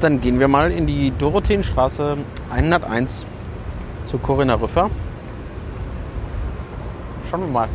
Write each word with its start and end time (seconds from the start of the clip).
Dann 0.00 0.20
gehen 0.20 0.38
wir 0.38 0.46
mal 0.46 0.70
in 0.70 0.86
die 0.86 1.10
Dorotheenstraße 1.10 2.18
101 2.50 3.24
zu 4.04 4.18
Corinna 4.18 4.54
Rüffer. 4.54 4.90
Schauen 7.30 7.40
wir 7.40 7.48
mal. 7.48 7.68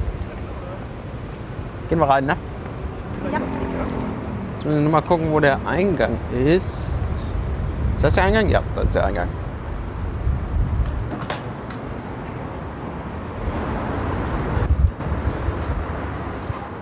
Gehen 1.89 1.99
wir 1.99 2.07
rein, 2.07 2.25
ne? 2.25 2.37
Ja. 3.31 3.39
Jetzt 4.53 4.65
müssen 4.65 4.77
wir 4.77 4.81
nur 4.83 4.91
mal 4.91 5.01
gucken, 5.01 5.31
wo 5.31 5.39
der 5.39 5.59
Eingang 5.65 6.19
ist. 6.31 6.99
Ist 7.95 8.03
das 8.03 8.13
der 8.13 8.25
Eingang? 8.25 8.49
Ja, 8.49 8.61
das 8.75 8.85
ist 8.85 8.95
der 8.95 9.05
Eingang. 9.05 9.27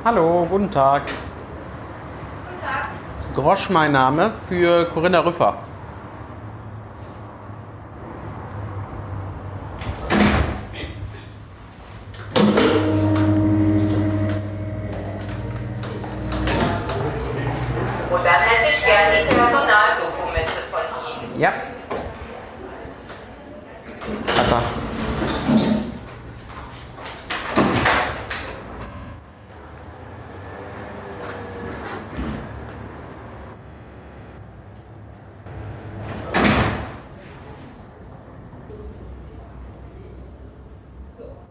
Hallo, 0.04 0.46
guten 0.50 0.70
Tag. 0.70 1.04
Grosch 3.40 3.70
mein 3.70 3.94
Name 3.94 4.34
für 4.50 4.84
Corinna 4.94 5.20
Rüffer. 5.22 5.54
Und 18.10 18.26
dann 18.26 18.42
hätte 18.42 18.72
ich 18.72 18.84
gerne 18.84 19.24
die 19.24 19.34
Personaldokumente 19.34 20.52
von 20.70 20.82
Ihnen. 21.08 21.40
Ja. 21.40 21.54
Papa. 24.36 24.62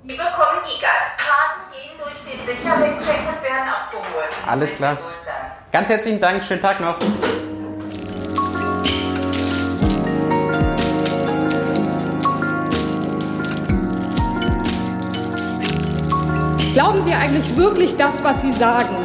Sie 0.09 0.15
bekommen 0.17 0.61
die 0.65 0.81
Gastkarten, 0.81 1.69
gehen 1.71 1.99
durch 2.03 2.17
den 2.25 2.41
Sicherheitscheck 2.43 3.29
und 3.29 3.43
werden 3.43 3.69
abgeholt. 3.69 4.33
Alles 4.47 4.75
klar. 4.75 4.93
Und 4.93 4.99
dann. 5.27 5.53
Ganz 5.89 6.01
herzlichen 6.05 6.21
Dank, 6.21 6.45
schönen 6.45 6.61
Tag 6.61 6.81
noch. 6.81 6.99
Glauben 16.75 17.03
Sie 17.03 17.15
eigentlich 17.15 17.57
wirklich 17.57 17.97
das, 17.97 18.23
was 18.23 18.43
Sie 18.43 18.53
sagen? 18.53 18.97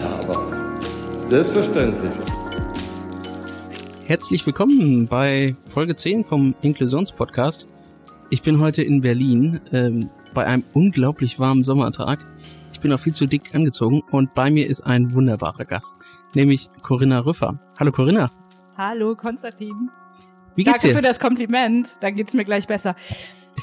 Ja, 0.00 0.18
aber 0.22 0.50
selbstverständlich. 1.28 2.12
Herzlich 4.06 4.46
willkommen 4.46 5.06
bei 5.06 5.54
Folge 5.66 5.94
10 5.94 6.24
vom 6.24 6.54
Inklusionspodcast. 6.62 7.66
Ich 8.30 8.40
bin 8.40 8.60
heute 8.60 8.82
in 8.82 9.02
Berlin 9.02 9.60
ähm, 9.72 10.08
bei 10.32 10.46
einem 10.46 10.64
unglaublich 10.72 11.38
warmen 11.38 11.64
Sommertag. 11.64 12.24
Ich 12.84 12.86
bin 12.86 12.92
auch 12.92 13.00
viel 13.00 13.14
zu 13.14 13.24
dick 13.24 13.54
angezogen 13.54 14.02
und 14.10 14.34
bei 14.34 14.50
mir 14.50 14.68
ist 14.68 14.82
ein 14.82 15.14
wunderbarer 15.14 15.64
Gast, 15.64 15.94
nämlich 16.34 16.68
Corinna 16.82 17.20
Rüffer. 17.20 17.58
Hallo 17.80 17.90
Corinna, 17.90 18.30
Hallo, 18.76 19.16
Konstantin. 19.16 19.88
wie 20.54 20.64
geht's 20.64 20.82
Danke 20.82 20.94
für 20.94 21.00
dir? 21.00 21.08
das 21.08 21.18
Kompliment. 21.18 21.96
Dann 22.02 22.14
geht's 22.14 22.34
mir 22.34 22.44
gleich 22.44 22.66
besser. 22.66 22.94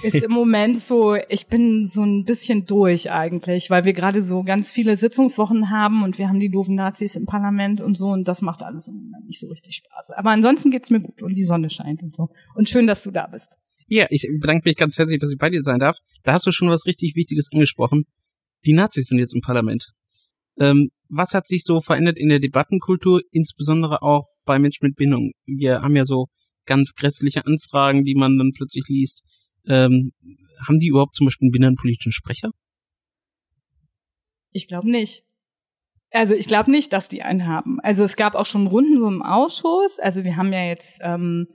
Ist 0.01 0.23
im 0.23 0.31
Moment 0.31 0.79
so, 0.79 1.13
ich 1.29 1.45
bin 1.45 1.85
so 1.85 2.01
ein 2.01 2.25
bisschen 2.25 2.65
durch 2.65 3.11
eigentlich, 3.11 3.69
weil 3.69 3.85
wir 3.85 3.93
gerade 3.93 4.23
so 4.23 4.41
ganz 4.41 4.71
viele 4.71 4.97
Sitzungswochen 4.97 5.69
haben 5.69 6.01
und 6.01 6.17
wir 6.17 6.27
haben 6.27 6.39
die 6.39 6.49
doofen 6.49 6.73
Nazis 6.73 7.15
im 7.15 7.27
Parlament 7.27 7.79
und 7.79 7.95
so 7.95 8.07
und 8.07 8.27
das 8.27 8.41
macht 8.41 8.63
alles 8.63 8.87
im 8.87 8.95
Moment 8.95 9.27
nicht 9.27 9.39
so 9.39 9.49
richtig 9.49 9.75
Spaß. 9.75 10.13
Aber 10.17 10.31
ansonsten 10.31 10.71
geht's 10.71 10.89
mir 10.89 10.99
gut 10.99 11.21
und 11.21 11.35
die 11.35 11.43
Sonne 11.43 11.69
scheint 11.69 12.01
und 12.01 12.15
so. 12.15 12.29
Und 12.55 12.69
schön, 12.69 12.87
dass 12.87 13.03
du 13.03 13.11
da 13.11 13.27
bist. 13.27 13.59
Ja, 13.85 14.07
ich 14.09 14.27
bedanke 14.39 14.67
mich 14.67 14.77
ganz 14.77 14.97
herzlich, 14.97 15.19
dass 15.19 15.31
ich 15.31 15.37
bei 15.37 15.51
dir 15.51 15.61
sein 15.61 15.77
darf. 15.77 15.97
Da 16.23 16.33
hast 16.33 16.47
du 16.47 16.51
schon 16.51 16.69
was 16.69 16.87
richtig 16.87 17.15
Wichtiges 17.15 17.49
angesprochen. 17.53 18.07
Die 18.65 18.73
Nazis 18.73 19.07
sind 19.07 19.19
jetzt 19.19 19.33
im 19.33 19.41
Parlament. 19.41 19.91
Ähm, 20.59 20.91
was 21.09 21.33
hat 21.33 21.47
sich 21.47 21.63
so 21.63 21.79
verändert 21.79 22.17
in 22.17 22.29
der 22.29 22.39
Debattenkultur, 22.39 23.21
insbesondere 23.31 24.01
auch 24.01 24.25
bei 24.45 24.59
Menschen 24.59 24.85
mit 24.87 24.95
Behinderung? 24.95 25.31
Wir 25.45 25.81
haben 25.81 25.95
ja 25.95 26.05
so 26.05 26.27
ganz 26.65 26.93
grässliche 26.93 27.45
Anfragen, 27.45 28.03
die 28.03 28.15
man 28.15 28.37
dann 28.37 28.51
plötzlich 28.53 28.85
liest. 28.87 29.23
Ähm, 29.67 30.11
haben 30.67 30.77
die 30.77 30.87
überhaupt 30.87 31.15
zum 31.15 31.25
Beispiel 31.25 31.47
einen 31.47 31.51
behindertenpolitischen 31.51 32.11
Sprecher? 32.11 32.51
Ich 34.51 34.67
glaube 34.67 34.89
nicht. 34.89 35.23
Also 36.11 36.35
ich 36.35 36.47
glaube 36.47 36.69
nicht, 36.71 36.91
dass 36.93 37.07
die 37.07 37.23
einen 37.23 37.47
haben. 37.47 37.79
Also 37.79 38.03
es 38.03 38.17
gab 38.17 38.35
auch 38.35 38.45
schon 38.45 38.67
Runden 38.67 38.97
so 38.97 39.07
im 39.07 39.21
Ausschuss. 39.21 39.99
Also 39.99 40.23
wir 40.23 40.35
haben 40.35 40.51
ja 40.51 40.65
jetzt 40.65 40.99
ähm, 41.01 41.47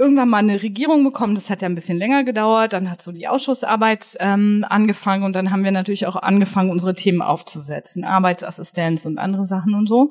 irgendwann 0.00 0.30
mal 0.30 0.38
eine 0.38 0.62
Regierung 0.62 1.04
bekommen. 1.04 1.34
Das 1.34 1.50
hat 1.50 1.60
ja 1.60 1.68
ein 1.68 1.74
bisschen 1.74 1.98
länger 1.98 2.24
gedauert. 2.24 2.72
Dann 2.72 2.90
hat 2.90 3.02
so 3.02 3.12
die 3.12 3.28
Ausschussarbeit 3.28 4.16
ähm, 4.18 4.64
angefangen 4.68 5.24
und 5.24 5.34
dann 5.34 5.50
haben 5.50 5.62
wir 5.62 5.72
natürlich 5.72 6.06
auch 6.06 6.16
angefangen, 6.16 6.70
unsere 6.70 6.94
Themen 6.94 7.20
aufzusetzen, 7.20 8.04
Arbeitsassistenz 8.04 9.04
und 9.04 9.18
andere 9.18 9.44
Sachen 9.46 9.74
und 9.74 9.88
so. 9.88 10.10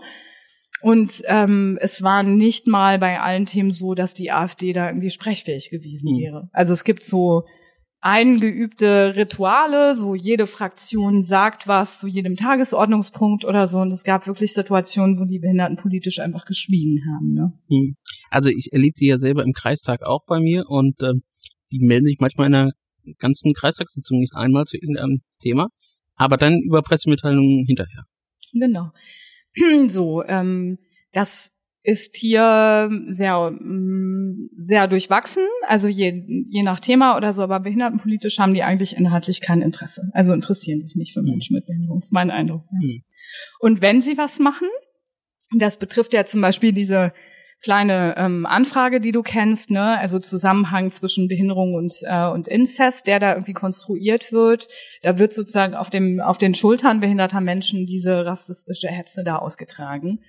Und 0.82 1.24
ähm, 1.26 1.78
es 1.82 2.04
war 2.04 2.24
nicht 2.24 2.68
mal 2.68 3.00
bei 3.00 3.20
allen 3.20 3.48
Themen 3.48 3.72
so, 3.72 3.96
dass 3.96 4.14
die 4.14 4.32
AfD 4.32 4.72
da 4.74 4.88
irgendwie 4.88 5.10
sprechfähig 5.10 5.72
gewesen 5.72 6.14
Mhm. 6.14 6.20
wäre. 6.20 6.50
Also 6.54 6.74
es 6.74 6.84
gibt 6.84 7.04
so 7.04 7.44
eingeübte 8.02 9.16
Rituale, 9.16 9.94
so 9.94 10.16
jede 10.16 10.48
Fraktion 10.48 11.22
sagt 11.22 11.68
was 11.68 12.00
zu 12.00 12.08
jedem 12.08 12.36
Tagesordnungspunkt 12.36 13.44
oder 13.44 13.68
so. 13.68 13.80
Und 13.80 13.92
es 13.92 14.04
gab 14.04 14.26
wirklich 14.26 14.54
Situationen, 14.54 15.20
wo 15.20 15.26
die 15.26 15.40
Behinderten 15.40 15.76
politisch 15.76 16.20
einfach 16.20 16.46
geschwiegen 16.46 17.02
haben. 17.14 17.34
Ne? 17.34 17.54
Hm. 17.68 17.96
Also 18.30 18.50
ich 18.50 18.70
erlebe 18.72 18.94
die 18.98 19.08
ja 19.08 19.18
selber 19.18 19.44
im 19.44 19.54
Kreistag 19.54 20.04
auch 20.04 20.26
bei 20.26 20.40
mir 20.40 20.66
und 20.68 21.02
ähm, 21.04 21.24
die 21.72 21.80
melden 21.80 22.06
sich 22.06 22.20
manchmal 22.20 22.48
in 22.48 22.56
einer 22.56 22.72
ganzen 23.18 23.54
Kreistagssitzung 23.54 24.20
nicht 24.20 24.36
einmal 24.36 24.66
zu 24.66 24.78
irgendeinem 24.78 25.22
Thema, 25.42 25.70
aber 26.16 26.38
dann 26.38 26.60
über 26.60 26.82
Pressemitteilungen 26.82 27.66
hinterher. 27.66 28.06
Genau. 28.54 28.92
So, 29.88 30.24
ähm, 30.24 30.78
das 31.12 31.59
ist 31.82 32.18
hier 32.18 32.90
sehr, 33.08 33.52
mm, 33.52 34.50
sehr 34.58 34.88
durchwachsen, 34.88 35.44
also 35.68 35.88
je, 35.88 36.24
je 36.50 36.64
nach 36.64 36.80
Thema 36.80 37.16
oder 37.16 37.32
so, 37.34 37.42
aber 37.42 37.60
behindertenpolitisch 37.60 38.40
haben 38.40 38.54
die 38.54 38.64
eigentlich 38.64 38.96
inhaltlich 38.96 39.42
kein 39.42 39.62
Interesse. 39.62 40.10
Also 40.14 40.34
interessieren 40.34 40.82
sich 40.82 40.96
nicht 40.96 41.14
für 41.14 41.22
Menschen 41.22 41.56
mit 41.56 41.66
Behinderung, 41.66 42.00
ist 42.00 42.12
mein 42.12 42.32
Eindruck. 42.32 42.64
Ja. 42.72 42.80
Hm. 42.82 43.04
Und 43.60 43.82
wenn 43.82 44.02
sie 44.02 44.18
was 44.18 44.40
machen, 44.40 44.68
das 45.58 45.78
betrifft 45.78 46.14
ja 46.14 46.26
zum 46.26 46.42
Beispiel 46.42 46.74
diese 46.74 47.14
kleine 47.62 48.16
ähm, 48.18 48.46
Anfrage, 48.46 49.02
die 49.02 49.12
du 49.12 49.22
kennst, 49.22 49.70
ne, 49.70 49.98
also 50.00 50.20
Zusammenhang 50.20 50.92
zwischen 50.92 51.28
Behinderung 51.28 51.74
und 51.74 51.94
äh, 52.04 52.28
und 52.28 52.48
Inzest, 52.48 53.08
der 53.08 53.20
da 53.20 53.34
irgendwie 53.34 53.54
konstruiert 53.54 54.32
wird, 54.32 54.68
da 55.02 55.20
wird 55.20 55.34
sozusagen 55.34 55.76
auf 55.76 55.90
dem 55.90 56.22
auf 56.22 56.38
den 56.38 56.54
Schultern 56.54 57.02
behinderter 57.02 57.42
Menschen 57.42 57.86
diese 57.86 58.26
rassistische 58.26 58.88
Hetze 58.88 59.24
da 59.24 59.38
ausgetragen. 59.38 60.20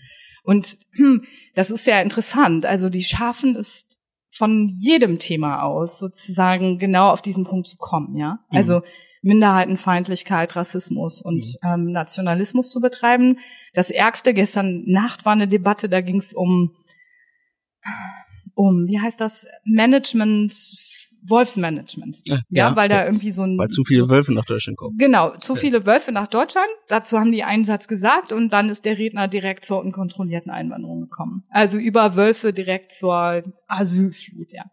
Und 0.50 0.78
das 1.54 1.70
ist 1.70 1.86
ja 1.86 2.00
interessant. 2.00 2.66
Also 2.66 2.90
die 2.90 3.04
schaffen 3.04 3.54
es 3.54 3.88
von 4.28 4.74
jedem 4.76 5.20
Thema 5.20 5.62
aus, 5.62 6.00
sozusagen 6.00 6.80
genau 6.80 7.10
auf 7.10 7.22
diesen 7.22 7.44
Punkt 7.44 7.68
zu 7.68 7.76
kommen, 7.76 8.16
ja. 8.16 8.40
Mhm. 8.50 8.56
Also 8.56 8.82
Minderheitenfeindlichkeit, 9.22 10.56
Rassismus 10.56 11.22
und 11.22 11.46
ähm, 11.62 11.92
Nationalismus 11.92 12.70
zu 12.70 12.80
betreiben. 12.80 13.38
Das 13.74 13.92
Ärgste 13.92 14.34
gestern 14.34 14.82
Nacht 14.86 15.24
war 15.24 15.34
eine 15.34 15.46
Debatte, 15.46 15.88
da 15.88 16.00
ging 16.00 16.16
es 16.16 16.34
um, 16.34 16.74
um, 18.54 18.88
wie 18.88 18.98
heißt 18.98 19.20
das, 19.20 19.46
Management, 19.64 20.52
Wolfsmanagement. 21.22 22.20
Ja, 22.24 22.40
Ja, 22.48 22.76
weil 22.76 22.88
da 22.88 23.00
ja, 23.00 23.04
irgendwie 23.06 23.30
so 23.30 23.42
ein 23.42 23.58
Weil 23.58 23.68
zu 23.68 23.82
viele 23.84 24.08
Wölfe 24.08 24.32
nach 24.32 24.44
Deutschland 24.44 24.78
kommen. 24.78 24.96
Genau, 24.98 25.30
zu 25.36 25.54
viele 25.54 25.86
Wölfe 25.86 26.12
nach 26.12 26.28
Deutschland. 26.28 26.68
Dazu 26.88 27.18
haben 27.18 27.32
die 27.32 27.42
einen 27.44 27.64
Satz 27.64 27.88
gesagt 27.88 28.32
und 28.32 28.50
dann 28.52 28.68
ist 28.68 28.84
der 28.84 28.98
Redner 28.98 29.28
direkt 29.28 29.64
zur 29.64 29.80
unkontrollierten 29.80 30.50
Einwanderung 30.50 31.00
gekommen. 31.02 31.42
Also 31.50 31.78
über 31.78 32.16
Wölfe 32.16 32.52
direkt 32.52 32.92
zur 32.92 33.42
Asylflut, 33.66 34.52
ja. 34.52 34.64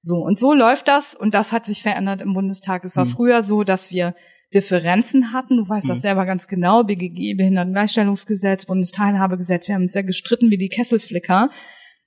So, 0.00 0.16
und 0.16 0.38
so 0.38 0.52
läuft 0.52 0.86
das 0.88 1.14
und 1.14 1.34
das 1.34 1.52
hat 1.52 1.64
sich 1.64 1.82
verändert 1.82 2.20
im 2.20 2.34
Bundestag. 2.34 2.84
Es 2.84 2.96
war 2.96 3.06
Hm. 3.06 3.10
früher 3.12 3.42
so, 3.42 3.64
dass 3.64 3.90
wir 3.90 4.14
Differenzen 4.54 5.32
hatten. 5.32 5.56
Du 5.56 5.68
weißt 5.68 5.88
das 5.88 5.98
Hm. 5.98 6.02
selber 6.02 6.26
ganz 6.26 6.46
genau. 6.46 6.84
BGG, 6.84 7.34
Behindertengleichstellungsgesetz, 7.34 8.66
Bundesteilhabegesetz. 8.66 9.66
Wir 9.68 9.74
haben 9.74 9.82
uns 9.82 9.92
sehr 9.92 10.04
gestritten 10.04 10.50
wie 10.50 10.58
die 10.58 10.68
Kesselflicker. 10.68 11.48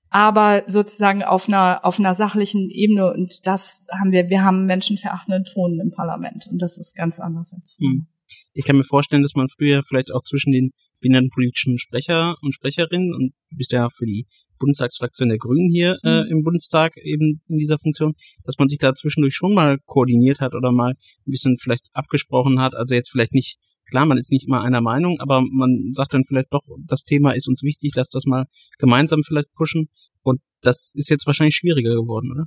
Aber 0.09 0.63
sozusagen 0.67 1.23
auf 1.23 1.47
einer, 1.47 1.83
auf 1.83 1.99
einer 1.99 2.13
sachlichen 2.13 2.69
Ebene 2.69 3.11
und 3.13 3.45
das 3.45 3.87
haben 3.99 4.11
wir, 4.11 4.29
wir 4.29 4.43
haben 4.43 4.65
menschenverachtenden 4.65 5.43
Ton 5.43 5.79
im 5.79 5.91
Parlament 5.91 6.47
und 6.49 6.61
das 6.61 6.77
ist 6.77 6.95
ganz 6.95 7.19
anders 7.19 7.53
als 7.53 7.75
früher. 7.75 7.89
Hm. 7.89 8.07
Ich 8.53 8.65
kann 8.65 8.75
mir 8.75 8.83
vorstellen, 8.83 9.21
dass 9.21 9.35
man 9.35 9.47
früher 9.47 9.83
vielleicht 9.83 10.13
auch 10.13 10.21
zwischen 10.21 10.51
den 10.51 10.71
behindertenpolitischen 10.99 11.79
Sprecher 11.79 12.35
und 12.41 12.53
Sprecherinnen 12.53 13.13
und 13.13 13.33
du 13.49 13.57
bist 13.57 13.71
ja 13.71 13.87
für 13.89 14.05
die 14.05 14.27
Bundestagsfraktion 14.59 15.29
der 15.29 15.37
Grünen 15.37 15.69
hier 15.69 15.97
äh, 16.03 16.23
Mhm. 16.23 16.31
im 16.31 16.43
Bundestag 16.43 16.97
eben 16.97 17.41
in 17.47 17.57
dieser 17.57 17.77
Funktion, 17.77 18.15
dass 18.43 18.57
man 18.57 18.67
sich 18.67 18.79
da 18.79 18.93
zwischendurch 18.93 19.35
schon 19.35 19.53
mal 19.53 19.77
koordiniert 19.85 20.39
hat 20.39 20.53
oder 20.55 20.71
mal 20.71 20.91
ein 20.91 21.31
bisschen 21.31 21.57
vielleicht 21.57 21.89
abgesprochen 21.93 22.59
hat. 22.59 22.75
Also 22.75 22.95
jetzt 22.95 23.09
vielleicht 23.09 23.33
nicht, 23.33 23.57
klar, 23.89 24.05
man 24.05 24.17
ist 24.17 24.31
nicht 24.31 24.47
immer 24.47 24.61
einer 24.63 24.81
Meinung, 24.81 25.19
aber 25.19 25.41
man 25.41 25.91
sagt 25.93 26.13
dann 26.13 26.25
vielleicht 26.25 26.51
doch, 26.51 26.63
das 26.85 27.03
Thema 27.03 27.31
ist 27.31 27.47
uns 27.47 27.63
wichtig, 27.63 27.93
lass 27.95 28.09
das 28.09 28.25
mal 28.25 28.45
gemeinsam 28.77 29.21
vielleicht 29.23 29.53
pushen. 29.53 29.89
Und 30.23 30.41
Das 30.61 30.91
ist 30.95 31.09
jetzt 31.09 31.27
wahrscheinlich 31.27 31.55
schwieriger 31.55 31.93
geworden, 31.93 32.31
oder? 32.31 32.45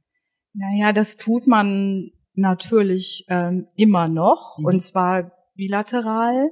Naja, 0.53 0.93
das 0.93 1.17
tut 1.17 1.47
man 1.47 2.11
natürlich 2.35 3.25
ähm, 3.29 3.67
immer 3.77 4.09
noch 4.09 4.59
mhm. 4.59 4.65
und 4.67 4.81
zwar 4.81 5.33
bilateral. 5.55 6.51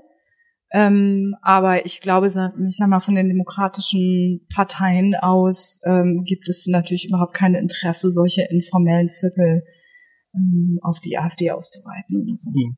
Ähm, 0.70 1.34
aber 1.42 1.86
ich 1.86 2.00
glaube, 2.00 2.26
ich 2.26 2.32
sag 2.32 2.88
mal, 2.88 3.00
von 3.00 3.14
den 3.14 3.28
demokratischen 3.28 4.46
Parteien 4.54 5.14
aus 5.14 5.80
ähm, 5.84 6.24
gibt 6.24 6.48
es 6.48 6.66
natürlich 6.66 7.08
überhaupt 7.08 7.34
kein 7.34 7.54
Interesse, 7.54 8.10
solche 8.10 8.42
informellen 8.42 9.08
Zirkel 9.08 9.62
ähm, 10.34 10.78
auf 10.82 11.00
die 11.00 11.16
AfD 11.16 11.50
auszuweiten. 11.50 12.38
Hm. 12.44 12.76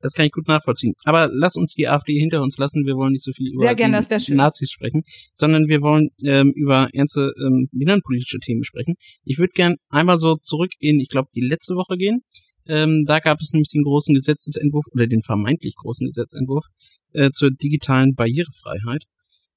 Das 0.00 0.12
kann 0.12 0.26
ich 0.26 0.32
gut 0.32 0.48
nachvollziehen. 0.48 0.94
Aber 1.04 1.28
lass 1.32 1.56
uns 1.56 1.74
die 1.74 1.88
AfD 1.88 2.18
hinter 2.18 2.42
uns 2.42 2.58
lassen. 2.58 2.86
Wir 2.86 2.96
wollen 2.96 3.12
nicht 3.12 3.24
so 3.24 3.32
viel 3.32 3.50
über 3.52 3.74
gerne, 3.74 4.00
die 4.00 4.34
Nazis 4.34 4.70
sprechen, 4.70 5.02
sondern 5.34 5.68
wir 5.68 5.80
wollen 5.80 6.10
ähm, 6.24 6.52
über 6.54 6.88
ernste 6.92 7.32
ähm, 7.44 7.68
binnenpolitische 7.72 8.38
Themen 8.38 8.64
sprechen. 8.64 8.94
Ich 9.24 9.38
würde 9.38 9.52
gern 9.54 9.76
einmal 9.88 10.18
so 10.18 10.36
zurück 10.36 10.72
in, 10.78 11.00
ich 11.00 11.08
glaube, 11.08 11.28
die 11.34 11.46
letzte 11.46 11.74
Woche 11.74 11.96
gehen. 11.96 12.22
Ähm, 12.68 13.04
da 13.06 13.18
gab 13.20 13.40
es 13.40 13.52
nämlich 13.52 13.70
den 13.70 13.82
großen 13.82 14.14
Gesetzesentwurf 14.14 14.86
oder 14.92 15.06
den 15.06 15.22
vermeintlich 15.22 15.74
großen 15.76 16.06
Gesetzentwurf 16.06 16.66
äh, 17.12 17.30
zur 17.30 17.50
digitalen 17.50 18.14
Barrierefreiheit. 18.14 19.04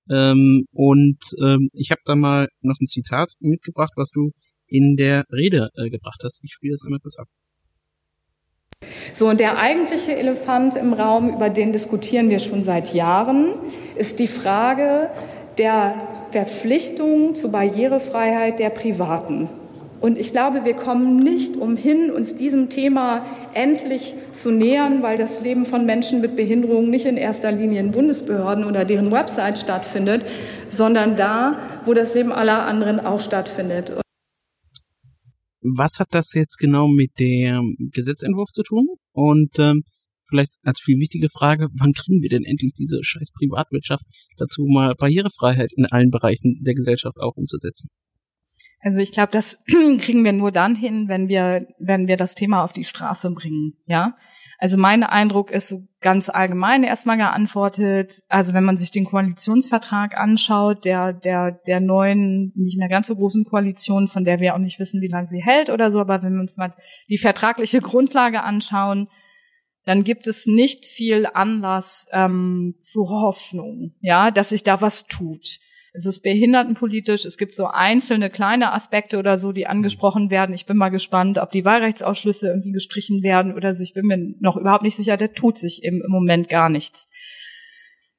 Ähm, 0.09 0.65
und 0.71 1.17
ähm, 1.41 1.69
ich 1.73 1.91
habe 1.91 2.01
da 2.05 2.15
mal 2.15 2.47
noch 2.61 2.79
ein 2.79 2.87
Zitat 2.87 3.31
mitgebracht, 3.39 3.93
was 3.95 4.09
du 4.11 4.31
in 4.67 4.95
der 4.95 5.25
Rede 5.31 5.69
äh, 5.75 5.89
gebracht 5.89 6.21
hast. 6.23 6.39
Ich 6.43 6.53
spiele 6.53 6.73
das 6.73 6.83
einmal 6.83 6.99
kurz 6.99 7.17
ab. 7.17 7.27
So, 9.11 9.27
und 9.27 9.39
der 9.39 9.57
eigentliche 9.57 10.15
Elefant 10.15 10.75
im 10.75 10.93
Raum, 10.93 11.33
über 11.33 11.49
den 11.49 11.73
diskutieren 11.73 12.29
wir 12.29 12.39
schon 12.39 12.61
seit 12.63 12.93
Jahren, 12.93 13.55
ist 13.95 14.19
die 14.19 14.27
Frage 14.27 15.09
der 15.57 16.27
Verpflichtung 16.31 17.35
zur 17.35 17.51
Barrierefreiheit 17.51 18.59
der 18.59 18.69
Privaten. 18.69 19.49
Und 20.01 20.17
ich 20.17 20.31
glaube, 20.31 20.63
wir 20.63 20.75
kommen 20.75 21.17
nicht 21.17 21.57
umhin, 21.57 22.09
uns 22.09 22.35
diesem 22.35 22.69
Thema 22.69 23.25
endlich 23.53 24.15
zu 24.31 24.49
nähern, 24.49 25.03
weil 25.03 25.17
das 25.17 25.41
Leben 25.41 25.65
von 25.65 25.85
Menschen 25.85 26.21
mit 26.21 26.37
Behinderung 26.37 26.89
nicht 26.89 27.05
in 27.05 27.17
erster 27.17 27.51
Linie 27.51 27.81
in 27.81 27.91
Bundesbehörden 27.91 28.63
oder 28.63 28.85
deren 28.85 29.11
Website 29.11 29.59
stattfindet, 29.59 30.25
sondern 30.69 31.17
da, 31.17 31.81
wo 31.85 31.93
das 31.93 32.13
Leben 32.13 32.31
aller 32.31 32.65
anderen 32.65 33.01
auch 33.01 33.19
stattfindet. 33.19 33.93
Was 35.61 35.99
hat 35.99 36.07
das 36.11 36.33
jetzt 36.33 36.57
genau 36.57 36.87
mit 36.87 37.11
dem 37.19 37.75
Gesetzentwurf 37.91 38.51
zu 38.51 38.63
tun? 38.63 38.87
Und 39.11 39.59
ähm, 39.59 39.83
vielleicht 40.29 40.53
als 40.63 40.79
viel 40.79 40.97
wichtige 40.97 41.27
Frage, 41.27 41.67
wann 41.77 41.91
kriegen 41.91 42.21
wir 42.21 42.29
denn 42.29 42.45
endlich 42.45 42.71
diese 42.73 42.99
scheiß 43.01 43.31
Privatwirtschaft 43.37 44.05
dazu, 44.37 44.65
mal 44.65 44.93
Barrierefreiheit 44.97 45.71
in 45.75 45.85
allen 45.85 46.11
Bereichen 46.11 46.61
der 46.63 46.75
Gesellschaft 46.75 47.17
auch 47.19 47.35
umzusetzen? 47.35 47.89
Also 48.81 48.99
ich 48.99 49.11
glaube, 49.11 49.31
das 49.31 49.63
kriegen 49.67 50.23
wir 50.23 50.33
nur 50.33 50.51
dann 50.51 50.75
hin, 50.75 51.07
wenn 51.07 51.27
wir, 51.27 51.67
wenn 51.79 52.07
wir 52.07 52.17
das 52.17 52.35
Thema 52.35 52.63
auf 52.63 52.73
die 52.73 52.85
Straße 52.85 53.31
bringen, 53.31 53.73
ja. 53.85 54.15
Also 54.61 54.77
mein 54.77 55.03
Eindruck 55.03 55.51
ist 55.51 55.69
so 55.69 55.87
ganz 56.01 56.27
allgemein 56.27 56.83
erstmal 56.83 57.15
geantwortet. 57.15 58.23
Also 58.27 58.53
wenn 58.53 58.65
man 58.65 58.75
sich 58.75 58.91
den 58.91 59.05
Koalitionsvertrag 59.05 60.17
anschaut, 60.17 60.83
der, 60.83 61.13
der, 61.13 61.51
der 61.65 61.79
neuen, 61.79 62.51
nicht 62.55 62.77
mehr 62.77 62.89
ganz 62.89 63.07
so 63.07 63.15
großen 63.15 63.45
Koalition, 63.45 64.09
von 64.09 64.25
der 64.25 64.41
wir 64.41 64.53
auch 64.53 64.59
nicht 64.59 64.77
wissen, 64.77 65.01
wie 65.01 65.07
lange 65.07 65.29
sie 65.29 65.41
hält 65.41 65.69
oder 65.69 65.91
so, 65.91 66.01
aber 66.01 66.23
wenn 66.23 66.33
wir 66.33 66.41
uns 66.41 66.57
mal 66.57 66.73
die 67.07 67.17
vertragliche 67.17 67.79
Grundlage 67.79 68.43
anschauen, 68.43 69.07
dann 69.85 70.03
gibt 70.03 70.27
es 70.27 70.45
nicht 70.45 70.85
viel 70.85 71.25
Anlass 71.25 72.07
ähm, 72.11 72.75
zur 72.79 73.09
Hoffnung, 73.09 73.95
ja, 74.01 74.29
dass 74.29 74.49
sich 74.49 74.63
da 74.65 74.81
was 74.81 75.05
tut. 75.05 75.59
Es 75.93 76.05
ist 76.05 76.21
behindertenpolitisch. 76.21 77.25
Es 77.25 77.37
gibt 77.37 77.55
so 77.55 77.65
einzelne 77.65 78.29
kleine 78.29 78.73
Aspekte 78.73 79.17
oder 79.17 79.37
so, 79.37 79.51
die 79.51 79.67
angesprochen 79.67 80.29
werden. 80.29 80.53
Ich 80.53 80.65
bin 80.65 80.77
mal 80.77 80.89
gespannt, 80.89 81.37
ob 81.37 81.51
die 81.51 81.65
Wahlrechtsausschlüsse 81.65 82.47
irgendwie 82.47 82.71
gestrichen 82.71 83.23
werden 83.23 83.53
oder 83.55 83.73
so. 83.73 83.83
Ich 83.83 83.93
bin 83.93 84.05
mir 84.05 84.35
noch 84.39 84.57
überhaupt 84.57 84.83
nicht 84.83 84.95
sicher. 84.95 85.17
Da 85.17 85.27
tut 85.27 85.57
sich 85.57 85.83
im, 85.83 86.01
im 86.05 86.11
Moment 86.11 86.49
gar 86.49 86.69
nichts. 86.69 87.07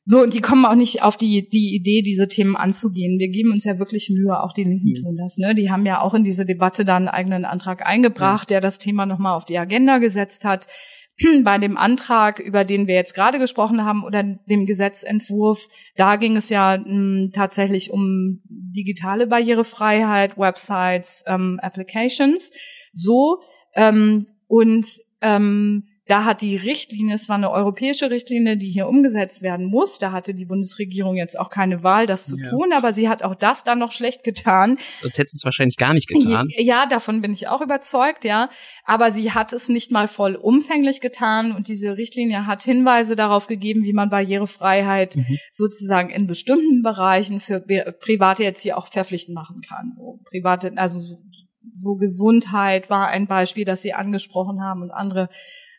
So, 0.04 0.22
und 0.22 0.34
die 0.34 0.40
kommen 0.40 0.64
auch 0.64 0.74
nicht 0.74 1.02
auf 1.02 1.16
die, 1.16 1.48
die 1.48 1.74
Idee, 1.74 2.02
diese 2.02 2.26
Themen 2.26 2.56
anzugehen. 2.56 3.18
Wir 3.18 3.28
geben 3.28 3.52
uns 3.52 3.64
ja 3.64 3.78
wirklich 3.78 4.10
Mühe, 4.10 4.42
auch 4.42 4.52
die 4.52 4.64
Linken 4.64 4.90
mhm. 4.90 5.02
tun 5.02 5.16
das. 5.16 5.38
Ne? 5.38 5.54
Die 5.54 5.70
haben 5.70 5.86
ja 5.86 6.00
auch 6.00 6.14
in 6.14 6.24
diese 6.24 6.46
Debatte 6.46 6.84
dann 6.84 7.06
einen 7.06 7.08
eigenen 7.08 7.44
Antrag 7.44 7.86
eingebracht, 7.86 8.48
mhm. 8.48 8.54
der 8.54 8.60
das 8.60 8.78
Thema 8.78 9.06
nochmal 9.06 9.36
auf 9.36 9.44
die 9.44 9.58
Agenda 9.58 9.98
gesetzt 9.98 10.44
hat. 10.44 10.66
bei 11.44 11.58
dem 11.58 11.76
Antrag, 11.76 12.38
über 12.38 12.64
den 12.64 12.86
wir 12.86 12.94
jetzt 12.94 13.14
gerade 13.14 13.38
gesprochen 13.38 13.84
haben, 13.84 14.04
oder 14.04 14.22
dem 14.22 14.66
Gesetzentwurf, 14.66 15.68
da 15.96 16.16
ging 16.16 16.36
es 16.36 16.48
ja 16.48 16.78
mh, 16.78 16.84
hm, 16.84 17.30
tatsächlich 17.34 17.90
um 17.90 18.40
digitale 18.48 19.26
Barrierefreiheit, 19.26 20.38
Websites, 20.38 21.24
ähm, 21.26 21.58
Applications. 21.62 22.52
So 22.92 23.40
ähm, 23.74 24.26
und 24.48 24.86
ähm, 25.20 25.84
da 26.10 26.24
hat 26.24 26.40
die 26.40 26.56
Richtlinie, 26.56 27.14
es 27.14 27.28
war 27.28 27.36
eine 27.36 27.52
europäische 27.52 28.10
Richtlinie, 28.10 28.56
die 28.56 28.68
hier 28.68 28.88
umgesetzt 28.88 29.42
werden 29.42 29.66
muss. 29.66 30.00
Da 30.00 30.10
hatte 30.10 30.34
die 30.34 30.44
Bundesregierung 30.44 31.14
jetzt 31.14 31.38
auch 31.38 31.50
keine 31.50 31.84
Wahl, 31.84 32.08
das 32.08 32.26
zu 32.26 32.36
ja. 32.36 32.50
tun, 32.50 32.72
aber 32.72 32.92
sie 32.92 33.08
hat 33.08 33.22
auch 33.22 33.36
das 33.36 33.62
dann 33.62 33.78
noch 33.78 33.92
schlecht 33.92 34.24
getan. 34.24 34.78
Sonst 35.02 35.18
hätte 35.18 35.36
es 35.36 35.44
wahrscheinlich 35.44 35.76
gar 35.76 35.94
nicht 35.94 36.08
getan. 36.08 36.48
Ja, 36.60 36.86
davon 36.86 37.20
bin 37.22 37.32
ich 37.32 37.48
auch 37.48 37.60
überzeugt, 37.60 38.24
ja. 38.24 38.50
Aber 38.84 39.12
sie 39.12 39.32
hat 39.32 39.52
es 39.52 39.68
nicht 39.68 39.90
mal 39.90 40.08
voll 40.08 40.34
umfänglich 40.34 41.00
getan 41.00 41.52
und 41.52 41.68
diese 41.68 41.96
Richtlinie 41.96 42.46
hat 42.46 42.62
Hinweise 42.62 43.16
darauf 43.16 43.46
gegeben, 43.46 43.82
wie 43.84 43.92
man 43.92 44.10
Barrierefreiheit 44.10 45.16
mhm. 45.16 45.38
sozusagen 45.52 46.10
in 46.10 46.26
bestimmten 46.26 46.82
Bereichen 46.82 47.40
für 47.40 47.60
Private 47.60 48.42
jetzt 48.42 48.62
hier 48.62 48.76
auch 48.76 48.88
verpflichtend 48.88 49.34
machen 49.34 49.62
kann. 49.62 49.92
So 49.96 50.20
private, 50.24 50.72
also 50.76 51.00
so, 51.00 51.22
so 51.72 51.94
Gesundheit 51.96 52.90
war 52.90 53.08
ein 53.08 53.26
Beispiel, 53.26 53.64
das 53.64 53.82
Sie 53.82 53.92
angesprochen 53.92 54.62
haben 54.62 54.82
und 54.82 54.90
andere 54.90 55.28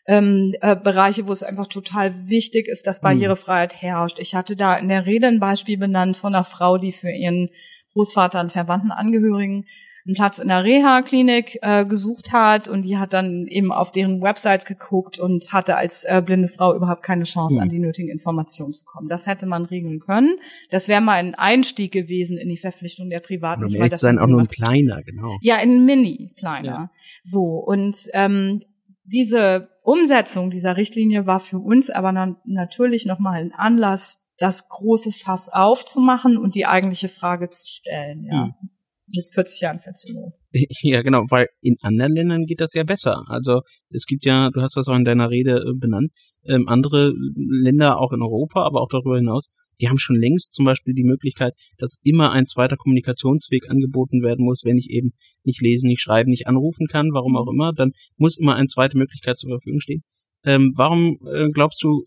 ähm, 0.06 0.54
äh, 0.60 0.76
Bereiche, 0.76 1.26
wo 1.28 1.32
es 1.32 1.42
einfach 1.42 1.66
total 1.66 2.28
wichtig 2.28 2.68
ist, 2.68 2.86
dass 2.86 3.02
mhm. 3.02 3.06
Barrierefreiheit 3.06 3.80
herrscht. 3.80 4.18
Ich 4.18 4.34
hatte 4.34 4.56
da 4.56 4.76
in 4.76 4.88
der 4.88 5.06
Rede 5.06 5.28
ein 5.28 5.40
Beispiel 5.40 5.78
benannt 5.78 6.16
von 6.16 6.34
einer 6.34 6.44
Frau, 6.44 6.78
die 6.78 6.92
für 6.92 7.10
ihren 7.10 7.50
Großvater 7.92 8.40
einen 8.40 8.50
verwandten 8.50 8.90
Angehörigen 8.90 9.66
einen 10.06 10.14
Platz 10.16 10.38
in 10.38 10.48
der 10.48 10.64
Reha-Klinik 10.64 11.58
äh, 11.62 11.84
gesucht 11.84 12.32
hat 12.32 12.68
und 12.68 12.82
die 12.82 12.98
hat 12.98 13.12
dann 13.12 13.46
eben 13.46 13.70
auf 13.70 13.92
deren 13.92 14.20
Websites 14.20 14.64
geguckt 14.64 15.18
und 15.18 15.52
hatte 15.52 15.76
als 15.76 16.04
äh, 16.04 16.20
blinde 16.24 16.48
Frau 16.48 16.74
überhaupt 16.74 17.02
keine 17.02 17.24
Chance, 17.24 17.56
mhm. 17.56 17.62
an 17.62 17.68
die 17.68 17.78
nötigen 17.78 18.08
Informationen 18.08 18.72
zu 18.72 18.84
kommen. 18.84 19.08
Das 19.08 19.26
hätte 19.26 19.46
man 19.46 19.64
regeln 19.64 20.00
können. 20.00 20.38
Das 20.70 20.88
wäre 20.88 21.00
mal 21.00 21.14
ein 21.14 21.34
Einstieg 21.34 21.92
gewesen 21.92 22.36
in 22.36 22.48
die 22.48 22.56
Verpflichtung 22.56 23.10
der 23.10 23.20
Privaten. 23.20 23.64
Um 23.64 23.78
weil 23.78 23.88
das 23.88 24.00
sein 24.00 24.18
auch 24.18 24.26
nur 24.26 24.40
ein 24.40 24.48
kleiner, 24.48 25.02
genau. 25.02 25.38
Ja, 25.40 25.56
ein 25.56 25.84
Mini 25.84 26.32
kleiner. 26.36 26.66
Ja. 26.66 26.90
So 27.22 27.42
und 27.42 28.08
ähm, 28.12 28.62
diese 29.04 29.68
Umsetzung 29.82 30.50
dieser 30.50 30.76
Richtlinie 30.76 31.26
war 31.26 31.40
für 31.40 31.58
uns 31.58 31.90
aber 31.90 32.12
dann 32.12 32.36
natürlich 32.44 33.06
nochmal 33.06 33.40
ein 33.40 33.52
Anlass, 33.52 34.28
das 34.38 34.68
große 34.68 35.12
Fass 35.12 35.48
aufzumachen 35.52 36.36
und 36.36 36.54
die 36.54 36.66
eigentliche 36.66 37.08
Frage 37.08 37.48
zu 37.48 37.62
stellen. 37.66 38.24
Ja. 38.30 38.46
Mhm. 38.46 38.70
Mit 39.14 39.30
40 39.30 39.60
Jahren 39.60 39.78
Verzögerung. 39.78 40.32
Ja, 40.82 41.02
genau, 41.02 41.24
weil 41.30 41.48
in 41.60 41.76
anderen 41.80 42.14
Ländern 42.14 42.44
geht 42.44 42.60
das 42.60 42.74
ja 42.74 42.84
besser. 42.84 43.24
Also 43.26 43.62
es 43.90 44.04
gibt 44.06 44.24
ja, 44.24 44.50
du 44.50 44.60
hast 44.60 44.76
das 44.76 44.86
auch 44.86 44.94
in 44.94 45.04
deiner 45.04 45.30
Rede 45.30 45.64
äh, 45.66 45.74
benannt, 45.74 46.12
ähm, 46.44 46.68
andere 46.68 47.12
Länder 47.34 47.98
auch 47.98 48.12
in 48.12 48.22
Europa, 48.22 48.62
aber 48.62 48.82
auch 48.82 48.88
darüber 48.90 49.16
hinaus, 49.16 49.48
die 49.82 49.88
haben 49.88 49.98
schon 49.98 50.16
längst 50.16 50.54
zum 50.54 50.64
Beispiel 50.64 50.94
die 50.94 51.04
Möglichkeit, 51.04 51.54
dass 51.76 51.98
immer 52.04 52.30
ein 52.30 52.46
zweiter 52.46 52.76
Kommunikationsweg 52.76 53.68
angeboten 53.68 54.22
werden 54.22 54.44
muss, 54.44 54.62
wenn 54.64 54.78
ich 54.78 54.90
eben 54.90 55.12
nicht 55.44 55.60
lesen, 55.60 55.88
nicht 55.88 56.00
schreiben, 56.00 56.30
nicht 56.30 56.46
anrufen 56.46 56.86
kann, 56.86 57.10
warum 57.12 57.36
auch 57.36 57.50
immer, 57.50 57.72
dann 57.72 57.90
muss 58.16 58.38
immer 58.38 58.54
eine 58.54 58.68
zweite 58.68 58.96
Möglichkeit 58.96 59.38
zur 59.38 59.50
Verfügung 59.50 59.80
stehen. 59.80 60.02
Ähm, 60.44 60.72
warum 60.76 61.18
äh, 61.26 61.48
glaubst 61.52 61.82
du, 61.82 62.04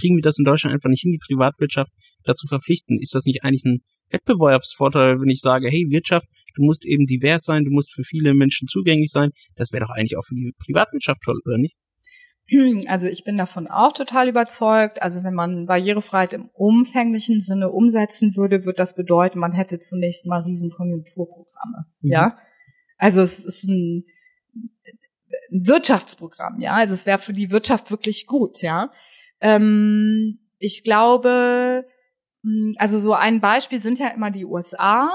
kriegen 0.00 0.16
wir 0.16 0.22
das 0.22 0.38
in 0.38 0.44
Deutschland 0.44 0.74
einfach 0.74 0.88
nicht 0.88 1.02
hin, 1.02 1.12
die 1.12 1.18
Privatwirtschaft 1.18 1.92
dazu 2.24 2.46
verpflichten? 2.46 2.98
Ist 3.00 3.14
das 3.14 3.26
nicht 3.26 3.44
eigentlich 3.44 3.64
ein 3.64 3.82
Wettbewerbsvorteil, 4.10 5.20
wenn 5.20 5.28
ich 5.28 5.40
sage, 5.40 5.68
hey 5.68 5.86
Wirtschaft, 5.90 6.26
du 6.54 6.62
musst 6.62 6.84
eben 6.84 7.06
divers 7.06 7.44
sein, 7.44 7.64
du 7.64 7.70
musst 7.70 7.92
für 7.92 8.04
viele 8.04 8.34
Menschen 8.34 8.68
zugänglich 8.68 9.10
sein? 9.10 9.30
Das 9.56 9.72
wäre 9.72 9.84
doch 9.84 9.90
eigentlich 9.90 10.16
auch 10.16 10.24
für 10.24 10.34
die 10.34 10.52
Privatwirtschaft 10.64 11.20
toll, 11.24 11.40
oder 11.44 11.58
nicht? 11.58 11.74
Also 12.88 13.06
ich 13.06 13.24
bin 13.24 13.36
davon 13.36 13.66
auch 13.68 13.92
total 13.92 14.28
überzeugt. 14.28 15.02
Also 15.02 15.24
wenn 15.24 15.34
man 15.34 15.66
Barrierefreiheit 15.66 16.32
im 16.34 16.48
umfänglichen 16.52 17.40
Sinne 17.40 17.70
umsetzen 17.70 18.36
würde, 18.36 18.64
würde 18.64 18.76
das 18.76 18.94
bedeuten, 18.94 19.38
man 19.38 19.52
hätte 19.52 19.78
zunächst 19.78 20.26
mal 20.26 20.42
Riesenkonjunkturprogramme. 20.42 21.86
Mhm. 22.00 22.10
Ja, 22.10 22.38
also 22.98 23.22
es 23.22 23.44
ist 23.44 23.64
ein, 23.64 24.04
ein 24.54 25.66
Wirtschaftsprogramm. 25.66 26.60
Ja, 26.60 26.74
also 26.74 26.94
es 26.94 27.06
wäre 27.06 27.18
für 27.18 27.32
die 27.32 27.50
Wirtschaft 27.50 27.90
wirklich 27.90 28.26
gut. 28.26 28.62
Ja, 28.62 28.90
ähm, 29.40 30.38
ich 30.58 30.84
glaube, 30.84 31.86
hm, 32.42 32.74
also 32.76 32.98
so 32.98 33.14
ein 33.14 33.40
Beispiel 33.40 33.80
sind 33.80 33.98
ja 33.98 34.08
immer 34.08 34.30
die 34.30 34.44
USA. 34.44 35.10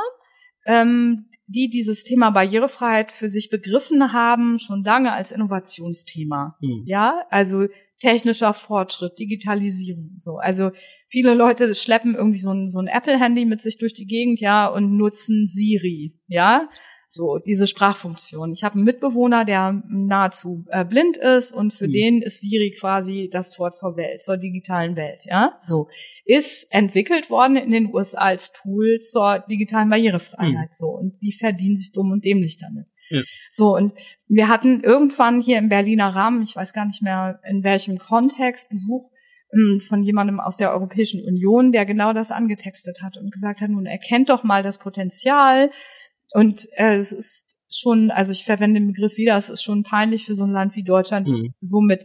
Ähm, 0.66 1.30
die 1.48 1.70
dieses 1.70 2.04
Thema 2.04 2.30
Barrierefreiheit 2.30 3.12
für 3.12 3.30
sich 3.30 3.50
begriffen 3.50 4.14
haben, 4.14 4.60
schon 4.60 4.84
lange 4.84 5.14
als 5.14 5.32
Innovationsthema. 5.32 6.58
Mhm. 6.62 6.84
Ja, 6.86 7.26
also 7.30 7.68
technischer 8.00 8.54
Fortschritt, 8.54 9.18
Digitalisierung, 9.18 10.12
so. 10.18 10.38
Also 10.38 10.72
viele 11.08 11.34
Leute 11.34 11.74
schleppen 11.74 12.16
irgendwie 12.16 12.40
so 12.40 12.52
ein, 12.52 12.70
so 12.70 12.80
ein 12.80 12.88
Apple-Handy 12.88 13.46
mit 13.46 13.62
sich 13.62 13.78
durch 13.78 13.94
die 13.94 14.06
Gegend, 14.06 14.40
ja, 14.40 14.68
und 14.68 14.98
nutzen 14.98 15.48
Siri, 15.48 16.14
ja. 16.28 16.70
So, 17.10 17.40
diese 17.40 17.68
Sprachfunktion. 17.68 18.52
Ich 18.52 18.64
habe 18.64 18.76
einen 18.76 18.84
Mitbewohner, 18.84 19.46
der 19.46 19.82
nahezu 19.90 20.66
äh, 20.70 20.84
blind 20.84 21.16
ist 21.18 21.54
und 21.54 21.74
für 21.74 21.88
Mhm. 21.88 21.92
den 21.94 22.22
ist 22.22 22.42
Siri 22.42 22.76
quasi 22.78 23.30
das 23.32 23.52
Tor 23.52 23.72
zur 23.72 23.96
Welt, 23.96 24.22
zur 24.22 24.38
digitalen 24.38 24.96
Welt, 24.96 25.24
ja. 25.26 25.58
So. 25.62 25.88
Ist 26.26 26.68
entwickelt 26.72 27.30
worden 27.30 27.56
in 27.56 27.72
den 27.72 27.94
USA 27.94 28.20
als 28.20 28.52
Tool 28.52 29.00
zur 29.00 29.40
digitalen 29.50 29.90
Barrierefreiheit, 29.90 30.74
so. 30.74 30.88
Und 30.88 31.22
die 31.22 31.32
verdienen 31.32 31.78
sich 31.78 31.92
dumm 31.94 32.12
und 32.12 32.26
dämlich 32.26 32.58
damit. 32.58 32.88
Ja. 33.10 33.22
So, 33.52 33.74
und 33.74 33.94
wir 34.28 34.50
hatten 34.50 34.82
irgendwann 34.84 35.40
hier 35.40 35.60
im 35.60 35.70
Berliner 35.70 36.14
Rahmen, 36.14 36.42
ich 36.42 36.58
weiß 36.58 36.74
gar 36.74 36.86
nicht 36.86 37.02
mehr 37.02 37.40
in 37.50 37.64
welchem 37.64 37.98
Kontext, 37.98 38.70
Besuch 38.70 39.10
ähm, 39.54 39.80
von 39.80 40.04
jemandem 40.04 40.42
aus 40.42 40.58
der 40.58 40.74
Europäischen 40.74 41.24
Union, 41.26 41.72
der 41.72 41.86
genau 41.86 42.12
das 42.12 42.32
angetextet 42.32 43.02
hat 43.02 43.18
und 43.18 43.32
gesagt 43.32 43.62
hat, 43.62 43.70
nun 43.70 43.86
erkennt 43.86 44.30
doch 44.30 44.44
mal 44.44 44.62
das 44.62 44.78
Potenzial. 44.78 45.72
Und 46.38 46.68
äh, 46.74 46.98
es 46.98 47.12
ist 47.12 47.58
schon, 47.68 48.12
also 48.12 48.32
ich 48.32 48.46
verwende 48.46 48.80
den 48.80 48.86
Begriff 48.94 49.18
wieder, 49.18 49.36
es 49.38 49.50
ist 49.50 49.64
schon 49.64 49.82
peinlich 49.82 50.26
für 50.26 50.36
so 50.36 50.44
ein 50.44 50.52
Land 50.52 50.76
wie 50.76 50.84
Deutschland, 50.84 51.28
Mhm. 51.28 51.48
so 51.60 51.82
mit 51.82 52.04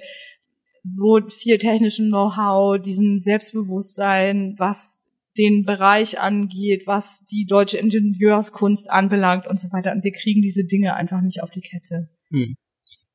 so 0.83 1.21
viel 1.29 1.59
technischem 1.59 2.09
Know-how, 2.09 2.81
diesem 2.81 3.19
Selbstbewusstsein, 3.19 4.55
was 4.57 5.03
den 5.37 5.67
Bereich 5.67 6.19
angeht, 6.19 6.87
was 6.87 7.27
die 7.27 7.45
deutsche 7.45 7.77
Ingenieurskunst 7.77 8.91
anbelangt 8.91 9.47
und 9.47 9.61
so 9.61 9.69
weiter. 9.71 9.93
Und 9.93 10.03
wir 10.03 10.13
kriegen 10.13 10.41
diese 10.41 10.65
Dinge 10.65 10.95
einfach 10.95 11.21
nicht 11.21 11.43
auf 11.43 11.51
die 11.51 11.61
Kette. 11.61 12.09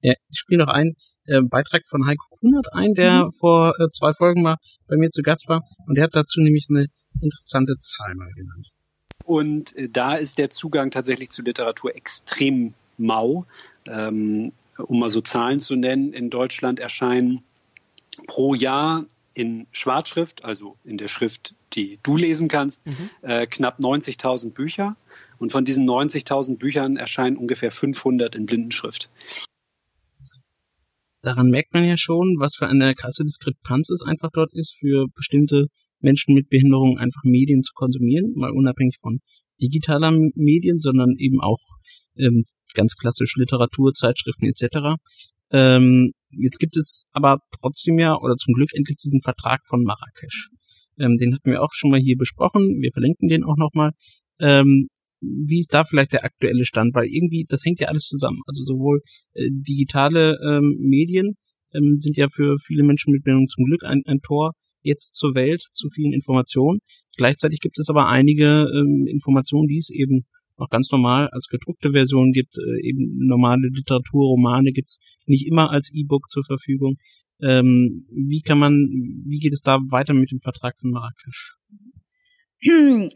Ja, 0.02 0.14
ich 0.30 0.38
spiele 0.38 0.64
noch 0.64 0.72
einen 0.72 0.94
äh, 1.26 1.42
Beitrag 1.42 1.82
von 1.88 2.06
Heiko 2.06 2.26
Kunert 2.30 2.68
ein, 2.74 2.94
der 2.94 3.30
vor 3.40 3.74
äh, 3.80 3.90
zwei 3.90 4.14
Folgen 4.14 4.44
mal 4.44 4.58
bei 4.88 4.98
mir 4.98 5.10
zu 5.10 5.24
Gast 5.24 5.48
war. 5.48 5.64
Und 5.88 5.96
der 5.98 6.04
hat 6.04 6.14
dazu 6.14 6.42
nämlich 6.42 6.68
eine 6.70 6.86
interessante 7.20 7.76
Zahl 7.80 8.14
mal 8.14 8.32
genannt. 8.36 8.70
Und 9.28 9.76
äh, 9.76 9.90
da 9.90 10.16
ist 10.16 10.38
der 10.38 10.50
Zugang 10.50 10.90
tatsächlich 10.90 11.30
zu 11.30 11.42
Literatur 11.42 11.96
extrem 11.96 12.74
mau. 12.98 13.46
Ähm, 13.86 14.54
um 14.78 15.00
mal 15.00 15.10
so 15.10 15.22
Zahlen 15.22 15.60
zu 15.60 15.76
nennen, 15.76 16.14
in 16.14 16.30
Deutschland 16.30 16.80
erscheinen 16.80 17.44
pro 18.28 18.54
Jahr 18.54 19.06
in 19.34 19.68
Schwarzschrift, 19.72 20.44
also 20.46 20.78
in 20.84 20.98
der 20.98 21.08
Schrift, 21.08 21.56
die 21.74 22.00
du 22.04 22.16
lesen 22.16 22.48
kannst, 22.48 22.82
äh, 23.22 23.46
knapp 23.46 23.80
90.000 23.80 24.54
Bücher. 24.54 24.96
Und 25.40 25.52
von 25.52 25.66
diesen 25.66 25.86
90.000 25.86 26.58
Büchern 26.58 26.96
erscheinen 26.96 27.38
ungefähr 27.38 27.72
500 27.72 28.34
in 28.36 28.46
Blindenschrift. 28.46 29.10
Daran 31.22 31.50
merkt 31.50 31.74
man 31.74 31.84
ja 31.84 31.98
schon, 31.98 32.38
was 32.40 32.56
für 32.56 32.68
eine 32.68 32.96
krasse 32.96 33.24
Diskrepanz 33.24 33.90
es 33.90 34.02
einfach 34.02 34.30
dort 34.32 34.54
ist, 34.54 34.76
für 34.80 35.08
bestimmte 35.14 35.68
Menschen 36.00 36.34
mit 36.34 36.50
Behinderung 36.50 36.98
einfach 36.98 37.22
Medien 37.24 37.64
zu 37.64 37.74
konsumieren, 37.74 38.34
mal 38.36 38.52
unabhängig 38.52 38.98
von 39.02 39.20
digitaler 39.62 40.12
Medien, 40.36 40.80
sondern 40.80 41.16
eben 41.18 41.42
auch 41.42 41.60
ähm, 42.18 42.44
ganz 42.74 42.96
klassisch 42.96 43.36
Literatur, 43.36 43.94
Zeitschriften 43.94 44.46
etc. 44.46 45.00
Ähm, 45.52 46.12
jetzt 46.30 46.60
gibt 46.60 46.78
es 46.78 47.10
aber 47.12 47.40
trotzdem 47.60 47.98
ja, 48.00 48.16
oder 48.18 48.36
zum 48.36 48.54
Glück 48.54 48.70
endlich 48.74 48.98
diesen 48.98 49.22
Vertrag 49.22 49.62
von 49.66 49.84
Marrakesch. 49.84 50.50
Ähm, 51.00 51.18
den 51.18 51.34
hatten 51.34 51.52
wir 51.52 51.62
auch 51.64 51.74
schon 51.74 51.92
mal 51.92 52.00
hier 52.00 52.18
besprochen. 52.18 52.80
Wir 52.82 52.92
verlinken 52.92 53.30
den 53.30 53.44
auch 53.44 53.58
nochmal. 53.58 53.92
Ähm, 54.40 54.88
wie 55.20 55.60
ist 55.60 55.74
da 55.74 55.84
vielleicht 55.84 56.14
der 56.14 56.24
aktuelle 56.24 56.64
Stand? 56.64 56.94
Weil 56.94 57.08
irgendwie, 57.08 57.46
das 57.48 57.66
hängt 57.66 57.80
ja 57.80 57.88
alles 57.88 58.06
zusammen. 58.06 58.42
Also 58.46 58.64
sowohl 58.64 59.02
äh, 59.34 59.50
digitale 59.50 60.38
ähm, 60.46 60.76
Medien 60.80 61.36
ähm, 61.74 61.98
sind 61.98 62.18
ja 62.18 62.28
für 62.30 62.58
viele 62.64 62.84
Menschen 62.84 63.12
mit 63.12 63.24
Behinderung 63.24 63.48
zum 63.48 63.66
Glück 63.66 63.84
ein, 63.84 64.02
ein 64.06 64.20
Tor 64.22 64.54
jetzt 64.88 65.16
zur 65.16 65.36
Welt, 65.36 65.62
zu 65.74 65.90
vielen 65.90 66.14
Informationen. 66.14 66.80
Gleichzeitig 67.18 67.60
gibt 67.60 67.78
es 67.80 67.90
aber 67.90 68.08
einige 68.08 68.70
ähm, 68.74 69.06
Informationen, 69.08 69.68
die 69.68 69.78
es 69.78 69.90
eben 69.90 70.26
noch 70.58 70.70
ganz 70.70 70.92
normal 70.92 71.30
als 71.32 71.48
gedruckte 71.48 71.92
Version 71.92 72.32
gibt, 72.32 72.58
äh, 72.58 72.88
eben 72.88 73.18
normale 73.28 73.68
Literatur, 73.68 74.26
Romane 74.26 74.72
gibt's 74.72 75.00
nicht 75.26 75.48
immer 75.48 75.70
als 75.70 75.92
E-Book 75.94 76.30
zur 76.30 76.44
Verfügung. 76.44 76.96
Ähm, 77.42 78.04
wie 78.12 78.42
kann 78.42 78.58
man, 78.58 78.74
wie 79.26 79.40
geht 79.40 79.54
es 79.54 79.62
da 79.62 79.80
weiter 79.90 80.14
mit 80.14 80.32
dem 80.32 80.40
Vertrag 80.40 80.78
von 80.80 80.92
Marrakesch? 80.92 81.56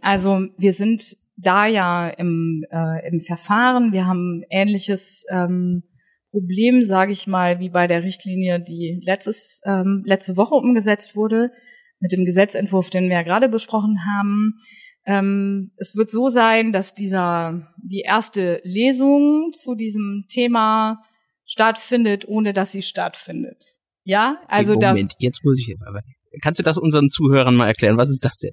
Also 0.01 0.47
wir 0.57 0.73
sind 0.73 1.17
da 1.35 1.65
ja 1.65 2.07
im, 2.09 2.63
äh, 2.69 3.07
im 3.07 3.19
Verfahren. 3.19 3.91
Wir 3.91 4.05
haben 4.05 4.43
ähnliches 4.51 5.25
ähm, 5.31 5.83
Problem, 6.31 6.83
sage 6.83 7.11
ich 7.11 7.27
mal, 7.27 7.59
wie 7.59 7.69
bei 7.69 7.87
der 7.87 8.03
Richtlinie, 8.03 8.59
die 8.59 9.01
letztes, 9.03 9.61
ähm, 9.65 10.03
letzte 10.05 10.37
Woche 10.37 10.55
umgesetzt 10.55 11.15
wurde, 11.15 11.51
mit 11.99 12.11
dem 12.11 12.25
Gesetzentwurf, 12.25 12.89
den 12.89 13.09
wir 13.09 13.17
ja 13.17 13.23
gerade 13.23 13.49
besprochen 13.49 13.99
haben. 14.05 14.59
Ähm, 15.05 15.71
es 15.77 15.95
wird 15.95 16.09
so 16.09 16.29
sein, 16.29 16.71
dass 16.71 16.95
dieser 16.95 17.73
die 17.77 18.01
erste 18.01 18.61
Lesung 18.63 19.51
zu 19.53 19.75
diesem 19.75 20.25
Thema 20.29 21.03
stattfindet, 21.45 22.27
ohne 22.27 22.53
dass 22.53 22.71
sie 22.71 22.81
stattfindet. 22.81 23.63
Ja, 24.03 24.37
also 24.47 24.75
da 24.75 24.89
Moment, 24.89 25.15
jetzt 25.19 25.43
muss 25.43 25.59
ich, 25.59 25.75
aber 25.85 26.01
kannst 26.41 26.59
du 26.59 26.63
das 26.63 26.77
unseren 26.77 27.09
Zuhörern 27.09 27.55
mal 27.55 27.67
erklären? 27.67 27.97
Was 27.97 28.09
ist 28.09 28.23
das 28.25 28.37
denn? 28.39 28.51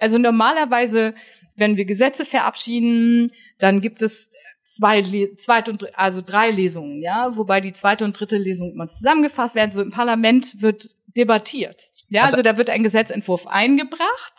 Also 0.00 0.18
normalerweise, 0.18 1.14
wenn 1.56 1.76
wir 1.76 1.84
Gesetze 1.84 2.24
verabschieden, 2.24 3.30
dann 3.58 3.80
gibt 3.80 4.02
es 4.02 4.30
zwei, 4.62 5.02
zweite 5.36 5.70
und 5.70 5.96
also 5.98 6.22
drei 6.24 6.50
Lesungen, 6.50 7.02
ja, 7.02 7.36
wobei 7.36 7.60
die 7.60 7.72
zweite 7.72 8.04
und 8.04 8.18
dritte 8.18 8.38
Lesung 8.38 8.72
immer 8.72 8.88
zusammengefasst 8.88 9.54
werden. 9.54 9.72
So 9.72 9.82
im 9.82 9.90
Parlament 9.90 10.62
wird 10.62 10.86
debattiert, 11.16 11.90
ja, 12.08 12.22
Also- 12.22 12.36
also, 12.36 12.42
da 12.42 12.56
wird 12.58 12.70
ein 12.70 12.82
Gesetzentwurf 12.82 13.46
eingebracht 13.46 14.32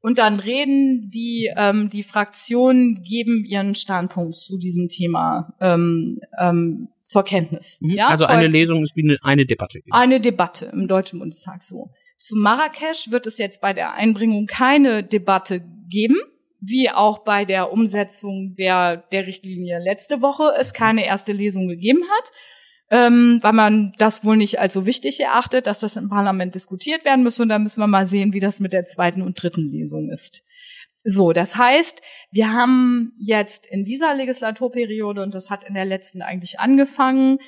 und 0.00 0.18
dann 0.18 0.40
reden 0.40 1.10
die 1.10 1.50
ähm, 1.56 1.88
die 1.90 2.02
Fraktionen 2.02 3.02
geben 3.02 3.44
ihren 3.44 3.74
Standpunkt 3.74 4.36
zu 4.36 4.58
diesem 4.58 4.88
Thema 4.88 5.54
ähm, 5.60 6.20
ähm, 6.38 6.88
zur 7.02 7.24
Kenntnis. 7.24 7.78
Ja, 7.80 8.08
also 8.08 8.26
eine 8.26 8.46
Lesung 8.48 8.82
ist 8.82 8.94
wie 8.96 9.02
eine, 9.04 9.18
eine 9.22 9.46
Debatte. 9.46 9.80
eine 9.90 10.20
Debatte 10.20 10.66
im 10.66 10.86
Deutschen 10.88 11.18
Bundestag 11.20 11.62
so. 11.62 11.90
Zu 12.18 12.36
Marrakesch 12.36 13.10
wird 13.10 13.26
es 13.26 13.38
jetzt 13.38 13.60
bei 13.60 13.72
der 13.72 13.94
Einbringung 13.94 14.46
keine 14.46 15.04
Debatte 15.04 15.62
geben, 15.88 16.16
wie 16.60 16.90
auch 16.90 17.20
bei 17.20 17.44
der 17.44 17.72
Umsetzung 17.72 18.56
der, 18.56 18.96
der 19.12 19.26
Richtlinie 19.26 19.78
letzte 19.78 20.20
Woche 20.20 20.52
es 20.58 20.72
keine 20.72 21.06
erste 21.06 21.32
Lesung 21.32 21.68
gegeben 21.68 22.02
hat, 22.02 22.32
ähm, 22.90 23.38
weil 23.42 23.52
man 23.52 23.94
das 23.98 24.24
wohl 24.24 24.36
nicht 24.36 24.58
als 24.58 24.74
so 24.74 24.84
wichtig 24.84 25.20
erachtet, 25.20 25.68
dass 25.68 25.80
das 25.80 25.96
im 25.96 26.08
Parlament 26.08 26.56
diskutiert 26.56 27.04
werden 27.04 27.22
müsse. 27.22 27.42
Und 27.42 27.50
da 27.50 27.58
müssen 27.60 27.80
wir 27.80 27.86
mal 27.86 28.06
sehen, 28.06 28.32
wie 28.32 28.40
das 28.40 28.58
mit 28.58 28.72
der 28.72 28.84
zweiten 28.84 29.22
und 29.22 29.40
dritten 29.40 29.70
Lesung 29.70 30.10
ist. 30.10 30.42
So, 31.04 31.32
das 31.32 31.56
heißt, 31.56 32.02
wir 32.32 32.52
haben 32.52 33.12
jetzt 33.16 33.66
in 33.66 33.84
dieser 33.84 34.14
Legislaturperiode, 34.14 35.22
und 35.22 35.34
das 35.34 35.50
hat 35.50 35.62
in 35.62 35.74
der 35.74 35.84
letzten 35.84 36.22
eigentlich 36.22 36.58
angefangen, 36.58 37.38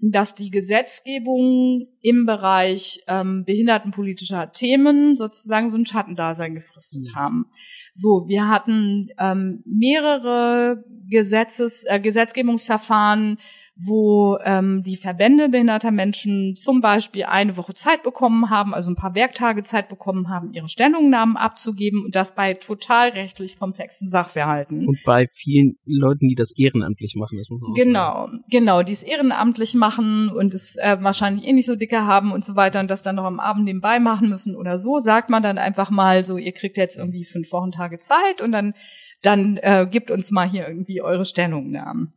dass 0.00 0.34
die 0.34 0.50
Gesetzgebung 0.50 1.88
im 2.00 2.24
Bereich 2.24 3.02
ähm, 3.08 3.44
behindertenpolitischer 3.44 4.52
Themen 4.52 5.16
sozusagen 5.16 5.70
so 5.70 5.76
ein 5.76 5.86
Schattendasein 5.86 6.54
gefristet 6.54 7.16
haben. 7.16 7.46
So, 7.94 8.26
wir 8.28 8.46
hatten 8.48 9.08
ähm, 9.18 9.62
mehrere 9.66 10.84
Gesetzes, 11.10 11.84
äh, 11.84 11.98
Gesetzgebungsverfahren, 11.98 13.38
wo 13.80 14.38
ähm, 14.44 14.82
die 14.82 14.96
Verbände 14.96 15.48
behinderter 15.48 15.92
Menschen 15.92 16.56
zum 16.56 16.80
Beispiel 16.80 17.24
eine 17.24 17.56
Woche 17.56 17.74
Zeit 17.74 18.02
bekommen 18.02 18.50
haben, 18.50 18.74
also 18.74 18.90
ein 18.90 18.96
paar 18.96 19.14
Werktage 19.14 19.62
Zeit 19.62 19.88
bekommen 19.88 20.28
haben, 20.28 20.52
ihre 20.52 20.68
Stellungnahmen 20.68 21.36
abzugeben 21.36 22.04
und 22.04 22.16
das 22.16 22.34
bei 22.34 22.54
total 22.54 23.10
rechtlich 23.10 23.56
komplexen 23.56 24.08
Sachverhalten. 24.08 24.88
Und 24.88 24.98
bei 25.04 25.26
vielen 25.32 25.76
Leuten, 25.84 26.28
die 26.28 26.34
das 26.34 26.52
ehrenamtlich 26.58 27.14
machen, 27.14 27.38
das 27.38 27.48
muss 27.50 27.60
man 27.60 27.70
auch 27.70 27.76
sagen. 27.76 27.86
Genau, 27.88 28.28
genau, 28.50 28.82
die 28.82 28.92
es 28.92 29.04
ehrenamtlich 29.04 29.76
machen 29.76 30.28
und 30.30 30.54
es 30.54 30.74
äh, 30.76 30.96
wahrscheinlich 31.00 31.46
eh 31.46 31.52
nicht 31.52 31.66
so 31.66 31.76
dicke 31.76 32.04
haben 32.04 32.32
und 32.32 32.44
so 32.44 32.56
weiter 32.56 32.80
und 32.80 32.88
das 32.88 33.04
dann 33.04 33.14
noch 33.14 33.24
am 33.24 33.38
Abend 33.38 33.64
nebenbei 33.64 34.00
machen 34.00 34.28
müssen 34.28 34.56
oder 34.56 34.76
so, 34.76 34.98
sagt 34.98 35.30
man 35.30 35.42
dann 35.42 35.56
einfach 35.56 35.90
mal 35.90 36.24
so, 36.24 36.36
ihr 36.36 36.52
kriegt 36.52 36.76
jetzt 36.76 36.98
irgendwie 36.98 37.24
fünf 37.24 37.52
Wochentage 37.52 38.00
Zeit 38.00 38.40
und 38.40 38.50
dann, 38.50 38.74
dann 39.22 39.56
äh, 39.58 39.86
gibt 39.88 40.10
uns 40.10 40.32
mal 40.32 40.48
hier 40.48 40.66
irgendwie 40.66 41.00
eure 41.00 41.24
Stellungnahmen. 41.24 42.10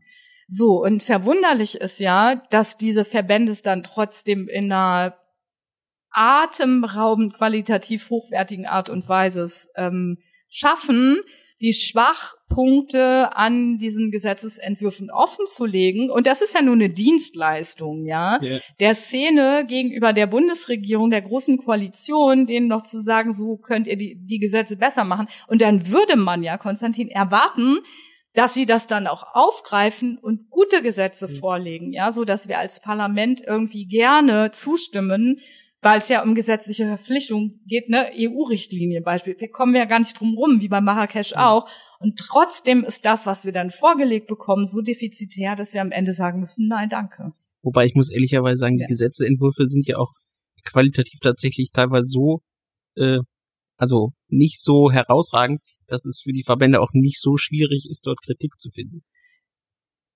So, 0.54 0.84
und 0.84 1.02
verwunderlich 1.02 1.76
ist 1.76 2.02
ja, 2.02 2.36
dass 2.50 2.78
diese 2.78 3.06
Verbände 3.06 3.54
es 3.54 3.62
dann 3.62 3.84
trotzdem 3.84 4.50
in 4.50 4.66
einer 4.70 5.16
atemberaubend 6.10 7.36
qualitativ 7.36 8.10
hochwertigen 8.10 8.66
Art 8.66 8.90
und 8.90 9.08
Weise 9.08 9.50
ähm, 9.78 10.18
schaffen, 10.50 11.22
die 11.62 11.72
Schwachpunkte 11.72 13.34
an 13.38 13.78
diesen 13.78 14.12
Gesetzesentwürfen 14.12 15.10
offen 15.10 15.46
zu 15.46 15.66
legen. 15.66 16.10
Und 16.10 16.28
das 16.28 16.42
ist 16.42 16.54
ja 16.54 16.62
nur 16.62 16.74
eine 16.74 16.90
Dienstleistung, 16.90 18.06
ja, 18.06 18.38
Ja. 18.42 18.60
der 18.82 18.94
Szene 18.94 19.66
gegenüber 19.66 20.12
der 20.12 20.28
Bundesregierung, 20.28 21.12
der 21.12 21.22
großen 21.22 21.60
Koalition, 21.60 22.46
denen 22.46 22.68
noch 22.68 22.84
zu 22.84 23.00
sagen, 23.00 23.32
so 23.32 23.56
könnt 23.56 23.88
ihr 23.88 23.96
die, 23.96 24.18
die 24.18 24.40
Gesetze 24.40 24.76
besser 24.76 25.06
machen. 25.06 25.28
Und 25.48 25.62
dann 25.62 25.88
würde 25.88 26.18
man 26.18 26.44
ja, 26.44 26.58
Konstantin, 26.58 27.08
erwarten, 27.08 27.78
dass 28.34 28.54
sie 28.54 28.66
das 28.66 28.88
dann 28.88 29.08
auch 29.08 29.26
aufgreifen 29.34 30.18
und 30.18 30.50
gute 30.50 30.82
Gesetze 30.82 31.28
Mhm. 31.28 31.36
vorlegen, 31.36 31.94
ja, 31.94 32.12
so 32.12 32.24
dass 32.26 32.48
wir 32.48 32.60
als 32.60 32.80
Parlament 32.82 33.42
irgendwie 33.46 33.86
gerne 33.86 34.52
zustimmen, 34.52 35.40
weil 35.82 35.98
es 35.98 36.10
ja 36.10 36.22
um 36.24 36.36
gesetzliche 36.36 36.86
Verpflichtungen 36.86 37.60
geht, 37.66 37.90
ne, 37.90 38.12
EU-Richtlinie 38.16 39.02
Beispiel. 39.02 39.36
Wir 39.40 39.50
kommen 39.50 39.76
ja 39.76 39.86
gar 39.86 40.00
nicht 40.00 40.20
drum 40.20 40.36
rum, 40.38 40.62
wie 40.62 40.68
bei 40.68 40.80
Marrakesch 40.80 41.34
auch. 41.34 41.68
Und 42.00 42.18
trotzdem 42.20 42.84
ist 42.84 43.04
das, 43.06 43.26
was 43.26 43.46
wir 43.46 43.52
dann 43.52 43.72
vorgelegt 43.72 44.28
bekommen, 44.28 44.68
so 44.68 44.82
defizitär, 44.82 45.56
dass 45.56 45.74
wir 45.74 45.82
am 45.82 45.92
Ende 45.92 46.14
sagen 46.14 46.40
müssen, 46.40 46.68
nein, 46.68 46.90
danke. 46.90 47.34
Wobei 47.64 47.86
ich 47.86 47.96
muss 47.96 48.12
ehrlicherweise 48.12 48.58
sagen, 48.58 48.78
Ja. 48.78 48.86
die 48.86 48.92
Gesetzeentwürfe 48.92 49.66
sind 49.68 49.88
ja 49.88 49.98
auch 49.98 50.12
qualitativ 50.66 51.20
tatsächlich 51.20 51.72
teilweise 51.74 52.08
so, 52.08 52.42
äh, 52.96 53.20
also 53.78 54.12
nicht 54.28 54.62
so 54.62 54.92
herausragend, 54.92 55.62
dass 55.92 56.06
es 56.06 56.22
für 56.22 56.32
die 56.32 56.44
Verbände 56.44 56.82
auch 56.82 56.92
nicht 56.94 57.20
so 57.22 57.38
schwierig 57.38 57.88
ist, 57.90 58.06
dort 58.08 58.22
Kritik 58.22 58.60
zu 58.60 58.70
finden. 58.70 59.04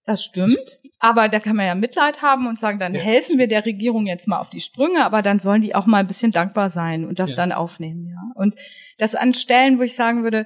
Das 0.08 0.24
stimmt, 0.24 0.60
aber 1.00 1.30
da 1.30 1.40
kann 1.40 1.56
man 1.56 1.66
ja 1.66 1.74
Mitleid 1.74 2.22
haben 2.22 2.46
und 2.46 2.60
sagen, 2.60 2.78
dann 2.78 2.94
Ja. 2.94 3.02
helfen 3.02 3.40
wir 3.40 3.48
der 3.48 3.66
Regierung 3.66 4.06
jetzt 4.06 4.28
mal 4.28 4.38
auf 4.40 4.52
die 4.52 4.60
Sprünge, 4.60 5.04
aber 5.04 5.24
dann 5.24 5.40
sollen 5.40 5.64
die 5.64 5.74
auch 5.74 5.88
mal 5.88 5.98
ein 5.98 6.08
bisschen 6.08 6.32
dankbar 6.32 6.70
sein 6.70 7.06
und 7.06 7.18
das 7.18 7.32
Ja. 7.32 7.38
dann 7.38 7.52
aufnehmen, 7.52 8.08
ja. 8.10 8.22
Und 8.36 8.54
das 9.00 9.16
an 9.16 9.34
Stellen, 9.34 9.80
wo 9.80 9.82
ich 9.82 9.96
sagen 9.96 10.22
würde, 10.22 10.46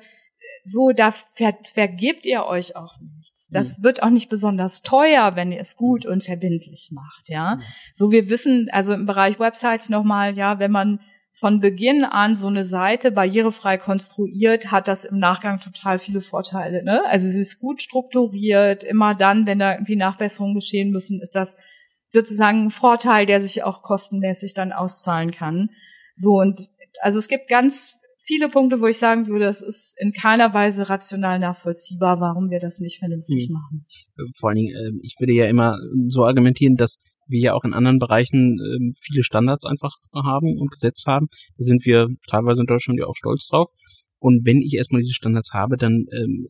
so, 0.63 0.91
da 0.91 1.11
ver 1.11 1.57
vergebt 1.65 2.25
ihr 2.25 2.45
euch 2.45 2.77
auch 2.77 2.93
nichts. 3.01 3.49
Das 3.51 3.83
wird 3.83 4.01
auch 4.01 4.09
nicht 4.09 4.29
besonders 4.29 4.81
teuer, 4.81 5.35
wenn 5.35 5.51
ihr 5.51 5.59
es 5.59 5.75
gut 5.75 6.05
und 6.05 6.23
verbindlich 6.23 6.91
macht, 6.93 7.27
ja. 7.27 7.57
Mhm. 7.57 7.61
So, 7.93 8.11
wir 8.11 8.29
wissen, 8.29 8.69
also 8.71 8.93
im 8.93 9.05
Bereich 9.05 9.39
Websites 9.39 9.89
nochmal, 9.89 10.37
ja, 10.37 10.59
wenn 10.59 10.71
man 10.71 11.01
von 11.31 11.59
Beginn 11.59 12.03
an 12.03 12.35
so 12.35 12.47
eine 12.47 12.65
Seite 12.65 13.11
barrierefrei 13.11 13.77
konstruiert, 13.77 14.71
hat 14.71 14.87
das 14.87 15.05
im 15.05 15.17
Nachgang 15.19 15.59
total 15.59 15.99
viele 15.99 16.21
Vorteile. 16.21 16.83
Ne? 16.83 17.01
Also 17.05 17.29
sie 17.29 17.39
ist 17.39 17.59
gut 17.59 17.81
strukturiert. 17.81 18.83
Immer 18.83 19.15
dann, 19.15 19.45
wenn 19.45 19.59
da 19.59 19.73
irgendwie 19.73 19.95
Nachbesserungen 19.95 20.55
geschehen 20.55 20.91
müssen, 20.91 21.21
ist 21.21 21.35
das 21.35 21.55
sozusagen 22.11 22.65
ein 22.65 22.71
Vorteil, 22.71 23.25
der 23.25 23.39
sich 23.39 23.63
auch 23.63 23.83
kostenmäßig 23.83 24.53
dann 24.53 24.73
auszahlen 24.73 25.31
kann. 25.31 25.69
So 26.15 26.31
und 26.39 26.59
also 27.01 27.19
es 27.19 27.27
gibt 27.27 27.47
ganz 27.47 27.99
viele 28.21 28.49
Punkte, 28.49 28.81
wo 28.81 28.87
ich 28.87 28.97
sagen 28.97 29.27
würde, 29.27 29.45
es 29.45 29.61
ist 29.61 29.95
in 29.99 30.11
keiner 30.11 30.53
Weise 30.53 30.89
rational 30.89 31.39
nachvollziehbar, 31.39 32.19
warum 32.19 32.49
wir 32.49 32.59
das 32.59 32.79
nicht 32.79 32.99
vernünftig 32.99 33.47
Mhm. 33.49 33.53
machen. 33.53 33.85
Äh, 34.17 34.23
Vor 34.37 34.49
allen 34.49 34.57
Dingen, 34.57 34.75
äh, 34.75 34.99
ich 35.03 35.15
würde 35.19 35.33
ja 35.33 35.45
immer 35.45 35.77
so 36.07 36.25
argumentieren, 36.25 36.75
dass 36.75 36.97
wir 37.29 37.39
ja 37.39 37.53
auch 37.53 37.63
in 37.63 37.73
anderen 37.73 37.99
Bereichen 37.99 38.59
ähm, 38.59 38.93
viele 38.99 39.23
Standards 39.23 39.65
einfach 39.65 39.95
haben 40.13 40.57
und 40.57 40.71
gesetzt 40.71 41.05
haben. 41.05 41.27
Da 41.57 41.63
sind 41.63 41.85
wir 41.85 42.07
teilweise 42.27 42.61
in 42.61 42.67
Deutschland 42.67 42.99
ja 42.99 43.05
auch 43.05 43.15
stolz 43.15 43.47
drauf. 43.47 43.69
Und 44.19 44.45
wenn 44.45 44.57
ich 44.57 44.73
erstmal 44.73 45.01
diese 45.01 45.13
Standards 45.13 45.53
habe, 45.53 45.77
dann 45.77 46.05
ähm, 46.11 46.45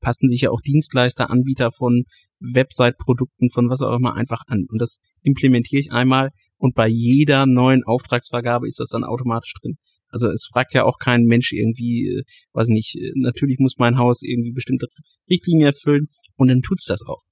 passen 0.00 0.28
sich 0.28 0.42
ja 0.42 0.50
auch 0.50 0.60
Dienstleister, 0.60 1.30
Anbieter 1.30 1.72
von 1.72 2.04
Website-Produkten, 2.40 3.50
von 3.50 3.70
was 3.70 3.80
auch 3.80 3.96
immer 3.96 4.14
einfach 4.14 4.42
an. 4.46 4.66
Und 4.68 4.80
das 4.80 4.98
implementiere 5.22 5.80
ich 5.80 5.90
einmal 5.90 6.30
und 6.58 6.74
bei 6.74 6.88
jeder 6.88 7.46
neuen 7.46 7.84
Auftragsvergabe 7.84 8.66
ist 8.66 8.80
das 8.80 8.90
dann 8.90 9.04
automatisch 9.04 9.54
drin. 9.60 9.76
Also 10.08 10.28
es 10.28 10.48
fragt 10.50 10.72
ja 10.74 10.84
auch 10.84 10.98
kein 10.98 11.24
Mensch 11.24 11.52
irgendwie, 11.52 12.06
äh, 12.06 12.22
weiß 12.52 12.68
nicht, 12.68 12.96
äh, 12.96 13.12
natürlich 13.16 13.58
muss 13.58 13.76
mein 13.78 13.98
Haus 13.98 14.22
irgendwie 14.22 14.52
bestimmte 14.52 14.86
Richtlinien 15.28 15.66
erfüllen 15.66 16.06
und 16.36 16.48
dann 16.48 16.62
tut's 16.62 16.84
das 16.84 17.02
auch. 17.02 17.22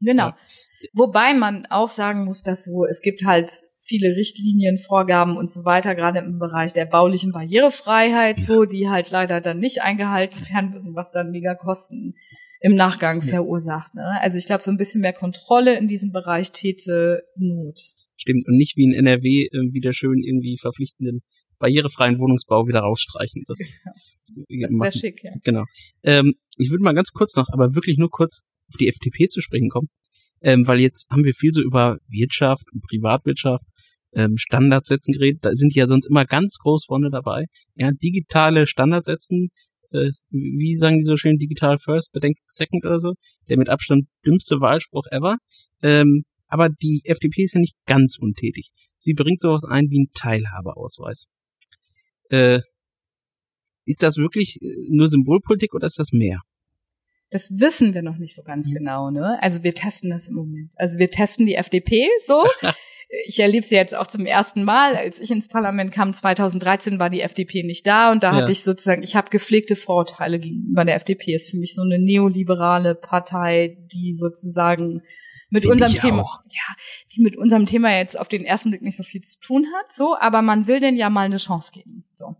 Genau. 0.00 0.28
Ja. 0.28 0.36
Wobei 0.94 1.34
man 1.34 1.66
auch 1.66 1.88
sagen 1.88 2.24
muss, 2.24 2.42
dass 2.42 2.64
so, 2.64 2.84
es 2.84 3.00
gibt 3.02 3.24
halt 3.24 3.52
viele 3.80 4.16
Richtlinien, 4.16 4.78
Vorgaben 4.78 5.36
und 5.36 5.48
so 5.50 5.64
weiter, 5.64 5.94
gerade 5.94 6.18
im 6.18 6.38
Bereich 6.38 6.72
der 6.72 6.86
baulichen 6.86 7.30
Barrierefreiheit, 7.32 8.38
Ja. 8.38 8.44
so, 8.44 8.64
die 8.64 8.88
halt 8.88 9.10
leider 9.10 9.40
dann 9.40 9.60
nicht 9.60 9.82
eingehalten 9.82 10.40
werden 10.52 10.70
müssen, 10.70 10.94
was 10.96 11.12
dann 11.12 11.30
mega 11.30 11.54
Kosten 11.54 12.14
im 12.60 12.74
Nachgang 12.74 13.20
Ja. 13.20 13.28
verursacht. 13.28 13.94
Ne? 13.94 14.04
Also 14.20 14.38
ich 14.38 14.46
glaube, 14.46 14.62
so 14.64 14.70
ein 14.70 14.76
bisschen 14.76 15.02
mehr 15.02 15.12
Kontrolle 15.12 15.78
in 15.78 15.86
diesem 15.88 16.10
Bereich 16.10 16.50
täte 16.52 17.22
Not. 17.36 17.80
Stimmt. 18.16 18.48
Und 18.48 18.56
nicht 18.56 18.76
wie 18.76 18.84
in 18.84 18.92
NRW 18.94 19.46
äh, 19.52 19.72
wieder 19.72 19.92
schön 19.92 20.22
irgendwie 20.24 20.56
verpflichtenden 20.58 21.22
barrierefreien 21.58 22.18
Wohnungsbau 22.18 22.66
wieder 22.66 22.80
rausstreichen. 22.80 23.44
Das, 23.46 23.58
Das 23.58 24.36
äh, 24.48 24.68
wäre 24.80 24.92
schick, 24.92 25.22
ja. 25.22 25.32
Genau. 25.44 25.64
Ähm, 26.02 26.34
ich 26.56 26.70
würde 26.70 26.82
mal 26.82 26.92
ganz 26.94 27.12
kurz 27.12 27.36
noch, 27.36 27.48
aber 27.52 27.74
wirklich 27.74 27.98
nur 27.98 28.10
kurz 28.10 28.42
auf 28.68 28.76
die 28.78 28.88
FDP 28.88 29.28
zu 29.28 29.40
sprechen 29.40 29.68
kommen, 29.68 29.88
ähm, 30.46 30.64
weil 30.68 30.78
jetzt 30.78 31.10
haben 31.10 31.24
wir 31.24 31.34
viel 31.34 31.52
so 31.52 31.60
über 31.60 31.98
Wirtschaft 32.08 32.66
und 32.72 32.80
Privatwirtschaft, 32.82 33.64
ähm, 34.14 34.36
Standards 34.36 34.86
setzen 34.86 35.12
geredet. 35.12 35.44
Da 35.44 35.50
sind 35.52 35.74
die 35.74 35.80
ja 35.80 35.88
sonst 35.88 36.06
immer 36.06 36.24
ganz 36.24 36.58
groß 36.58 36.84
vorne 36.86 37.10
dabei. 37.10 37.46
Ja, 37.74 37.90
digitale 37.90 38.68
Standards 38.68 39.06
setzen, 39.06 39.48
äh, 39.90 40.12
wie 40.30 40.76
sagen 40.76 40.98
die 40.98 41.04
so 41.04 41.16
schön, 41.16 41.38
digital 41.38 41.78
first, 41.78 42.12
bedenkt 42.12 42.38
second 42.46 42.84
oder 42.84 43.00
so, 43.00 43.14
der 43.48 43.58
mit 43.58 43.68
Abstand 43.68 44.06
dümmste 44.24 44.60
Wahlspruch 44.60 45.06
ever. 45.10 45.36
Ähm, 45.82 46.22
aber 46.46 46.68
die 46.68 47.00
FDP 47.04 47.42
ist 47.42 47.54
ja 47.54 47.60
nicht 47.60 47.74
ganz 47.84 48.16
untätig. 48.16 48.70
Sie 48.98 49.14
bringt 49.14 49.40
sowas 49.40 49.64
ein 49.64 49.90
wie 49.90 49.98
einen 49.98 50.12
Teilhabeausweis. 50.14 51.24
Äh, 52.30 52.60
ist 53.84 54.04
das 54.04 54.16
wirklich 54.16 54.58
äh, 54.62 54.66
nur 54.90 55.08
Symbolpolitik 55.08 55.74
oder 55.74 55.88
ist 55.88 55.98
das 55.98 56.12
mehr? 56.12 56.42
Das 57.30 57.50
wissen 57.58 57.92
wir 57.94 58.02
noch 58.02 58.18
nicht 58.18 58.34
so 58.34 58.42
ganz 58.42 58.68
Mhm. 58.68 58.74
genau, 58.74 59.10
ne? 59.10 59.38
Also 59.42 59.62
wir 59.64 59.74
testen 59.74 60.10
das 60.10 60.28
im 60.28 60.36
Moment. 60.36 60.72
Also 60.76 60.98
wir 60.98 61.10
testen 61.10 61.44
die 61.46 61.54
FDP 61.56 62.08
so. 62.24 62.44
ich 63.26 63.40
erlebe 63.40 63.66
sie 63.66 63.74
jetzt 63.76 63.94
auch 63.94 64.06
zum 64.06 64.26
ersten 64.26 64.62
Mal. 64.64 64.96
Als 64.96 65.20
ich 65.20 65.30
ins 65.30 65.48
Parlament 65.48 65.92
kam, 65.92 66.12
2013, 66.12 66.98
war 67.00 67.10
die 67.10 67.20
FDP 67.22 67.62
nicht 67.64 67.86
da 67.86 68.12
und 68.12 68.22
da 68.22 68.30
Ja. 68.32 68.36
hatte 68.42 68.52
ich 68.52 68.62
sozusagen, 68.62 69.02
ich 69.02 69.16
habe 69.16 69.30
gepflegte 69.30 69.76
Vorurteile 69.76 70.38
gegenüber 70.38 70.84
der 70.84 70.96
FDP. 70.96 71.34
Ist 71.34 71.50
für 71.50 71.56
mich 71.56 71.74
so 71.74 71.82
eine 71.82 71.98
neoliberale 71.98 72.94
Partei, 72.94 73.76
die 73.92 74.14
sozusagen 74.14 75.00
mit 75.48 75.62
Find 75.62 75.72
unserem 75.74 75.94
Thema, 75.94 76.22
auch. 76.22 76.40
ja, 76.50 76.74
die 77.14 77.22
mit 77.22 77.36
unserem 77.36 77.66
Thema 77.66 77.96
jetzt 77.96 78.18
auf 78.18 78.26
den 78.28 78.44
ersten 78.44 78.70
Blick 78.70 78.82
nicht 78.82 78.96
so 78.96 79.04
viel 79.04 79.20
zu 79.20 79.38
tun 79.40 79.64
hat, 79.78 79.92
so, 79.92 80.16
aber 80.18 80.42
man 80.42 80.66
will 80.66 80.80
denen 80.80 80.96
ja 80.96 81.08
mal 81.08 81.22
eine 81.26 81.36
Chance 81.36 81.70
geben, 81.72 82.04
so. 82.16 82.34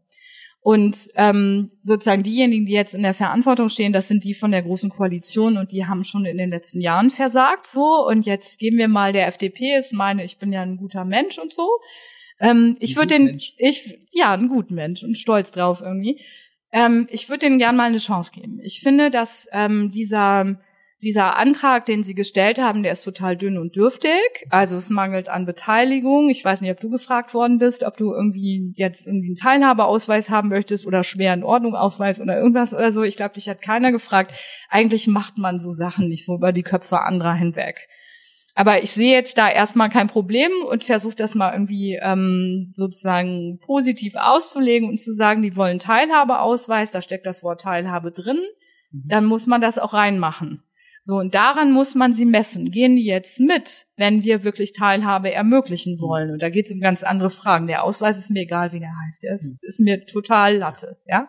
Und 0.67 1.11
ähm, 1.15 1.71
sozusagen 1.81 2.25
diejenigen, 2.25 2.67
die 2.67 2.73
jetzt 2.73 2.97
in 2.97 3.05
der 3.05 3.15
Verantwortung 3.15 3.69
stehen, 3.69 3.93
das 3.93 4.09
sind 4.09 4.25
die 4.25 4.35
von 4.35 4.51
der 4.51 4.63
großen 4.63 4.91
Koalition 4.91 5.59
und 5.59 5.71
die 5.71 5.87
haben 5.87 6.03
schon 6.03 6.25
in 6.25 6.39
den 6.39 6.51
letzten 6.51 6.81
Jahren 6.81 7.11
versagt 7.11 7.69
so. 7.69 8.05
Und 8.05 8.27
jetzt 8.27 8.59
geben 8.59 8.77
wir 8.77 8.89
mal 8.89 9.13
der 9.13 9.29
FDP, 9.29 9.77
ist 9.79 9.93
meine, 9.93 10.25
ich 10.25 10.39
bin 10.39 10.53
ja 10.53 10.63
ein 10.63 10.77
guter 10.77 11.05
Mensch 11.05 11.39
und 11.39 11.53
so. 11.53 11.69
Ähm, 12.41 12.77
ich 12.81 12.97
würde 12.97 13.15
den, 13.15 13.25
Mensch. 13.27 13.55
ich 13.59 13.97
ja, 14.11 14.33
ein 14.33 14.49
guter 14.49 14.75
Mensch 14.75 15.05
und 15.05 15.17
stolz 15.17 15.53
drauf 15.53 15.83
irgendwie. 15.85 16.21
Ähm, 16.73 17.07
ich 17.11 17.29
würde 17.29 17.47
denen 17.47 17.61
gern 17.61 17.77
mal 17.77 17.85
eine 17.85 17.99
Chance 17.99 18.33
geben. 18.35 18.59
Ich 18.61 18.81
finde, 18.81 19.13
dass 19.13 19.47
ähm, 19.53 19.93
dieser 19.93 20.59
dieser 21.03 21.37
Antrag, 21.37 21.85
den 21.85 22.03
Sie 22.03 22.15
gestellt 22.15 22.59
haben, 22.59 22.83
der 22.83 22.93
ist 22.93 23.05
total 23.05 23.37
dünn 23.37 23.59
und 23.59 23.77
dürftig. 23.77 24.47
Also 24.49 24.77
es 24.77 24.89
mangelt 24.89 25.29
an 25.29 25.45
Beteiligung. 25.45 26.31
Ich 26.31 26.45
weiß 26.45 26.63
nicht, 26.63 26.71
ob 26.71 26.81
du 26.81 26.89
gefragt 26.89 27.35
worden 27.35 27.59
bist, 27.59 27.85
ob 27.85 27.97
du 27.97 28.13
irgendwie 28.13 28.73
jetzt 28.77 29.07
irgendwie 29.07 29.29
einen 29.29 29.37
Teilhabeausweis 29.37 30.31
haben 30.31 30.49
möchtest 30.49 30.87
oder 30.87 31.05
schweren 31.05 31.43
Ordnungsausweis 31.43 32.21
oder 32.21 32.39
irgendwas 32.39 32.73
oder 32.73 32.93
so. 32.93 33.03
Ich 33.03 33.17
glaube, 33.17 33.35
dich 33.35 33.49
hat 33.49 33.61
keiner 33.61 33.93
gefragt. 33.93 34.33
Eigentlich 34.71 35.07
macht 35.07 35.37
man 35.37 35.61
so 35.61 35.71
Sachen 35.71 36.09
nicht 36.09 36.25
so 36.25 36.37
über 36.37 36.53
die 36.53 36.63
Köpfe 36.63 37.01
anderer 37.01 37.35
hinweg. 37.35 37.89
Aber 38.59 38.83
ich 38.83 38.91
sehe 38.91 39.13
jetzt 39.13 39.37
da 39.37 39.51
erstmal 39.51 39.91
kein 39.91 40.07
Problem 40.07 40.51
und 40.71 40.83
versuche 40.83 41.15
das 41.15 41.35
mal 41.35 41.53
irgendwie 41.53 41.99
ähm, 42.01 42.73
sozusagen 42.73 43.59
positiv 43.59 44.15
auszulegen 44.17 44.89
und 44.89 44.99
zu 44.99 45.13
sagen, 45.13 45.43
die 45.43 45.57
wollen 45.57 45.79
Teilhabeausweis, 45.79 46.91
da 46.91 47.03
steckt 47.03 47.27
das 47.27 47.43
Wort 47.43 47.61
Teilhabe 47.61 48.13
drin, 48.13 48.41
dann 48.93 49.27
muss 49.27 49.47
man 49.47 49.61
das 49.61 49.79
auch 49.79 49.93
reinmachen. 49.93 50.63
So, 51.07 51.19
und 51.19 51.37
daran 51.37 51.71
muss 51.71 51.95
man 51.95 52.13
sie 52.13 52.27
messen. 52.27 52.73
Gehen 52.73 52.97
die 52.97 53.05
jetzt 53.05 53.39
mit, 53.39 53.87
wenn 53.97 54.25
wir 54.25 54.43
wirklich 54.43 54.73
Teilhabe 54.73 55.31
ermöglichen 55.31 56.01
wollen? 56.01 56.33
Und 56.33 56.43
da 56.43 56.49
geht 56.49 56.67
es 56.67 56.73
um 56.73 56.81
ganz 56.81 57.05
andere 57.05 57.31
Fragen. 57.31 57.69
Der 57.69 57.85
Ausweis 57.85 58.19
ist 58.19 58.33
mir 58.33 58.41
egal, 58.41 58.73
wie 58.73 58.81
der 58.81 58.91
heißt. 59.05 59.23
Der 59.23 59.35
ist, 59.35 59.63
ist 59.63 59.79
mir 59.79 60.05
total 60.05 60.57
Latte, 60.57 60.99
ja. 61.07 61.29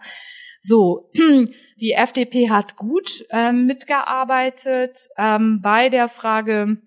So, 0.62 1.12
die 1.80 1.92
FDP 1.92 2.50
hat 2.50 2.76
gut 2.76 3.24
ähm, 3.30 3.68
mitgearbeitet 3.68 5.10
ähm, 5.16 5.60
bei 5.62 5.90
der 5.90 6.10
Frage 6.10 6.78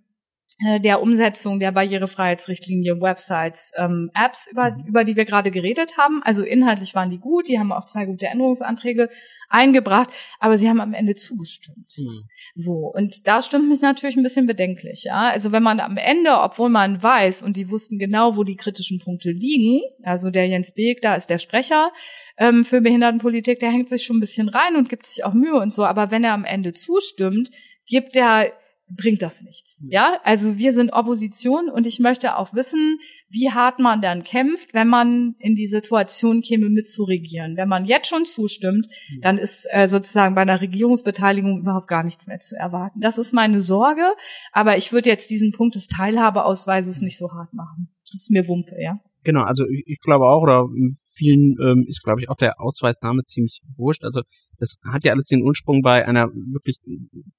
der 0.80 1.00
Umsetzung 1.00 1.58
der 1.58 1.72
Barrierefreiheitsrichtlinie, 1.72 3.00
Websites, 3.00 3.72
ähm, 3.76 4.10
Apps, 4.14 4.46
über, 4.50 4.76
über 4.86 5.04
die 5.04 5.16
wir 5.16 5.24
gerade 5.24 5.50
geredet 5.50 5.96
haben. 5.96 6.22
Also 6.22 6.42
inhaltlich 6.42 6.94
waren 6.94 7.10
die 7.10 7.18
gut, 7.18 7.48
die 7.48 7.58
haben 7.58 7.72
auch 7.72 7.86
zwei 7.86 8.04
gute 8.04 8.26
Änderungsanträge 8.26 9.08
eingebracht, 9.48 10.10
aber 10.38 10.58
sie 10.58 10.68
haben 10.68 10.80
am 10.80 10.92
Ende 10.92 11.14
zugestimmt. 11.14 11.90
Hm. 11.96 12.24
So, 12.54 12.92
und 12.94 13.26
da 13.26 13.40
stimmt 13.40 13.68
mich 13.68 13.80
natürlich 13.80 14.16
ein 14.16 14.22
bisschen 14.22 14.46
bedenklich, 14.46 15.04
ja. 15.04 15.30
Also 15.30 15.50
wenn 15.50 15.62
man 15.62 15.80
am 15.80 15.96
Ende, 15.96 16.38
obwohl 16.38 16.68
man 16.68 17.02
weiß, 17.02 17.42
und 17.42 17.56
die 17.56 17.70
wussten 17.70 17.98
genau, 17.98 18.36
wo 18.36 18.44
die 18.44 18.56
kritischen 18.56 18.98
Punkte 18.98 19.30
liegen, 19.30 19.80
also 20.02 20.30
der 20.30 20.46
Jens 20.46 20.72
Beek, 20.72 21.00
da 21.00 21.14
ist 21.14 21.30
der 21.30 21.38
Sprecher 21.38 21.90
ähm, 22.36 22.64
für 22.64 22.80
Behindertenpolitik, 22.80 23.60
der 23.60 23.70
hängt 23.70 23.88
sich 23.88 24.04
schon 24.04 24.18
ein 24.18 24.20
bisschen 24.20 24.48
rein 24.48 24.76
und 24.76 24.88
gibt 24.88 25.06
sich 25.06 25.24
auch 25.24 25.32
Mühe 25.32 25.58
und 25.58 25.72
so, 25.72 25.84
aber 25.84 26.10
wenn 26.10 26.22
er 26.22 26.34
am 26.34 26.44
Ende 26.44 26.74
zustimmt, 26.74 27.50
gibt 27.86 28.14
er 28.14 28.52
bringt 28.96 29.22
das 29.22 29.42
nichts. 29.42 29.80
Ja, 29.88 30.20
also 30.24 30.58
wir 30.58 30.72
sind 30.72 30.92
Opposition 30.92 31.68
und 31.68 31.86
ich 31.86 31.98
möchte 32.00 32.36
auch 32.36 32.54
wissen, 32.54 32.98
wie 33.28 33.50
hart 33.50 33.78
man 33.78 34.02
dann 34.02 34.24
kämpft, 34.24 34.74
wenn 34.74 34.88
man 34.88 35.36
in 35.38 35.54
die 35.54 35.66
Situation 35.66 36.40
käme, 36.42 36.68
mitzuregieren. 36.68 37.56
Wenn 37.56 37.68
man 37.68 37.84
jetzt 37.84 38.08
schon 38.08 38.24
zustimmt, 38.24 38.88
dann 39.22 39.38
ist 39.38 39.68
äh, 39.70 39.86
sozusagen 39.86 40.34
bei 40.34 40.42
einer 40.42 40.60
Regierungsbeteiligung 40.60 41.60
überhaupt 41.60 41.88
gar 41.88 42.02
nichts 42.02 42.26
mehr 42.26 42.40
zu 42.40 42.56
erwarten. 42.56 43.00
Das 43.00 43.18
ist 43.18 43.32
meine 43.32 43.60
Sorge, 43.60 44.14
aber 44.52 44.76
ich 44.76 44.92
würde 44.92 45.10
jetzt 45.10 45.30
diesen 45.30 45.52
Punkt 45.52 45.76
des 45.76 45.86
Teilhabeausweises 45.86 47.00
nicht 47.00 47.18
so 47.18 47.32
hart 47.32 47.52
machen. 47.52 47.88
Das 48.02 48.22
ist 48.22 48.30
mir 48.30 48.48
Wumpe, 48.48 48.76
ja. 48.80 49.00
Genau, 49.22 49.42
also 49.42 49.66
ich, 49.66 49.82
ich 49.86 50.00
glaube 50.00 50.26
auch, 50.26 50.42
oder 50.42 50.66
vielen 51.12 51.56
ähm, 51.62 51.84
ist, 51.86 52.02
glaube 52.02 52.22
ich, 52.22 52.30
auch 52.30 52.36
der 52.36 52.60
Ausweisname 52.60 53.24
ziemlich 53.24 53.60
wurscht. 53.76 54.04
Also 54.04 54.22
das 54.58 54.78
hat 54.90 55.04
ja 55.04 55.12
alles 55.12 55.26
den 55.26 55.42
Ursprung 55.42 55.82
bei 55.82 56.06
einer 56.06 56.28
wirklich 56.28 56.78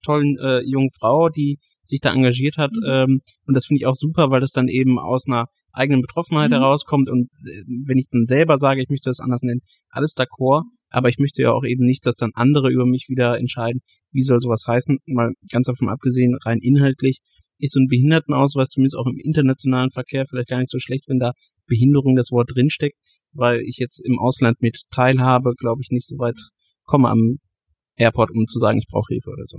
tollen 0.04 0.38
äh, 0.38 0.62
jungen 0.62 0.92
Frau, 0.92 1.30
die 1.30 1.60
sich 1.84 2.00
da 2.00 2.14
engagiert 2.14 2.58
hat. 2.58 2.72
Mhm. 2.72 2.86
Ähm, 2.88 3.22
und 3.46 3.56
das 3.56 3.66
finde 3.66 3.80
ich 3.80 3.86
auch 3.88 3.96
super, 3.96 4.30
weil 4.30 4.42
das 4.42 4.52
dann 4.52 4.68
eben 4.68 5.00
aus 5.00 5.26
einer 5.28 5.48
eigenen 5.74 6.02
Betroffenheit 6.02 6.52
mhm. 6.52 6.56
herauskommt. 6.56 7.10
Und 7.10 7.30
äh, 7.46 7.64
wenn 7.86 7.98
ich 7.98 8.08
dann 8.12 8.26
selber 8.26 8.58
sage, 8.58 8.82
ich 8.82 8.90
möchte 8.90 9.10
das 9.10 9.20
anders 9.20 9.42
nennen, 9.42 9.62
alles 9.90 10.16
d'accord. 10.16 10.64
Aber 10.90 11.10
ich 11.10 11.20
möchte 11.20 11.42
ja 11.42 11.52
auch 11.52 11.64
eben 11.64 11.86
nicht, 11.86 12.06
dass 12.06 12.16
dann 12.16 12.32
andere 12.34 12.70
über 12.70 12.86
mich 12.86 13.06
wieder 13.08 13.38
entscheiden, 13.38 13.82
wie 14.12 14.22
soll 14.22 14.40
sowas 14.40 14.66
heißen. 14.68 15.00
Mal 15.06 15.34
ganz 15.52 15.68
davon 15.68 15.90
abgesehen, 15.90 16.36
rein 16.44 16.60
inhaltlich 16.60 17.20
ist 17.60 17.74
so 17.74 17.80
ein 17.80 17.88
Behindertenausweis 17.88 18.70
zumindest 18.70 18.98
auch 18.98 19.06
im 19.06 19.20
internationalen 19.24 19.92
Verkehr 19.92 20.26
vielleicht 20.28 20.50
gar 20.50 20.60
nicht 20.60 20.72
so 20.72 20.80
schlecht, 20.80 21.06
wenn 21.08 21.20
da 21.20 21.34
Behinderung 21.68 22.16
das 22.16 22.32
Wort 22.32 22.50
drinsteckt, 22.54 22.98
weil 23.34 23.62
ich 23.62 23.78
jetzt 23.78 24.00
im 24.04 24.20
Ausland 24.20 24.62
mit 24.62 24.82
Teilhabe, 24.92 25.54
glaube 25.58 25.82
ich, 25.82 25.90
nicht 25.92 26.08
so 26.08 26.18
weit 26.18 26.40
komme 26.86 27.10
am 27.10 27.38
Airport, 27.96 28.32
um 28.32 28.48
zu 28.48 28.60
sagen, 28.60 28.80
ich 28.80 28.88
brauche 28.88 29.14
Hilfe 29.14 29.30
oder 29.30 29.46
so. 29.46 29.58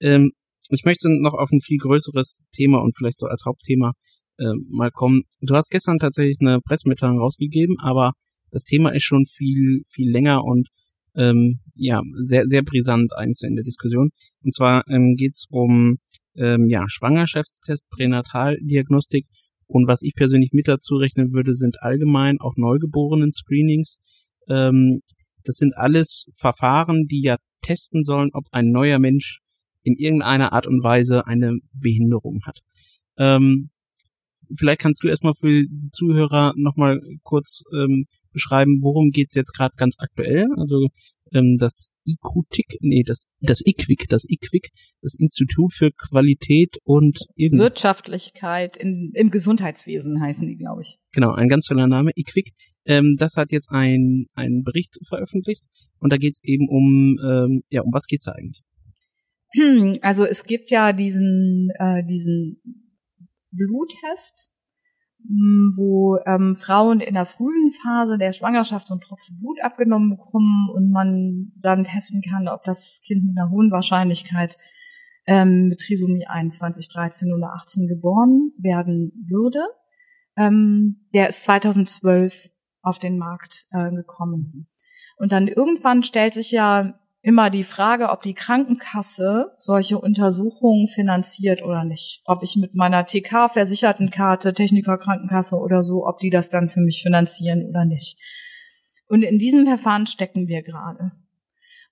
Ähm, 0.00 0.32
ich 0.70 0.84
möchte 0.84 1.08
noch 1.20 1.34
auf 1.34 1.50
ein 1.50 1.60
viel 1.60 1.78
größeres 1.78 2.38
Thema 2.52 2.80
und 2.80 2.96
vielleicht 2.96 3.18
so 3.18 3.26
als 3.26 3.42
Hauptthema 3.44 3.92
äh, 4.38 4.54
mal 4.70 4.90
kommen. 4.90 5.22
Du 5.40 5.54
hast 5.54 5.70
gestern 5.70 5.98
tatsächlich 5.98 6.38
eine 6.40 6.60
Pressemitteilung 6.60 7.18
rausgegeben, 7.18 7.76
aber 7.80 8.12
das 8.50 8.64
Thema 8.64 8.90
ist 8.90 9.04
schon 9.04 9.24
viel, 9.26 9.82
viel 9.88 10.10
länger 10.10 10.44
und 10.44 10.68
ähm, 11.16 11.60
ja, 11.74 12.02
sehr, 12.20 12.46
sehr 12.46 12.62
brisant 12.62 13.12
eigentlich 13.16 13.38
so 13.38 13.46
in 13.46 13.56
der 13.56 13.64
Diskussion. 13.64 14.10
Und 14.42 14.54
zwar 14.54 14.84
ähm, 14.88 15.14
geht 15.16 15.34
es 15.34 15.46
um 15.50 15.98
ähm, 16.34 16.68
ja, 16.68 16.84
Schwangerschaftstest, 16.88 17.88
Pränataldiagnostik 17.90 19.26
und 19.72 19.86
was 19.86 20.02
ich 20.02 20.14
persönlich 20.14 20.52
mit 20.52 20.68
dazu 20.68 20.96
rechnen 20.96 21.32
würde, 21.32 21.54
sind 21.54 21.82
allgemein 21.82 22.40
auch 22.40 22.56
Neugeborenen-Screenings. 22.56 24.00
Ähm, 24.48 25.00
das 25.44 25.56
sind 25.56 25.76
alles 25.76 26.30
Verfahren, 26.36 27.06
die 27.06 27.22
ja 27.22 27.36
testen 27.62 28.04
sollen, 28.04 28.30
ob 28.34 28.44
ein 28.52 28.70
neuer 28.70 28.98
Mensch 28.98 29.40
in 29.82 29.96
irgendeiner 29.96 30.52
Art 30.52 30.66
und 30.66 30.82
Weise 30.82 31.26
eine 31.26 31.58
Behinderung 31.72 32.40
hat. 32.44 32.58
Ähm, 33.16 33.70
vielleicht 34.54 34.80
kannst 34.80 35.02
du 35.02 35.08
erstmal 35.08 35.34
für 35.34 35.48
die 35.48 35.90
Zuhörer 35.92 36.52
nochmal 36.56 37.00
kurz 37.22 37.64
ähm, 37.74 38.06
beschreiben, 38.32 38.80
worum 38.82 39.10
geht's 39.10 39.34
jetzt 39.34 39.54
gerade 39.54 39.74
ganz 39.76 39.96
aktuell. 39.98 40.46
Also 40.58 40.88
ähm, 41.32 41.56
das 41.58 41.90
IQTIC, 42.04 42.78
nee, 42.80 43.02
das, 43.04 43.26
das 43.40 43.62
IQWIC, 43.64 44.08
das 44.08 44.24
IQWIC, 44.28 44.70
das 45.00 45.14
Institut 45.14 45.72
für 45.72 45.90
Qualität 45.92 46.76
und 46.84 47.18
eben 47.36 47.58
Wirtschaftlichkeit 47.58 48.76
in, 48.76 49.12
im 49.14 49.30
Gesundheitswesen 49.30 50.20
heißen 50.20 50.48
die, 50.48 50.56
glaube 50.56 50.82
ich. 50.82 50.98
Genau, 51.12 51.32
ein 51.32 51.48
ganz 51.48 51.66
toller 51.66 51.86
Name, 51.86 52.10
IQWIC. 52.16 52.52
Ähm, 52.86 53.14
das 53.18 53.36
hat 53.36 53.52
jetzt 53.52 53.70
ein, 53.70 54.26
einen 54.34 54.62
Bericht 54.64 54.98
veröffentlicht 55.06 55.64
und 55.98 56.12
da 56.12 56.16
geht's 56.16 56.40
eben 56.42 56.68
um, 56.68 57.18
ähm, 57.24 57.62
ja, 57.70 57.82
um 57.82 57.92
was 57.92 58.06
geht's 58.06 58.24
da 58.24 58.32
eigentlich? 58.32 58.62
Also 60.02 60.24
es 60.24 60.44
gibt 60.44 60.70
ja 60.70 60.92
diesen, 60.92 61.70
äh, 61.78 62.02
diesen 62.04 62.62
Bluttest, 63.50 64.50
wo 65.76 66.18
ähm, 66.26 66.56
Frauen 66.56 67.00
in 67.00 67.14
der 67.14 67.26
frühen 67.26 67.70
Phase 67.82 68.18
der 68.18 68.32
Schwangerschaft 68.32 68.88
so 68.88 68.94
ein 68.94 69.00
Tropfen 69.00 69.38
Blut 69.38 69.60
abgenommen 69.62 70.10
bekommen 70.10 70.68
und 70.74 70.90
man 70.90 71.52
dann 71.60 71.84
testen 71.84 72.22
kann, 72.22 72.48
ob 72.48 72.64
das 72.64 73.00
Kind 73.04 73.24
mit 73.24 73.36
einer 73.36 73.50
hohen 73.50 73.70
Wahrscheinlichkeit 73.70 74.58
ähm, 75.26 75.68
mit 75.68 75.80
Trisomie 75.80 76.26
21, 76.26 76.88
13 76.88 77.32
oder 77.32 77.54
18 77.54 77.86
geboren 77.86 78.52
werden 78.58 79.12
würde. 79.28 79.60
Ähm, 80.36 81.06
der 81.14 81.28
ist 81.28 81.44
2012 81.44 82.50
auf 82.82 82.98
den 82.98 83.18
Markt 83.18 83.66
äh, 83.70 83.90
gekommen. 83.90 84.68
Und 85.16 85.32
dann 85.32 85.46
irgendwann 85.46 86.02
stellt 86.02 86.34
sich 86.34 86.50
ja 86.50 86.98
immer 87.22 87.50
die 87.50 87.64
Frage, 87.64 88.10
ob 88.10 88.22
die 88.22 88.34
Krankenkasse 88.34 89.52
solche 89.58 89.98
Untersuchungen 89.98 90.88
finanziert 90.88 91.62
oder 91.62 91.84
nicht. 91.84 92.22
Ob 92.24 92.42
ich 92.42 92.56
mit 92.56 92.74
meiner 92.74 93.06
TK-versicherten 93.06 94.10
Karte, 94.10 94.52
Techniker-Krankenkasse 94.52 95.56
oder 95.56 95.82
so, 95.82 96.06
ob 96.06 96.18
die 96.18 96.30
das 96.30 96.50
dann 96.50 96.68
für 96.68 96.80
mich 96.80 97.02
finanzieren 97.02 97.68
oder 97.68 97.84
nicht. 97.84 98.18
Und 99.08 99.22
in 99.22 99.38
diesem 99.38 99.64
Verfahren 99.66 100.06
stecken 100.06 100.48
wir 100.48 100.62
gerade. 100.62 101.12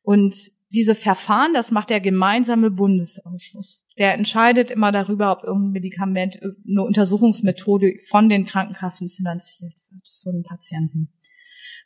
Und 0.03 0.35
diese 0.73 0.95
Verfahren, 0.95 1.53
das 1.53 1.71
macht 1.71 1.90
der 1.90 2.01
gemeinsame 2.01 2.71
Bundesausschuss. 2.71 3.85
Der 3.99 4.14
entscheidet 4.14 4.71
immer 4.71 4.93
darüber, 4.93 5.33
ob 5.33 5.45
irgendein 5.45 5.73
Medikament, 5.73 6.40
eine 6.43 6.83
Untersuchungsmethode 6.83 7.95
von 8.09 8.29
den 8.29 8.47
Krankenkassen 8.47 9.09
finanziert 9.09 9.75
wird, 9.90 10.09
von 10.23 10.43
Patienten. 10.43 11.12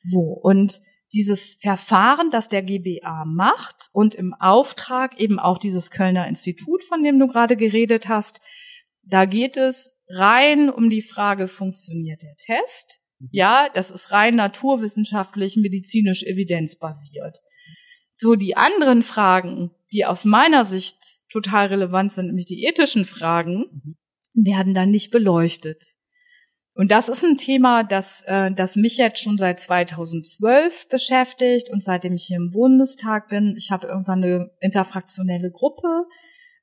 So. 0.01 0.21
Und 0.21 0.81
dieses 1.15 1.55
Verfahren, 1.61 2.31
das 2.31 2.49
der 2.49 2.63
GBA 2.63 3.25
macht 3.25 3.89
und 3.93 4.15
im 4.15 4.35
Auftrag 4.35 5.19
eben 5.21 5.39
auch 5.39 5.59
dieses 5.59 5.91
Kölner 5.91 6.27
Institut, 6.27 6.83
von 6.83 7.03
dem 7.03 7.19
du 7.19 7.29
gerade 7.29 7.57
geredet 7.57 8.09
hast, 8.09 8.41
da 9.03 9.25
geht 9.25 9.57
es 9.57 9.97
rein 10.09 10.71
um 10.71 10.91
die 10.91 11.03
Frage, 11.03 11.49
funktioniert 11.49 12.23
der 12.23 12.37
Test? 12.37 13.01
Mhm. 13.19 13.29
Ja, 13.33 13.69
das 13.73 13.91
ist 13.91 14.11
rein 14.11 14.35
naturwissenschaftlich, 14.37 15.57
medizinisch 15.57 16.23
evidenzbasiert. 16.25 17.39
So 18.17 18.35
die 18.35 18.57
anderen 18.57 19.03
Fragen, 19.03 19.71
die 19.93 20.05
aus 20.05 20.25
meiner 20.25 20.65
Sicht 20.65 20.99
total 21.31 21.67
relevant 21.67 22.13
sind, 22.13 22.27
nämlich 22.27 22.47
die 22.47 22.65
ethischen 22.65 23.05
Fragen, 23.05 23.65
mhm. 23.73 23.97
werden 24.35 24.75
dann 24.75 24.91
nicht 24.91 25.11
beleuchtet. 25.11 25.85
Und 26.77 26.91
das 26.91 27.09
ist 27.09 27.25
ein 27.25 27.39
Thema, 27.39 27.85
das, 27.85 28.23
äh, 28.27 28.51
das 28.51 28.75
mich 28.75 28.97
jetzt 28.97 29.23
schon 29.23 29.39
seit 29.39 29.61
2012 29.61 30.89
beschäftigt 30.89 31.71
und 31.71 31.83
seitdem 31.83 32.15
ich 32.15 32.25
hier 32.25 32.39
im 32.39 32.51
Bundestag 32.51 33.29
bin. 33.29 33.55
Ich 33.57 33.71
habe 33.71 33.87
irgendwann 33.87 34.25
eine 34.25 34.51
interfraktionelle 34.61 35.53
Gruppe 35.53 36.07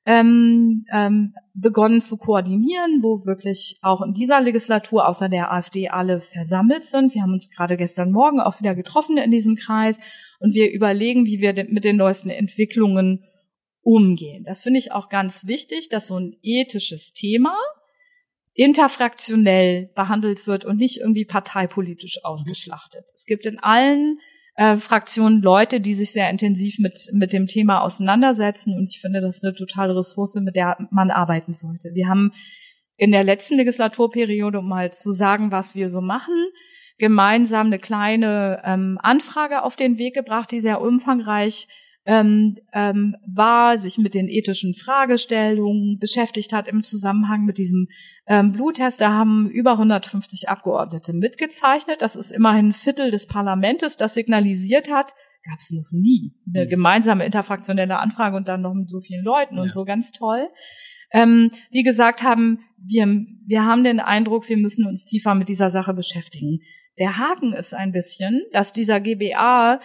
ähm, 0.04 0.84
ähm, 0.92 1.34
begonnen 1.54 2.00
zu 2.00 2.18
koordinieren, 2.18 3.02
wo 3.02 3.24
wirklich 3.24 3.78
auch 3.82 4.02
in 4.02 4.12
dieser 4.12 4.40
Legislatur 4.40 5.08
außer 5.08 5.28
der 5.28 5.52
AfD 5.52 5.88
alle 5.88 6.20
versammelt 6.20 6.82
sind. 6.82 7.14
Wir 7.14 7.22
haben 7.22 7.32
uns 7.32 7.50
gerade 7.50 7.76
gestern 7.76 8.10
Morgen 8.10 8.40
auch 8.40 8.58
wieder 8.60 8.74
getroffen 8.74 9.16
in 9.16 9.30
diesem 9.30 9.56
Kreis 9.56 9.98
und 10.40 10.54
wir 10.54 10.72
überlegen, 10.72 11.24
wie 11.24 11.40
wir 11.40 11.54
mit 11.68 11.84
den 11.84 11.96
neuesten 11.96 12.30
Entwicklungen 12.30 13.24
umgehen. 13.80 14.44
Das 14.44 14.62
finde 14.62 14.78
ich 14.78 14.92
auch 14.92 15.08
ganz 15.08 15.46
wichtig, 15.46 15.88
dass 15.88 16.08
so 16.08 16.18
ein 16.18 16.36
ethisches 16.42 17.12
Thema 17.12 17.56
interfraktionell 18.54 19.90
behandelt 19.94 20.46
wird 20.46 20.64
und 20.64 20.78
nicht 20.78 20.98
irgendwie 20.98 21.24
parteipolitisch 21.24 22.18
mhm. 22.22 22.26
ausgeschlachtet. 22.26 23.04
Es 23.14 23.26
gibt 23.26 23.46
in 23.46 23.58
allen 23.58 24.18
äh, 24.56 24.76
Fraktionen 24.76 25.40
Leute, 25.40 25.80
die 25.80 25.94
sich 25.94 26.12
sehr 26.12 26.28
intensiv 26.28 26.78
mit, 26.78 27.08
mit 27.12 27.32
dem 27.32 27.46
Thema 27.46 27.80
auseinandersetzen 27.80 28.76
und 28.76 28.90
ich 28.90 29.00
finde, 29.00 29.20
das 29.20 29.36
ist 29.36 29.44
eine 29.44 29.54
totale 29.54 29.96
Ressource, 29.96 30.34
mit 30.36 30.56
der 30.56 30.76
man 30.90 31.10
arbeiten 31.10 31.54
sollte. 31.54 31.90
Wir 31.94 32.08
haben 32.08 32.32
in 32.98 33.12
der 33.12 33.24
letzten 33.24 33.56
Legislaturperiode, 33.56 34.58
um 34.58 34.68
mal 34.68 34.92
zu 34.92 35.12
sagen, 35.12 35.50
was 35.50 35.74
wir 35.74 35.88
so 35.88 36.02
machen, 36.02 36.46
gemeinsam 36.98 37.68
eine 37.68 37.78
kleine 37.78 38.62
ähm, 38.64 38.98
Anfrage 39.02 39.62
auf 39.62 39.76
den 39.76 39.98
Weg 39.98 40.14
gebracht, 40.14 40.52
die 40.52 40.60
sehr 40.60 40.82
umfangreich 40.82 41.66
ähm, 42.04 42.58
ähm, 42.72 43.16
war, 43.26 43.78
sich 43.78 43.98
mit 43.98 44.14
den 44.14 44.28
ethischen 44.28 44.74
Fragestellungen 44.74 45.98
beschäftigt 45.98 46.52
hat 46.52 46.66
im 46.66 46.82
Zusammenhang 46.82 47.44
mit 47.44 47.58
diesem 47.58 47.88
ähm, 48.26 48.52
Bluttest. 48.52 49.00
Da 49.00 49.12
haben 49.12 49.48
über 49.48 49.72
150 49.72 50.48
Abgeordnete 50.48 51.12
mitgezeichnet. 51.12 52.02
Das 52.02 52.16
ist 52.16 52.32
immerhin 52.32 52.68
ein 52.68 52.72
Viertel 52.72 53.10
des 53.10 53.26
Parlamentes, 53.26 53.96
das 53.96 54.14
signalisiert 54.14 54.90
hat, 54.90 55.14
gab 55.48 55.58
es 55.58 55.70
noch 55.70 55.90
nie. 55.92 56.34
Eine 56.52 56.64
mhm. 56.64 56.70
gemeinsame 56.70 57.24
interfraktionelle 57.24 57.98
Anfrage 57.98 58.36
und 58.36 58.48
dann 58.48 58.62
noch 58.62 58.74
mit 58.74 58.90
so 58.90 59.00
vielen 59.00 59.24
Leuten 59.24 59.56
ja. 59.56 59.62
und 59.62 59.70
so 59.70 59.84
ganz 59.84 60.12
toll. 60.12 60.48
Ähm, 61.12 61.50
die 61.72 61.82
gesagt 61.82 62.22
haben, 62.22 62.60
wir, 62.78 63.06
wir 63.46 63.64
haben 63.64 63.84
den 63.84 64.00
Eindruck, 64.00 64.48
wir 64.48 64.56
müssen 64.56 64.86
uns 64.86 65.04
tiefer 65.04 65.34
mit 65.34 65.48
dieser 65.48 65.70
Sache 65.70 65.94
beschäftigen. 65.94 66.60
Der 66.98 67.18
Haken 67.18 67.52
ist 67.52 67.74
ein 67.74 67.92
bisschen, 67.92 68.42
dass 68.52 68.72
dieser 68.72 69.00
GBA 69.00 69.80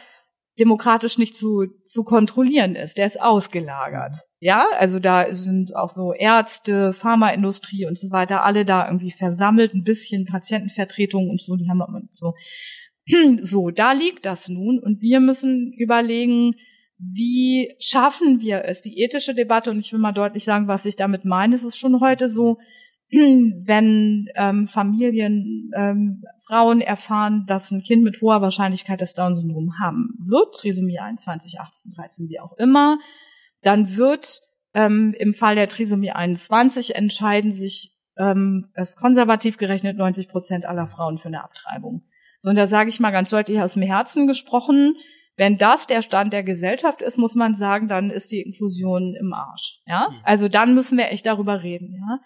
demokratisch 0.60 1.18
nicht 1.18 1.36
zu, 1.36 1.68
zu 1.84 2.04
kontrollieren 2.04 2.76
ist. 2.76 2.98
Der 2.98 3.06
ist 3.06 3.22
ausgelagert. 3.22 4.18
Ja, 4.40 4.66
also 4.78 5.00
da 5.00 5.34
sind 5.34 5.76
auch 5.76 5.90
so 5.90 6.14
Ärzte, 6.14 6.94
Pharmaindustrie 6.94 7.86
und 7.86 7.98
so 7.98 8.12
weiter, 8.12 8.44
alle 8.44 8.66
da 8.66 8.88
irgendwie 8.88 9.12
versammelt, 9.12 9.74
ein 9.74 9.84
bisschen 9.84 10.26
Patientenvertretung 10.26 11.30
und 11.30 11.42
so, 11.42 11.56
die 11.56 11.70
haben 11.70 12.10
so. 12.14 12.34
So, 13.44 13.70
da 13.70 13.94
liegt 13.94 14.26
das 14.26 14.50
nun 14.50 14.80
und 14.80 15.02
wir 15.02 15.22
müssen 15.22 15.72
überlegen, 15.72 16.56
wie 16.98 17.74
schaffen 17.80 18.42
wir 18.42 18.66
es, 18.66 18.82
die 18.82 19.00
ethische 19.02 19.34
Debatte, 19.34 19.72
und 19.72 19.80
ich 19.80 19.94
will 19.94 20.00
mal 20.00 20.12
deutlich 20.12 20.44
sagen, 20.44 20.68
was 20.68 20.86
ich 20.86 20.98
damit 20.98 21.24
meine, 21.24 21.56
es 21.56 21.64
ist 21.64 21.78
schon 21.78 22.02
heute 22.02 22.28
so, 22.28 22.58
wenn 23.12 24.28
ähm, 24.36 24.68
Familien, 24.68 25.72
ähm, 25.76 26.24
Frauen 26.46 26.82
erfahren, 26.82 27.46
dass 27.48 27.72
ein 27.72 27.82
Kind 27.82 28.04
mit 28.04 28.22
hoher 28.22 28.42
Wahrscheinlichkeit 28.42 29.02
das 29.02 29.14
Down-Syndrom 29.14 29.80
haben 29.82 30.10
wird, 30.20 30.56
Trisomie 30.56 31.00
21, 31.00 31.60
18, 31.60 31.94
13, 31.94 32.30
wie 32.30 32.40
auch 32.40 32.54
immer, 32.58 33.00
dann 33.62 33.96
wird 33.96 34.42
ähm, 34.74 35.16
im 35.18 35.34
Fall 35.34 35.56
der 35.56 35.70
Trisomie 35.70 36.12
21 36.12 36.96
entscheiden 36.96 37.52
sich 37.52 37.98
ähm, 38.18 38.70
es 38.74 38.96
konservativ 38.96 39.58
gerechnet 39.58 39.98
90 39.98 40.28
Prozent 40.28 40.66
aller 40.66 40.88
Frauen 40.88 41.18
für 41.18 41.28
eine 41.28 41.44
Abtreibung. 41.44 42.04
So, 42.40 42.50
und 42.50 42.56
da 42.56 42.68
sage 42.68 42.90
ich 42.90 43.00
mal 43.00 43.12
ganz 43.12 43.30
deutlich 43.30 43.62
aus 43.62 43.74
dem 43.74 43.84
Herzen 43.84 44.28
gesprochen, 44.28 44.96
wenn 45.36 45.58
das 45.58 45.88
der 45.88 46.02
Stand 46.02 46.34
der 46.34 46.44
Gesellschaft 46.44 47.02
ist, 47.02 47.18
muss 47.18 47.36
man 47.36 47.54
sagen, 47.54 47.88
dann 47.88 48.10
ist 48.10 48.32
die 48.32 48.42
Inklusion 48.42 49.16
im 49.16 49.34
Arsch. 49.34 49.82
Ja, 49.86 50.10
mhm. 50.10 50.22
also 50.24 50.48
dann 50.48 50.74
müssen 50.74 50.98
wir 50.98 51.12
echt 51.12 51.26
darüber 51.26 51.64
reden. 51.64 51.94
Ja, 51.94 52.20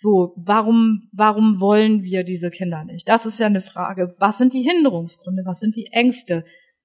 so 0.00 0.32
warum 0.36 1.08
warum 1.10 1.60
wollen 1.60 2.04
wir 2.04 2.22
diese 2.22 2.50
Kinder 2.50 2.84
nicht? 2.84 3.08
Das 3.08 3.26
ist 3.26 3.40
ja 3.40 3.46
eine 3.46 3.60
Frage. 3.60 4.14
Was 4.18 4.38
sind 4.38 4.52
die 4.52 4.62
Hinderungsgründe? 4.62 5.42
Was 5.44 5.58
sind 5.58 5.74
die 5.74 5.88
Ängste? 5.90 6.44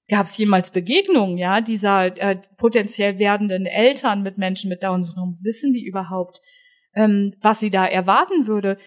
Gab 0.10 0.26
es 0.26 0.36
jemals 0.36 0.72
Begegnungen, 0.72 1.38
ja, 1.38 1.62
dieser 1.62 2.06
äh, 2.18 2.42
potenziell 2.58 3.20
werdenden 3.20 3.68
Eltern 3.68 4.24
mit 4.24 4.40
Menschen 4.40 4.68
mit 4.68 4.82
Down-Syndrom? 4.82 5.38
Wissen 5.44 5.74
die 5.74 5.86
überhaupt, 5.86 6.42
ähm, 6.96 7.36
was 7.40 7.60
sie 7.60 7.70
da 7.70 7.86
erwarten 7.86 8.48
würde? 8.48 8.80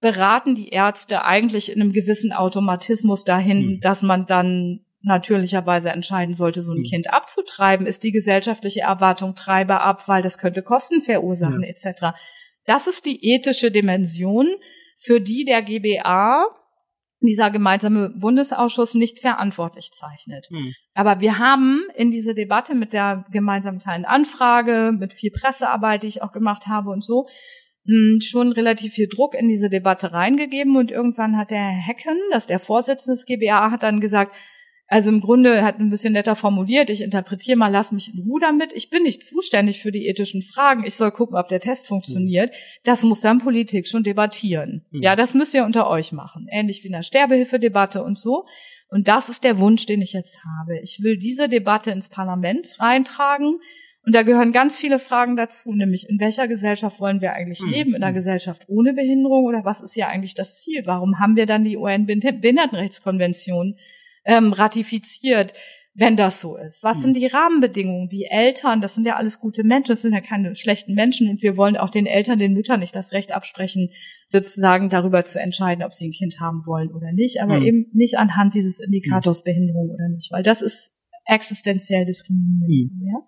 Beraten 0.00 0.56
die 0.56 0.70
Ärzte 0.70 1.24
eigentlich 1.24 1.70
in 1.70 1.80
einem 1.80 1.92
gewissen 1.92 2.32
Automatismus 2.32 3.24
dahin, 3.24 3.66
mhm. 3.66 3.80
dass 3.80 4.02
man 4.02 4.26
dann 4.26 4.80
natürlicherweise 5.00 5.90
entscheiden 5.90 6.34
sollte, 6.34 6.60
so 6.60 6.72
ein 6.72 6.80
mhm. 6.80 6.90
Kind 6.90 7.12
abzutreiben, 7.12 7.86
ist 7.86 8.02
die 8.02 8.10
gesellschaftliche 8.10 8.80
Erwartung 8.80 9.36
Treiber 9.36 9.82
ab, 9.82 10.08
weil 10.08 10.22
das 10.22 10.38
könnte 10.38 10.62
Kosten 10.62 11.00
verursachen 11.00 11.62
ja. 11.62 11.68
etc. 11.68 12.16
Das 12.66 12.86
ist 12.86 13.06
die 13.06 13.32
ethische 13.34 13.70
Dimension, 13.70 14.48
für 14.96 15.20
die 15.20 15.44
der 15.44 15.62
GBA 15.62 16.46
dieser 17.20 17.50
gemeinsame 17.50 18.10
Bundesausschuss 18.10 18.94
nicht 18.94 19.20
verantwortlich 19.20 19.90
zeichnet. 19.92 20.48
Mhm. 20.50 20.74
Aber 20.92 21.20
wir 21.20 21.38
haben 21.38 21.82
in 21.94 22.10
diese 22.10 22.34
Debatte 22.34 22.74
mit 22.74 22.92
der 22.92 23.24
gemeinsamen 23.30 23.80
kleinen 23.80 24.04
Anfrage, 24.04 24.92
mit 24.92 25.14
viel 25.14 25.30
Pressearbeit, 25.30 26.02
die 26.02 26.08
ich 26.08 26.22
auch 26.22 26.32
gemacht 26.32 26.66
habe 26.66 26.90
und 26.90 27.04
so, 27.04 27.26
hm, 27.86 28.18
schon 28.20 28.52
relativ 28.52 28.92
viel 28.92 29.08
Druck 29.08 29.34
in 29.34 29.48
diese 29.48 29.70
Debatte 29.70 30.12
reingegeben 30.12 30.76
und 30.76 30.90
irgendwann 30.90 31.36
hat 31.36 31.50
der 31.50 31.58
Herr 31.58 31.86
Hecken, 31.86 32.18
das 32.30 32.46
der 32.46 32.58
Vorsitzende 32.58 33.14
des 33.14 33.26
GBA, 33.26 33.70
hat 33.70 33.82
dann 33.82 34.00
gesagt, 34.00 34.34
also 34.94 35.10
im 35.10 35.20
Grunde 35.20 35.64
hat 35.64 35.80
ein 35.80 35.90
bisschen 35.90 36.12
netter 36.12 36.36
formuliert, 36.36 36.88
ich 36.88 37.00
interpretiere 37.00 37.56
mal, 37.56 37.66
lass 37.66 37.90
mich 37.90 38.14
in 38.14 38.20
Ruhe 38.20 38.40
damit. 38.40 38.70
Ich 38.72 38.90
bin 38.90 39.02
nicht 39.02 39.24
zuständig 39.24 39.82
für 39.82 39.90
die 39.90 40.06
ethischen 40.06 40.40
Fragen. 40.40 40.84
Ich 40.86 40.94
soll 40.94 41.10
gucken, 41.10 41.36
ob 41.36 41.48
der 41.48 41.58
Test 41.58 41.88
funktioniert. 41.88 42.54
Das 42.84 43.02
muss 43.02 43.20
dann 43.20 43.40
Politik 43.40 43.88
schon 43.88 44.04
debattieren. 44.04 44.84
Mhm. 44.92 45.02
Ja, 45.02 45.16
das 45.16 45.34
müsst 45.34 45.52
ihr 45.52 45.64
unter 45.64 45.90
euch 45.90 46.12
machen. 46.12 46.46
Ähnlich 46.48 46.84
wie 46.84 46.86
in 46.86 46.92
der 46.92 47.02
Sterbehilfedebatte 47.02 48.04
und 48.04 48.20
so. 48.20 48.46
Und 48.88 49.08
das 49.08 49.28
ist 49.28 49.42
der 49.42 49.58
Wunsch, 49.58 49.84
den 49.86 50.00
ich 50.00 50.12
jetzt 50.12 50.44
habe. 50.44 50.78
Ich 50.78 51.02
will 51.02 51.16
diese 51.16 51.48
Debatte 51.48 51.90
ins 51.90 52.08
Parlament 52.08 52.76
reintragen. 52.78 53.58
Und 54.06 54.14
da 54.14 54.22
gehören 54.22 54.52
ganz 54.52 54.76
viele 54.76 55.00
Fragen 55.00 55.34
dazu, 55.34 55.72
nämlich 55.72 56.08
in 56.08 56.20
welcher 56.20 56.46
Gesellschaft 56.46 57.00
wollen 57.00 57.20
wir 57.20 57.32
eigentlich 57.32 57.62
mhm. 57.62 57.70
leben? 57.70 57.94
In 57.96 58.04
einer 58.04 58.10
hm. 58.10 58.14
Gesellschaft 58.14 58.68
ohne 58.68 58.92
Behinderung 58.92 59.44
oder 59.44 59.64
was 59.64 59.82
ist 59.82 59.96
ja 59.96 60.06
eigentlich 60.06 60.36
das 60.36 60.60
Ziel? 60.60 60.82
Warum 60.84 61.18
haben 61.18 61.34
wir 61.34 61.46
dann 61.46 61.64
die 61.64 61.76
UN-Behindertenrechtskonvention? 61.76 63.76
Ähm, 64.24 64.52
ratifiziert, 64.52 65.54
wenn 65.94 66.16
das 66.16 66.40
so 66.40 66.56
ist? 66.56 66.82
Was 66.82 67.02
sind 67.02 67.14
hm. 67.14 67.20
die 67.20 67.26
Rahmenbedingungen? 67.28 68.08
Die 68.08 68.24
Eltern, 68.24 68.80
das 68.80 68.94
sind 68.94 69.06
ja 69.06 69.16
alles 69.16 69.38
gute 69.38 69.62
Menschen, 69.62 69.92
das 69.92 70.02
sind 70.02 70.12
ja 70.12 70.20
keine 70.20 70.54
schlechten 70.56 70.94
Menschen 70.94 71.28
und 71.28 71.42
wir 71.42 71.56
wollen 71.56 71.76
auch 71.76 71.90
den 71.90 72.06
Eltern, 72.06 72.38
den 72.38 72.52
Müttern 72.52 72.80
nicht 72.80 72.96
das 72.96 73.12
Recht 73.12 73.32
absprechen, 73.32 73.90
sozusagen 74.30 74.90
darüber 74.90 75.24
zu 75.24 75.40
entscheiden, 75.40 75.84
ob 75.84 75.94
sie 75.94 76.08
ein 76.08 76.12
Kind 76.12 76.40
haben 76.40 76.66
wollen 76.66 76.92
oder 76.92 77.12
nicht, 77.12 77.40
aber 77.40 77.60
mhm. 77.60 77.66
eben 77.66 77.86
nicht 77.92 78.18
anhand 78.18 78.54
dieses 78.54 78.80
Indikators 78.80 79.38
hm. 79.38 79.44
Behinderung 79.44 79.90
oder 79.90 80.08
nicht, 80.08 80.32
weil 80.32 80.42
das 80.42 80.62
ist 80.62 80.98
existenziell 81.26 82.04
diskriminierend. 82.04 82.68
Mhm. 82.68 82.80
So, 82.80 83.06
ja? 83.06 83.20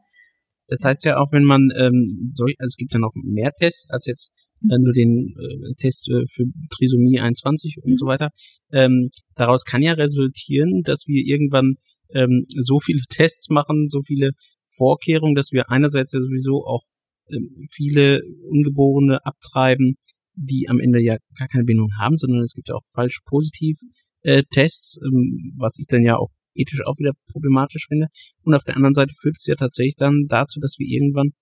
Das 0.69 0.85
heißt 0.85 1.05
ja 1.05 1.19
auch, 1.19 1.31
wenn 1.33 1.45
man 1.45 1.71
ähm, 1.79 2.33
so, 2.35 2.45
also 2.45 2.67
es 2.67 2.77
gibt 2.77 2.93
ja 2.93 2.99
noch 2.99 3.13
mehr 3.15 3.53
Tests 3.53 3.89
als 3.89 4.07
jetzt 4.07 4.33
äh, 4.63 4.79
nur 4.79 4.93
den 4.93 5.35
äh, 5.39 5.75
Test 5.75 6.09
äh, 6.09 6.27
für 6.29 6.45
Trisomie 6.71 7.21
21 7.21 7.79
und 7.83 7.93
mhm. 7.93 7.99
so 7.99 8.07
weiter. 8.07 8.31
Ähm, 8.73 9.11
daraus 9.35 9.65
kann 9.65 9.83
ja 9.83 9.93
resultieren, 9.93 10.83
dass 10.83 11.07
wir 11.07 11.25
irgendwann 11.25 11.77
ähm, 12.11 12.45
so 12.49 12.79
viele 12.79 13.03
Tests 13.09 13.49
machen, 13.49 13.89
so 13.89 14.03
viele 14.03 14.33
Vorkehrungen, 14.67 15.35
dass 15.35 15.53
wir 15.53 15.71
einerseits 15.71 16.13
ja 16.13 16.21
sowieso 16.21 16.65
auch 16.65 16.83
ähm, 17.31 17.67
viele 17.71 18.23
Ungeborene 18.51 19.25
abtreiben, 19.25 19.97
die 20.35 20.69
am 20.69 20.81
Ende 20.81 21.01
ja 21.01 21.17
gar 21.39 21.49
keine 21.49 21.65
Bindung 21.65 21.91
haben, 21.99 22.19
sondern 22.19 22.43
es 22.43 22.53
gibt 22.53 22.69
ja 22.69 22.75
auch 22.75 22.85
falsch 22.93 23.21
positiv 23.25 23.79
äh, 24.23 24.43
Tests, 24.51 24.99
ähm, 25.05 25.55
was 25.57 25.79
ich 25.79 25.87
dann 25.87 26.03
ja 26.03 26.17
auch 26.17 26.31
ethisch 26.55 26.81
auch 26.85 26.99
wieder 26.99 27.13
problematisch 27.31 27.87
finde. 27.89 28.09
Und 28.43 28.55
auf 28.55 28.65
der 28.65 28.77
anderen 28.77 28.95
Seite 28.95 29.15
führt 29.15 29.37
es 29.37 29.47
ja 29.47 29.55
tatsächlich 29.55 29.97
dann 29.97 30.27
dazu, 30.29 30.61
dass 30.61 30.77
wir 30.79 30.87
irgendwann 30.87 31.33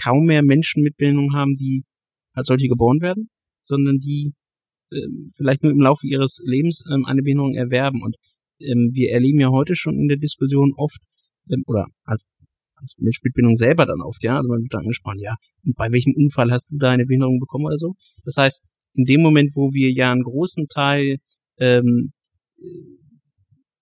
kaum 0.00 0.26
mehr 0.26 0.42
Menschen 0.42 0.82
mit 0.82 0.96
Bindung 0.96 1.34
haben, 1.34 1.56
die 1.56 1.84
als 2.38 2.46
solche 2.46 2.68
geboren 2.68 3.00
werden, 3.00 3.28
sondern 3.62 3.98
die 3.98 4.32
äh, 4.90 5.06
vielleicht 5.36 5.62
nur 5.62 5.72
im 5.72 5.80
Laufe 5.80 6.06
ihres 6.06 6.40
Lebens 6.44 6.82
ähm, 6.92 7.04
eine 7.04 7.22
Behinderung 7.22 7.54
erwerben. 7.54 8.02
Und 8.02 8.16
ähm, 8.60 8.90
wir 8.92 9.12
erleben 9.12 9.40
ja 9.40 9.50
heute 9.50 9.76
schon 9.76 9.94
in 9.98 10.08
der 10.08 10.16
Diskussion 10.16 10.72
oft, 10.76 11.00
ähm, 11.50 11.62
oder 11.66 11.86
als, 12.04 12.24
als 12.76 12.94
Mensch 12.98 13.20
mit 13.22 13.34
Behinderung 13.34 13.56
selber 13.56 13.86
dann 13.86 14.00
oft, 14.00 14.22
ja, 14.22 14.36
also 14.36 14.48
man 14.48 14.62
wird 14.62 14.72
dann 14.72 14.82
angesprochen, 14.82 15.18
ja, 15.20 15.36
und 15.64 15.76
bei 15.76 15.90
welchem 15.90 16.14
Unfall 16.16 16.50
hast 16.50 16.70
du 16.70 16.78
da 16.78 16.90
eine 16.90 17.06
Behinderung 17.06 17.38
bekommen 17.38 17.66
oder 17.66 17.78
so? 17.78 17.94
Das 18.24 18.36
heißt, 18.36 18.60
in 18.94 19.04
dem 19.04 19.20
Moment, 19.20 19.52
wo 19.54 19.72
wir 19.72 19.92
ja 19.92 20.10
einen 20.10 20.22
großen 20.22 20.66
Teil 20.68 21.18
ähm, 21.58 22.10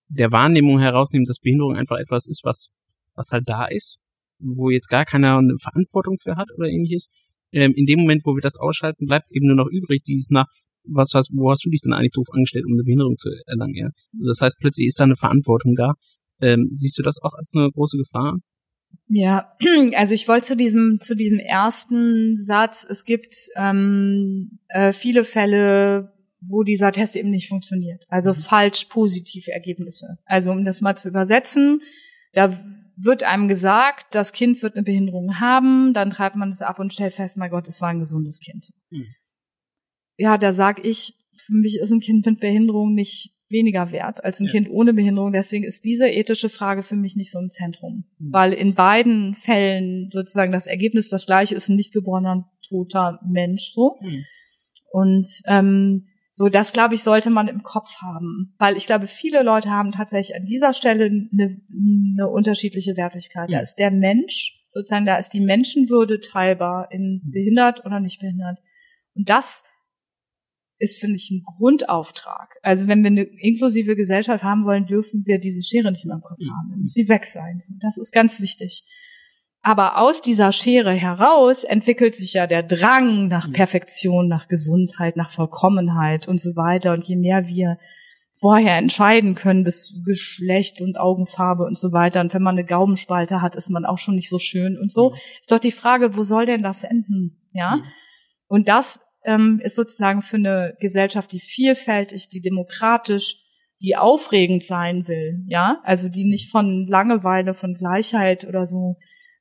der 0.09 0.31
Wahrnehmung 0.31 0.79
herausnehmen, 0.79 1.25
dass 1.25 1.39
Behinderung 1.39 1.75
einfach 1.75 1.97
etwas 1.97 2.27
ist, 2.27 2.43
was, 2.43 2.69
was 3.15 3.31
halt 3.31 3.43
da 3.47 3.65
ist, 3.65 3.97
wo 4.39 4.69
jetzt 4.69 4.87
gar 4.87 5.05
keiner 5.05 5.37
eine 5.37 5.57
Verantwortung 5.59 6.17
für 6.17 6.35
hat 6.35 6.49
oder 6.55 6.67
ähnliches, 6.67 7.07
ähm, 7.51 7.73
in 7.75 7.85
dem 7.85 7.99
Moment, 7.99 8.23
wo 8.25 8.35
wir 8.35 8.41
das 8.41 8.57
ausschalten, 8.57 9.05
bleibt 9.05 9.31
eben 9.31 9.47
nur 9.47 9.55
noch 9.55 9.69
übrig, 9.69 10.03
dieses 10.03 10.29
nach, 10.29 10.47
was 10.83 11.13
hast, 11.13 11.31
wo 11.33 11.51
hast 11.51 11.65
du 11.65 11.69
dich 11.69 11.81
denn 11.81 11.93
eigentlich 11.93 12.13
doof 12.13 12.27
angestellt, 12.31 12.65
um 12.65 12.73
eine 12.73 12.83
Behinderung 12.83 13.17
zu 13.17 13.29
erlangen, 13.45 13.75
ja? 13.75 13.89
Also 14.19 14.31
das 14.31 14.41
heißt, 14.41 14.57
plötzlich 14.59 14.87
ist 14.87 14.99
da 14.99 15.03
eine 15.03 15.15
Verantwortung 15.15 15.75
da. 15.75 15.93
Ähm, 16.39 16.71
siehst 16.75 16.97
du 16.97 17.03
das 17.03 17.21
auch 17.21 17.33
als 17.33 17.51
eine 17.55 17.69
große 17.71 17.97
Gefahr? 17.97 18.37
Ja, 19.07 19.53
also 19.95 20.13
ich 20.13 20.27
wollte 20.27 20.47
zu 20.47 20.55
diesem 20.57 20.99
zu 20.99 21.15
diesem 21.15 21.39
ersten 21.39 22.37
Satz. 22.37 22.85
Es 22.89 23.05
gibt 23.05 23.35
ähm, 23.55 24.59
äh, 24.67 24.93
viele 24.93 25.23
Fälle, 25.23 26.13
wo 26.41 26.63
dieser 26.63 26.91
Test 26.91 27.15
eben 27.15 27.29
nicht 27.29 27.47
funktioniert. 27.47 28.05
Also 28.09 28.31
mhm. 28.31 28.35
falsch 28.35 28.85
positive 28.85 29.51
Ergebnisse. 29.51 30.17
Also 30.25 30.51
um 30.51 30.65
das 30.65 30.81
mal 30.81 30.95
zu 30.95 31.09
übersetzen, 31.09 31.81
da 32.33 32.57
wird 32.97 33.23
einem 33.23 33.47
gesagt, 33.47 34.07
das 34.11 34.33
Kind 34.33 34.61
wird 34.63 34.75
eine 34.75 34.83
Behinderung 34.83 35.39
haben, 35.39 35.93
dann 35.93 36.09
treibt 36.09 36.35
man 36.35 36.49
es 36.49 36.61
ab 36.61 36.79
und 36.79 36.91
stellt 36.91 37.13
fest, 37.13 37.37
mein 37.37 37.51
Gott, 37.51 37.67
es 37.67 37.81
war 37.81 37.89
ein 37.89 37.99
gesundes 37.99 38.39
Kind. 38.39 38.71
Mhm. 38.89 39.05
Ja, 40.17 40.37
da 40.37 40.51
sag 40.51 40.83
ich, 40.83 41.13
für 41.37 41.53
mich 41.53 41.77
ist 41.77 41.91
ein 41.91 41.99
Kind 41.99 42.25
mit 42.25 42.39
Behinderung 42.39 42.95
nicht 42.95 43.35
weniger 43.49 43.91
wert 43.91 44.23
als 44.25 44.39
ein 44.39 44.47
ja. 44.47 44.51
Kind 44.51 44.69
ohne 44.69 44.93
Behinderung. 44.93 45.31
Deswegen 45.31 45.63
ist 45.63 45.85
diese 45.85 46.07
ethische 46.07 46.49
Frage 46.49 46.83
für 46.83 46.95
mich 46.95 47.15
nicht 47.15 47.31
so 47.31 47.39
im 47.39 47.49
Zentrum. 47.49 48.05
Mhm. 48.17 48.33
Weil 48.33 48.53
in 48.53 48.73
beiden 48.73 49.35
Fällen 49.35 50.09
sozusagen 50.11 50.51
das 50.51 50.67
Ergebnis 50.67 51.09
das 51.09 51.27
gleiche 51.27 51.55
ist, 51.55 51.69
ein 51.69 51.75
nicht 51.75 51.93
geborener, 51.93 52.49
toter 52.67 53.19
Mensch, 53.29 53.71
so. 53.73 53.97
Mhm. 54.01 54.25
Und, 54.91 55.27
ähm, 55.45 56.07
so, 56.37 56.49
das 56.49 56.71
glaube 56.71 56.93
ich, 56.93 57.01
sollte 57.01 57.31
man 57.31 57.47
im 57.47 57.63
Kopf 57.63 57.99
haben, 57.99 58.53
weil 58.59 58.77
ich 58.77 58.85
glaube, 58.85 59.07
viele 59.07 59.41
Leute 59.41 59.71
haben 59.71 59.91
tatsächlich 59.91 60.37
an 60.37 60.45
dieser 60.45 60.71
Stelle 60.71 61.05
eine, 61.05 61.59
eine 61.71 62.29
unterschiedliche 62.29 62.95
Wertigkeit. 62.95 63.49
Ja. 63.49 63.57
Da 63.57 63.61
ist 63.63 63.77
der 63.77 63.89
Mensch, 63.89 64.63
sozusagen, 64.67 65.07
da 65.07 65.17
ist 65.17 65.33
die 65.33 65.39
Menschenwürde 65.39 66.19
teilbar 66.19 66.91
in 66.91 67.23
mhm. 67.25 67.31
behindert 67.31 67.85
oder 67.87 67.99
nicht 67.99 68.19
behindert. 68.19 68.59
Und 69.15 69.27
das 69.29 69.63
ist, 70.77 70.99
finde 70.99 71.15
ich, 71.15 71.31
ein 71.31 71.41
Grundauftrag. 71.41 72.53
Also 72.61 72.87
wenn 72.87 73.01
wir 73.01 73.09
eine 73.09 73.23
inklusive 73.23 73.95
Gesellschaft 73.95 74.43
haben 74.43 74.63
wollen, 74.65 74.85
dürfen 74.85 75.23
wir 75.25 75.39
diese 75.39 75.63
Schere 75.63 75.91
nicht 75.91 76.05
mehr 76.05 76.17
im 76.17 76.21
Kopf 76.21 76.37
haben. 76.39 76.69
Dann 76.69 76.81
muss 76.81 76.93
sie 76.93 77.09
weg 77.09 77.25
sein. 77.25 77.57
Das 77.81 77.97
ist 77.97 78.11
ganz 78.11 78.39
wichtig. 78.41 78.83
Aber 79.67 79.97
aus 79.97 80.21
dieser 80.21 80.53
Schere 80.53 80.93
heraus 80.93 81.65
entwickelt 81.65 82.15
sich 82.15 82.31
ja 82.31 82.47
der 82.47 82.63
Drang 82.63 83.27
nach. 83.27 83.51
Perfektion, 83.51 84.29
nach 84.29 84.47
Gesundheit, 84.47 85.17
nach 85.17 85.29
Vollkommenheit 85.29 86.25
und 86.25 86.39
so 86.39 86.55
weiter. 86.55 86.93
Und 86.93 87.03
je 87.03 87.17
mehr 87.17 87.49
wir 87.49 87.77
vorher 88.31 88.77
entscheiden 88.77 89.35
können 89.35 89.65
bis 89.65 90.01
Geschlecht 90.05 90.79
und 90.79 90.97
Augenfarbe 90.97 91.65
und 91.65 91.77
so 91.77 91.91
weiter. 91.91 92.21
Und 92.21 92.33
wenn 92.33 92.43
man 92.43 92.55
eine 92.55 92.65
Gaumenspalte 92.65 93.41
hat, 93.41 93.57
ist 93.57 93.69
man 93.69 93.83
auch 93.83 93.97
schon 93.97 94.15
nicht 94.15 94.29
so 94.29 94.39
schön 94.39 94.79
und 94.79 94.89
so. 94.89 95.09
Mhm. 95.09 95.15
Ist 95.41 95.51
doch 95.51 95.59
die 95.59 95.73
Frage, 95.73 96.15
wo 96.15 96.23
soll 96.23 96.45
denn 96.45 96.63
das 96.63 96.85
enden? 96.85 97.37
Ja. 97.51 97.75
Mhm. 97.75 97.83
Und 98.47 98.69
das 98.69 99.01
ähm, 99.25 99.59
ist 99.61 99.75
sozusagen 99.75 100.21
für 100.21 100.37
eine 100.37 100.77
Gesellschaft, 100.79 101.29
die 101.33 101.41
vielfältig, 101.41 102.29
die 102.29 102.39
demokratisch 102.39 103.43
die 103.81 103.97
aufregend 103.97 104.63
sein 104.63 105.07
will, 105.09 105.43
ja, 105.45 105.81
also 105.83 106.09
die 106.09 106.23
nicht 106.23 106.49
von 106.49 106.87
Langeweile, 106.87 107.53
von 107.53 107.75
Gleichheit 107.75 108.47
oder 108.47 108.65
so 108.65 108.97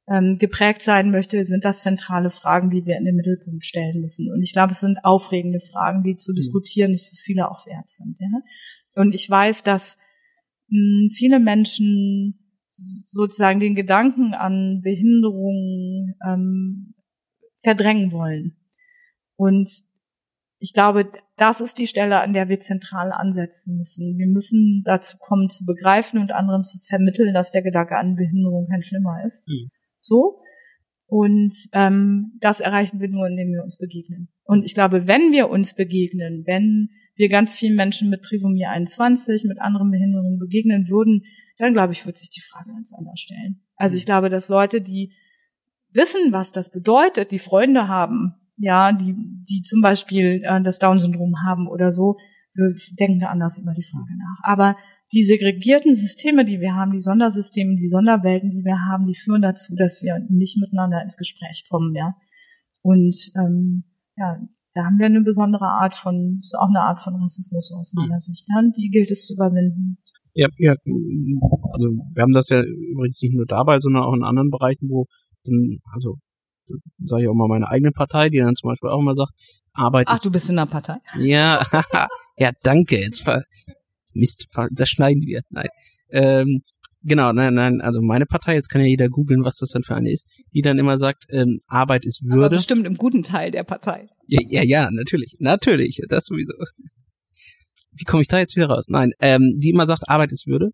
ähm, 0.09 0.37
geprägt 0.39 0.83
sein 0.83 1.11
möchte, 1.11 1.45
sind 1.45 1.65
das 1.65 1.83
zentrale 1.83 2.31
Fragen, 2.31 2.71
die 2.71 2.87
wir 2.87 2.97
in 2.97 3.05
den 3.05 3.17
Mittelpunkt 3.17 3.65
stellen 3.65 4.01
müssen. 4.01 4.31
Und 4.33 4.43
ich 4.43 4.53
glaube, 4.53 4.73
es 4.73 4.81
sind 4.81 5.05
aufregende 5.05 5.61
Fragen, 5.61 6.03
die 6.03 6.17
zu 6.17 6.33
diskutieren, 6.33 6.93
die 6.93 6.99
für 6.99 7.17
viele 7.17 7.51
auch 7.51 7.67
wert 7.67 7.89
sind. 7.89 8.19
Ja? 8.21 8.29
Und 8.95 9.15
ich 9.15 9.29
weiß, 9.29 9.63
dass 9.65 9.99
mh, 10.69 10.79
hm, 10.79 11.11
viele 11.13 11.41
Menschen 11.41 12.39
sozusagen 12.69 13.59
den 13.59 13.75
Gedanken 13.75 14.35
an 14.35 14.81
Behinderung 14.83 16.15
ähm, 16.27 16.95
verdrängen 17.63 18.13
wollen. 18.13 18.57
Und 19.37 19.71
ich 20.59 20.73
glaube, 20.73 21.11
das 21.37 21.61
ist 21.61 21.79
die 21.79 21.87
Stelle, 21.87 22.21
an 22.21 22.33
der 22.33 22.49
wir 22.49 22.61
zentral 22.61 23.13
ansetzen 23.13 23.77
müssen. 23.77 24.17
Wir 24.19 24.27
müssen 24.27 24.83
dazu 24.85 25.19
kommen, 25.19 25.49
zu 25.49 25.65
begreifen 25.65 26.21
und 26.21 26.33
anderen 26.33 26.65
zu 26.65 26.79
vermitteln, 26.79 27.35
dass 27.35 27.51
der 27.51 27.63
Gedanke 27.63 27.97
an 27.97 28.15
Behinderung 28.15 28.69
kein 28.69 28.83
schlimmer 28.83 29.23
ist. 29.25 29.49
Mhm. 29.49 29.71
So. 30.07 30.41
Und 31.09 31.55
ähm, 31.73 32.33
das 32.41 32.61
erreichen 32.61 33.01
wir 33.01 33.09
nur, 33.09 33.29
indem 33.29 33.53
wir 33.53 33.63
uns 33.63 33.79
begegnen. 33.79 34.29
Und 34.45 34.65
ich 34.65 34.75
glaube, 34.75 35.07
wenn 35.07 35.33
wir 35.33 35.51
uns 35.51 35.75
begegnen, 35.75 36.43
wenn 36.47 36.91
wir 37.15 37.29
ganz 37.29 37.55
vielen 37.55 37.77
Menschen 37.77 38.11
mit 38.11 38.23
Trisomie 38.23 38.67
21, 38.67 39.45
mit 39.45 39.61
anderen 39.61 39.91
Behinderungen 39.91 40.39
begegnen 40.39 40.89
würden, 40.89 41.23
dann 41.59 41.73
glaube 41.73 41.93
ich, 41.93 42.05
wird 42.05 42.19
sich 42.19 42.31
die 42.31 42.43
Frage 42.43 42.71
ganz 42.73 42.93
anders 42.93 43.21
stellen. 43.21 43.63
Also 43.77 43.97
ich 43.97 44.05
mhm. 44.05 44.07
glaube, 44.07 44.31
dass 44.31 44.49
Leute, 44.49 44.81
die 44.81 45.13
wissen, 45.93 46.33
was 46.33 46.53
das 46.53 46.71
bedeutet, 46.71 47.31
die 47.31 47.39
Freunde 47.39 47.89
haben, 47.89 48.35
ja, 48.59 48.93
die, 48.93 49.15
die 49.49 49.63
zum 49.63 49.81
Beispiel 49.81 50.43
äh, 50.45 50.63
das 50.63 50.79
Down-Syndrom 50.79 51.35
haben 51.47 51.69
oder 51.69 51.93
so, 51.93 52.17
wir 52.55 52.75
denken 52.99 53.21
da 53.21 53.29
anders 53.29 53.59
über 53.59 53.75
die 53.75 53.83
Frage 53.83 54.17
nach. 54.17 54.39
Aber 54.43 54.77
die 55.13 55.25
segregierten 55.25 55.95
Systeme, 55.95 56.45
die 56.45 56.61
wir 56.61 56.75
haben, 56.75 56.93
die 56.93 57.01
Sondersysteme, 57.01 57.77
die 57.77 57.89
Sonderwelten, 57.89 58.51
die 58.51 58.65
wir 58.65 58.79
haben, 58.91 59.07
die 59.07 59.15
führen 59.15 59.43
dazu, 59.43 59.75
dass 59.77 60.03
wir 60.03 60.19
nicht 60.29 60.59
miteinander 60.59 61.01
ins 61.03 61.17
Gespräch 61.17 61.67
kommen, 61.71 61.95
ja. 61.95 62.15
Und 62.83 63.17
ähm, 63.37 63.85
ja, 64.17 64.41
da 64.75 64.85
haben 64.85 64.99
wir 64.99 65.07
eine 65.07 65.23
besondere 65.23 65.67
Art 65.67 65.95
von, 65.95 66.37
ist 66.39 66.55
auch 66.59 66.69
eine 66.69 66.83
Art 66.83 67.01
von 67.01 67.15
Rassismus 67.15 67.73
aus 67.73 67.93
meiner 67.95 68.15
mhm. 68.15 68.19
Sicht, 68.19 68.47
ja? 68.49 68.63
die 68.77 68.91
gilt 68.91 69.11
es 69.11 69.27
zu 69.27 69.35
überwinden. 69.35 69.99
Ja, 70.35 70.49
ja, 70.59 70.73
also 70.73 71.89
wir 72.13 72.23
haben 72.23 72.35
das 72.35 72.51
ja 72.51 72.61
übrigens 72.61 73.23
nicht 73.23 73.35
nur 73.35 73.47
dabei, 73.47 73.79
sondern 73.79 74.03
auch 74.03 74.13
in 74.13 74.23
anderen 74.23 74.51
Bereichen, 74.51 74.91
wo 74.91 75.07
dann, 75.45 75.79
also 75.95 76.19
sage 77.05 77.23
ich 77.23 77.29
auch 77.29 77.35
mal 77.35 77.49
meine 77.49 77.69
eigene 77.69 77.91
Partei, 77.91 78.29
die 78.29 78.39
dann 78.39 78.55
zum 78.55 78.69
Beispiel 78.69 78.91
auch 78.91 79.01
immer 79.01 79.15
sagt, 79.15 79.33
Arbeit 79.73 80.07
Ach, 80.09 80.21
du 80.21 80.31
bist 80.31 80.51
in 80.51 80.57
der 80.57 80.67
Partei. 80.67 80.99
Ja, 81.19 81.63
ja, 82.37 82.51
danke. 82.63 83.01
Jetzt 83.01 83.23
ver 83.23 83.45
Mist, 84.17 84.47
das 84.73 84.89
schneiden 84.89 85.23
wir. 85.27 85.43
Nein. 85.51 85.69
Ähm, 86.11 86.63
genau, 87.03 87.33
nein, 87.33 87.55
nein, 87.55 87.81
also 87.81 88.01
meine 88.03 88.27
Partei, 88.27 88.55
jetzt 88.55 88.69
kann 88.69 88.81
ja 88.81 88.87
jeder 88.87 89.09
googeln, 89.09 89.45
was 89.45 89.57
das 89.57 89.71
dann 89.71 89.83
für 89.83 89.95
eine 89.95 90.11
ist, 90.11 90.29
die 90.53 90.63
dann 90.63 90.79
immer 90.79 90.99
sagt, 90.99 91.25
ähm, 91.31 91.61
Arbeit 91.67 92.05
ist 92.05 92.25
Würde. 92.25 92.47
Aber 92.47 92.57
bestimmt 92.57 92.87
im 92.87 92.97
guten 92.97 93.23
Teil 93.23 93.51
der 93.51 93.65
Partei. 93.65 94.09
Ja, 94.29 94.41
ja, 94.49 94.63
ja, 94.63 94.91
natürlich, 94.91 95.37
natürlich, 95.39 96.01
das 96.09 96.27
sowieso. 96.27 96.55
Wie 97.93 98.05
komme 98.05 98.23
ich 98.23 98.29
da 98.29 98.39
jetzt 98.39 98.57
wieder 98.57 98.69
raus? 98.69 98.87
Nein, 98.89 99.13
ähm, 99.21 99.55
die 99.57 99.71
immer 99.71 99.87
sagt, 99.87 100.09
Arbeit 100.09 100.33
ist 100.33 100.47
Würde. 100.47 100.71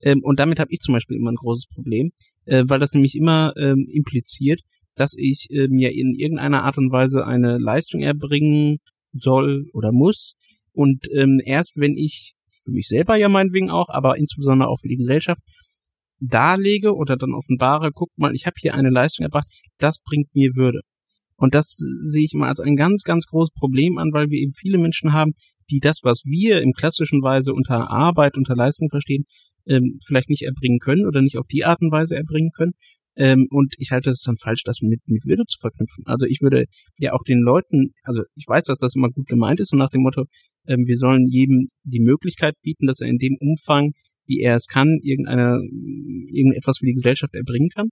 Ähm, 0.00 0.20
und 0.22 0.38
damit 0.38 0.60
habe 0.60 0.70
ich 0.72 0.80
zum 0.80 0.94
Beispiel 0.94 1.16
immer 1.16 1.32
ein 1.32 1.36
großes 1.36 1.66
Problem, 1.66 2.12
äh, 2.44 2.64
weil 2.66 2.78
das 2.78 2.92
nämlich 2.92 3.16
immer 3.16 3.52
ähm, 3.56 3.86
impliziert, 3.88 4.60
dass 4.94 5.14
ich 5.16 5.48
äh, 5.50 5.68
mir 5.68 5.92
in 5.92 6.14
irgendeiner 6.14 6.64
Art 6.64 6.78
und 6.78 6.92
Weise 6.92 7.26
eine 7.26 7.58
Leistung 7.58 8.02
erbringen 8.02 8.78
soll 9.12 9.68
oder 9.72 9.92
muss. 9.92 10.36
Und 10.72 11.08
ähm, 11.12 11.40
erst 11.44 11.72
wenn 11.76 11.96
ich 11.96 12.35
für 12.66 12.72
mich 12.72 12.88
selber 12.88 13.16
ja 13.16 13.28
meinetwegen 13.28 13.70
auch, 13.70 13.88
aber 13.88 14.18
insbesondere 14.18 14.68
auch 14.68 14.80
für 14.80 14.88
die 14.88 14.96
Gesellschaft 14.96 15.40
darlege 16.20 16.94
oder 16.94 17.16
dann 17.16 17.32
offenbare, 17.32 17.90
guck 17.92 18.10
mal, 18.16 18.34
ich 18.34 18.46
habe 18.46 18.56
hier 18.60 18.74
eine 18.74 18.90
Leistung 18.90 19.24
erbracht, 19.24 19.46
das 19.78 19.98
bringt 20.00 20.34
mir 20.34 20.50
Würde. 20.54 20.80
Und 21.36 21.54
das 21.54 21.76
sehe 22.02 22.24
ich 22.24 22.32
immer 22.32 22.48
als 22.48 22.60
ein 22.60 22.76
ganz, 22.76 23.02
ganz 23.02 23.26
großes 23.26 23.52
Problem 23.52 23.98
an, 23.98 24.10
weil 24.12 24.30
wir 24.30 24.38
eben 24.38 24.52
viele 24.52 24.78
Menschen 24.78 25.12
haben, 25.12 25.32
die 25.70 25.80
das, 25.80 26.00
was 26.02 26.22
wir 26.24 26.62
im 26.62 26.72
klassischen 26.72 27.22
Weise 27.22 27.52
unter 27.52 27.90
Arbeit, 27.90 28.36
unter 28.36 28.56
Leistung 28.56 28.88
verstehen, 28.88 29.24
ähm, 29.66 29.98
vielleicht 30.04 30.30
nicht 30.30 30.42
erbringen 30.42 30.78
können 30.78 31.06
oder 31.06 31.20
nicht 31.20 31.36
auf 31.36 31.46
die 31.46 31.64
Art 31.64 31.80
und 31.80 31.90
Weise 31.90 32.16
erbringen 32.16 32.50
können. 32.56 32.72
Ähm, 33.16 33.46
und 33.50 33.74
ich 33.78 33.90
halte 33.92 34.10
es 34.10 34.22
dann 34.22 34.36
falsch, 34.36 34.62
das 34.64 34.80
mit, 34.82 35.00
mit 35.06 35.24
Würde 35.24 35.44
zu 35.46 35.58
verknüpfen. 35.58 36.04
Also 36.06 36.26
ich 36.26 36.42
würde 36.42 36.66
ja 36.98 37.12
auch 37.12 37.22
den 37.22 37.40
Leuten, 37.40 37.94
also 38.02 38.22
ich 38.34 38.46
weiß, 38.46 38.64
dass 38.64 38.78
das 38.78 38.94
immer 38.94 39.08
gut 39.10 39.26
gemeint 39.26 39.58
ist 39.58 39.72
und 39.72 39.78
nach 39.78 39.90
dem 39.90 40.02
Motto, 40.02 40.24
ähm, 40.66 40.86
wir 40.86 40.96
sollen 40.96 41.26
jedem 41.28 41.68
die 41.84 42.00
Möglichkeit 42.00 42.54
bieten, 42.62 42.86
dass 42.86 43.00
er 43.00 43.08
in 43.08 43.18
dem 43.18 43.36
Umfang, 43.40 43.92
wie 44.26 44.40
er 44.40 44.56
es 44.56 44.66
kann, 44.66 44.98
irgendeine, 45.02 45.60
irgendetwas 46.30 46.78
für 46.78 46.86
die 46.86 46.94
Gesellschaft 46.94 47.34
erbringen 47.34 47.70
kann. 47.70 47.88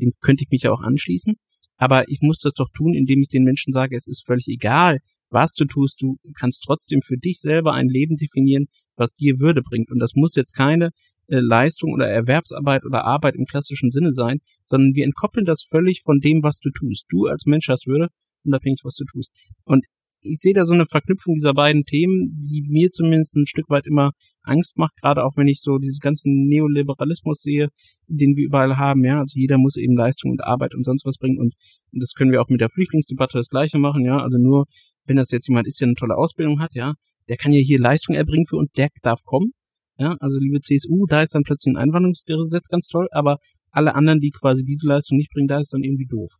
Dem 0.00 0.12
könnte 0.20 0.44
ich 0.44 0.50
mich 0.50 0.62
ja 0.62 0.72
auch 0.72 0.80
anschließen. 0.80 1.34
Aber 1.76 2.08
ich 2.08 2.20
muss 2.20 2.38
das 2.38 2.54
doch 2.54 2.68
tun, 2.72 2.94
indem 2.94 3.20
ich 3.20 3.28
den 3.28 3.42
Menschen 3.42 3.72
sage, 3.72 3.96
es 3.96 4.06
ist 4.06 4.24
völlig 4.24 4.46
egal, 4.48 4.98
was 5.30 5.52
du 5.52 5.64
tust. 5.64 6.00
Du 6.00 6.16
kannst 6.38 6.62
trotzdem 6.64 7.00
für 7.02 7.16
dich 7.16 7.40
selber 7.40 7.72
ein 7.74 7.88
Leben 7.88 8.16
definieren, 8.16 8.66
was 8.96 9.12
dir 9.12 9.40
Würde 9.40 9.62
bringt. 9.62 9.90
Und 9.90 9.98
das 9.98 10.14
muss 10.14 10.34
jetzt 10.34 10.54
keine 10.54 10.90
Leistung 11.28 11.92
oder 11.94 12.08
Erwerbsarbeit 12.08 12.84
oder 12.84 13.04
Arbeit 13.04 13.36
im 13.36 13.46
klassischen 13.46 13.90
Sinne 13.90 14.12
sein, 14.12 14.40
sondern 14.64 14.94
wir 14.94 15.04
entkoppeln 15.04 15.46
das 15.46 15.62
völlig 15.62 16.02
von 16.02 16.20
dem, 16.20 16.42
was 16.42 16.58
du 16.58 16.70
tust. 16.70 17.06
Du 17.08 17.26
als 17.26 17.46
Mensch 17.46 17.68
hast 17.68 17.86
Würde, 17.86 18.08
unabhängig, 18.44 18.80
was 18.84 18.96
du 18.96 19.04
tust. 19.04 19.30
Und 19.64 19.86
ich 20.24 20.38
sehe 20.38 20.54
da 20.54 20.64
so 20.64 20.72
eine 20.72 20.86
Verknüpfung 20.86 21.34
dieser 21.34 21.52
beiden 21.52 21.84
Themen, 21.84 22.40
die 22.40 22.64
mir 22.68 22.90
zumindest 22.90 23.36
ein 23.36 23.46
Stück 23.46 23.68
weit 23.68 23.86
immer 23.86 24.12
Angst 24.42 24.78
macht, 24.78 24.96
gerade 25.00 25.24
auch 25.24 25.36
wenn 25.36 25.48
ich 25.48 25.60
so 25.60 25.78
diesen 25.78 25.98
ganzen 25.98 26.46
Neoliberalismus 26.46 27.40
sehe, 27.42 27.68
den 28.06 28.36
wir 28.36 28.46
überall 28.46 28.76
haben, 28.76 29.04
ja, 29.04 29.18
also 29.18 29.34
jeder 29.34 29.58
muss 29.58 29.76
eben 29.76 29.96
Leistung 29.96 30.30
und 30.30 30.44
Arbeit 30.44 30.74
und 30.74 30.84
sonst 30.84 31.04
was 31.04 31.18
bringen 31.18 31.38
und 31.38 31.54
das 31.90 32.12
können 32.12 32.30
wir 32.30 32.40
auch 32.40 32.48
mit 32.48 32.60
der 32.60 32.68
Flüchtlingsdebatte 32.68 33.38
das 33.38 33.48
gleiche 33.48 33.78
machen, 33.78 34.04
ja, 34.04 34.18
also 34.18 34.38
nur 34.38 34.66
wenn 35.06 35.16
das 35.16 35.30
jetzt 35.32 35.48
jemand 35.48 35.66
ist, 35.66 35.80
der 35.80 35.88
eine 35.88 35.96
tolle 35.96 36.16
Ausbildung 36.16 36.60
hat, 36.60 36.74
ja, 36.74 36.94
der 37.28 37.36
kann 37.36 37.52
ja 37.52 37.60
hier 37.60 37.80
Leistung 37.80 38.14
erbringen 38.14 38.46
für 38.46 38.56
uns, 38.56 38.70
der 38.70 38.88
darf 39.02 39.22
kommen, 39.24 39.52
ja, 39.98 40.16
also 40.20 40.38
liebe 40.38 40.60
CSU, 40.60 41.06
da 41.06 41.22
ist 41.22 41.34
dann 41.34 41.42
plötzlich 41.44 41.74
ein 41.74 41.78
Einwanderungsgesetz 41.78 42.68
ganz 42.68 42.86
toll, 42.86 43.08
aber 43.12 43.38
alle 43.70 43.94
anderen, 43.94 44.20
die 44.20 44.30
quasi 44.30 44.64
diese 44.64 44.86
Leistung 44.86 45.18
nicht 45.18 45.32
bringen, 45.32 45.48
da 45.48 45.58
ist 45.58 45.72
dann 45.72 45.82
irgendwie 45.82 46.06
doof. 46.06 46.32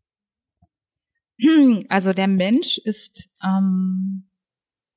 Also 1.89 2.13
der 2.13 2.29
Mensch 2.29 2.79
ist 2.79 3.31
ähm, 3.43 4.29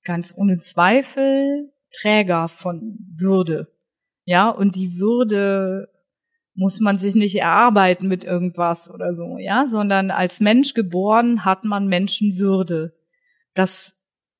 ganz 0.03 0.33
ohne 0.35 0.59
Zweifel 0.59 1.71
Träger 1.91 2.47
von 2.47 2.97
Würde. 3.17 3.71
Ja, 4.25 4.49
und 4.49 4.75
die 4.75 4.99
Würde 4.99 5.87
muss 6.53 6.79
man 6.79 6.97
sich 6.97 7.15
nicht 7.15 7.35
erarbeiten 7.35 8.07
mit 8.07 8.23
irgendwas 8.23 8.89
oder 8.89 9.13
so, 9.13 9.37
ja, 9.37 9.67
sondern 9.67 10.09
als 10.09 10.39
Mensch 10.39 10.73
geboren 10.73 11.43
hat 11.43 11.63
man 11.65 11.87
Menschenwürde. 11.87 12.93
Das 13.53 13.94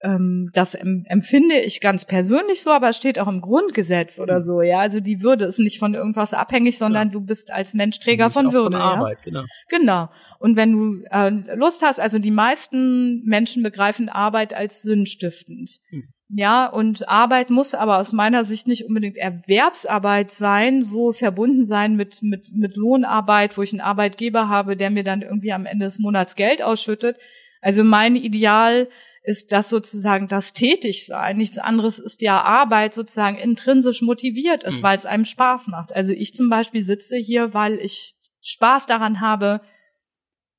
ähm, 0.05 0.51
das 0.53 0.75
empfinde 0.75 1.59
ich 1.59 1.81
ganz 1.81 2.05
persönlich 2.05 2.61
so, 2.61 2.71
aber 2.71 2.89
es 2.89 2.97
steht 2.97 3.17
auch 3.17 3.27
im 3.27 3.41
Grundgesetz 3.41 4.19
oder 4.19 4.41
so, 4.41 4.61
ja. 4.61 4.79
Also 4.79 4.99
die 4.99 5.21
Würde 5.21 5.45
ist 5.45 5.59
nicht 5.59 5.79
von 5.79 5.95
irgendwas 5.95 6.33
abhängig, 6.33 6.77
sondern 6.77 7.07
ja. 7.07 7.13
du 7.13 7.21
bist 7.21 7.51
als 7.51 7.73
Mensch 7.73 7.99
Träger 7.99 8.29
von 8.29 8.53
Würde. 8.53 8.77
Von 8.77 8.81
Arbeit, 8.81 9.17
ja? 9.19 9.23
genau. 9.23 9.43
Genau. 9.69 10.09
Und 10.39 10.55
wenn 10.55 10.71
du 10.73 11.03
äh, 11.09 11.55
Lust 11.55 11.81
hast, 11.81 11.99
also 11.99 12.19
die 12.19 12.31
meisten 12.31 13.23
Menschen 13.25 13.63
begreifen 13.63 14.07
Arbeit 14.09 14.53
als 14.53 14.83
sinnstiftend. 14.83 15.79
Hm. 15.89 16.03
Ja, 16.29 16.65
und 16.67 17.07
Arbeit 17.07 17.49
muss 17.49 17.73
aber 17.73 17.99
aus 17.99 18.11
meiner 18.11 18.43
Sicht 18.43 18.67
nicht 18.67 18.85
unbedingt 18.85 19.17
Erwerbsarbeit 19.17 20.31
sein, 20.31 20.83
so 20.83 21.13
verbunden 21.13 21.65
sein 21.65 21.95
mit, 21.95 22.21
mit, 22.23 22.51
mit 22.53 22.75
Lohnarbeit, 22.75 23.57
wo 23.57 23.61
ich 23.61 23.73
einen 23.73 23.81
Arbeitgeber 23.81 24.49
habe, 24.49 24.75
der 24.75 24.89
mir 24.89 25.03
dann 25.03 25.21
irgendwie 25.21 25.53
am 25.53 25.65
Ende 25.65 25.85
des 25.85 25.99
Monats 25.99 26.35
Geld 26.35 26.63
ausschüttet. 26.63 27.17
Also 27.61 27.83
mein 27.83 28.15
Ideal 28.15 28.87
ist 29.25 29.51
das 29.51 29.69
sozusagen 29.69 30.27
das 30.27 30.53
Tätigsein. 30.53 31.37
Nichts 31.37 31.57
anderes 31.57 31.99
ist 31.99 32.21
ja 32.21 32.41
Arbeit 32.41 32.93
sozusagen 32.93 33.37
intrinsisch 33.37 34.01
motiviert 34.01 34.63
ist, 34.63 34.79
mhm. 34.79 34.83
weil 34.83 34.97
es 34.97 35.05
einem 35.05 35.25
Spaß 35.25 35.67
macht. 35.67 35.93
Also 35.93 36.11
ich 36.11 36.33
zum 36.33 36.49
Beispiel 36.49 36.83
sitze 36.83 37.17
hier, 37.17 37.53
weil 37.53 37.79
ich 37.79 38.15
Spaß 38.41 38.85
daran 38.85 39.21
habe, 39.21 39.61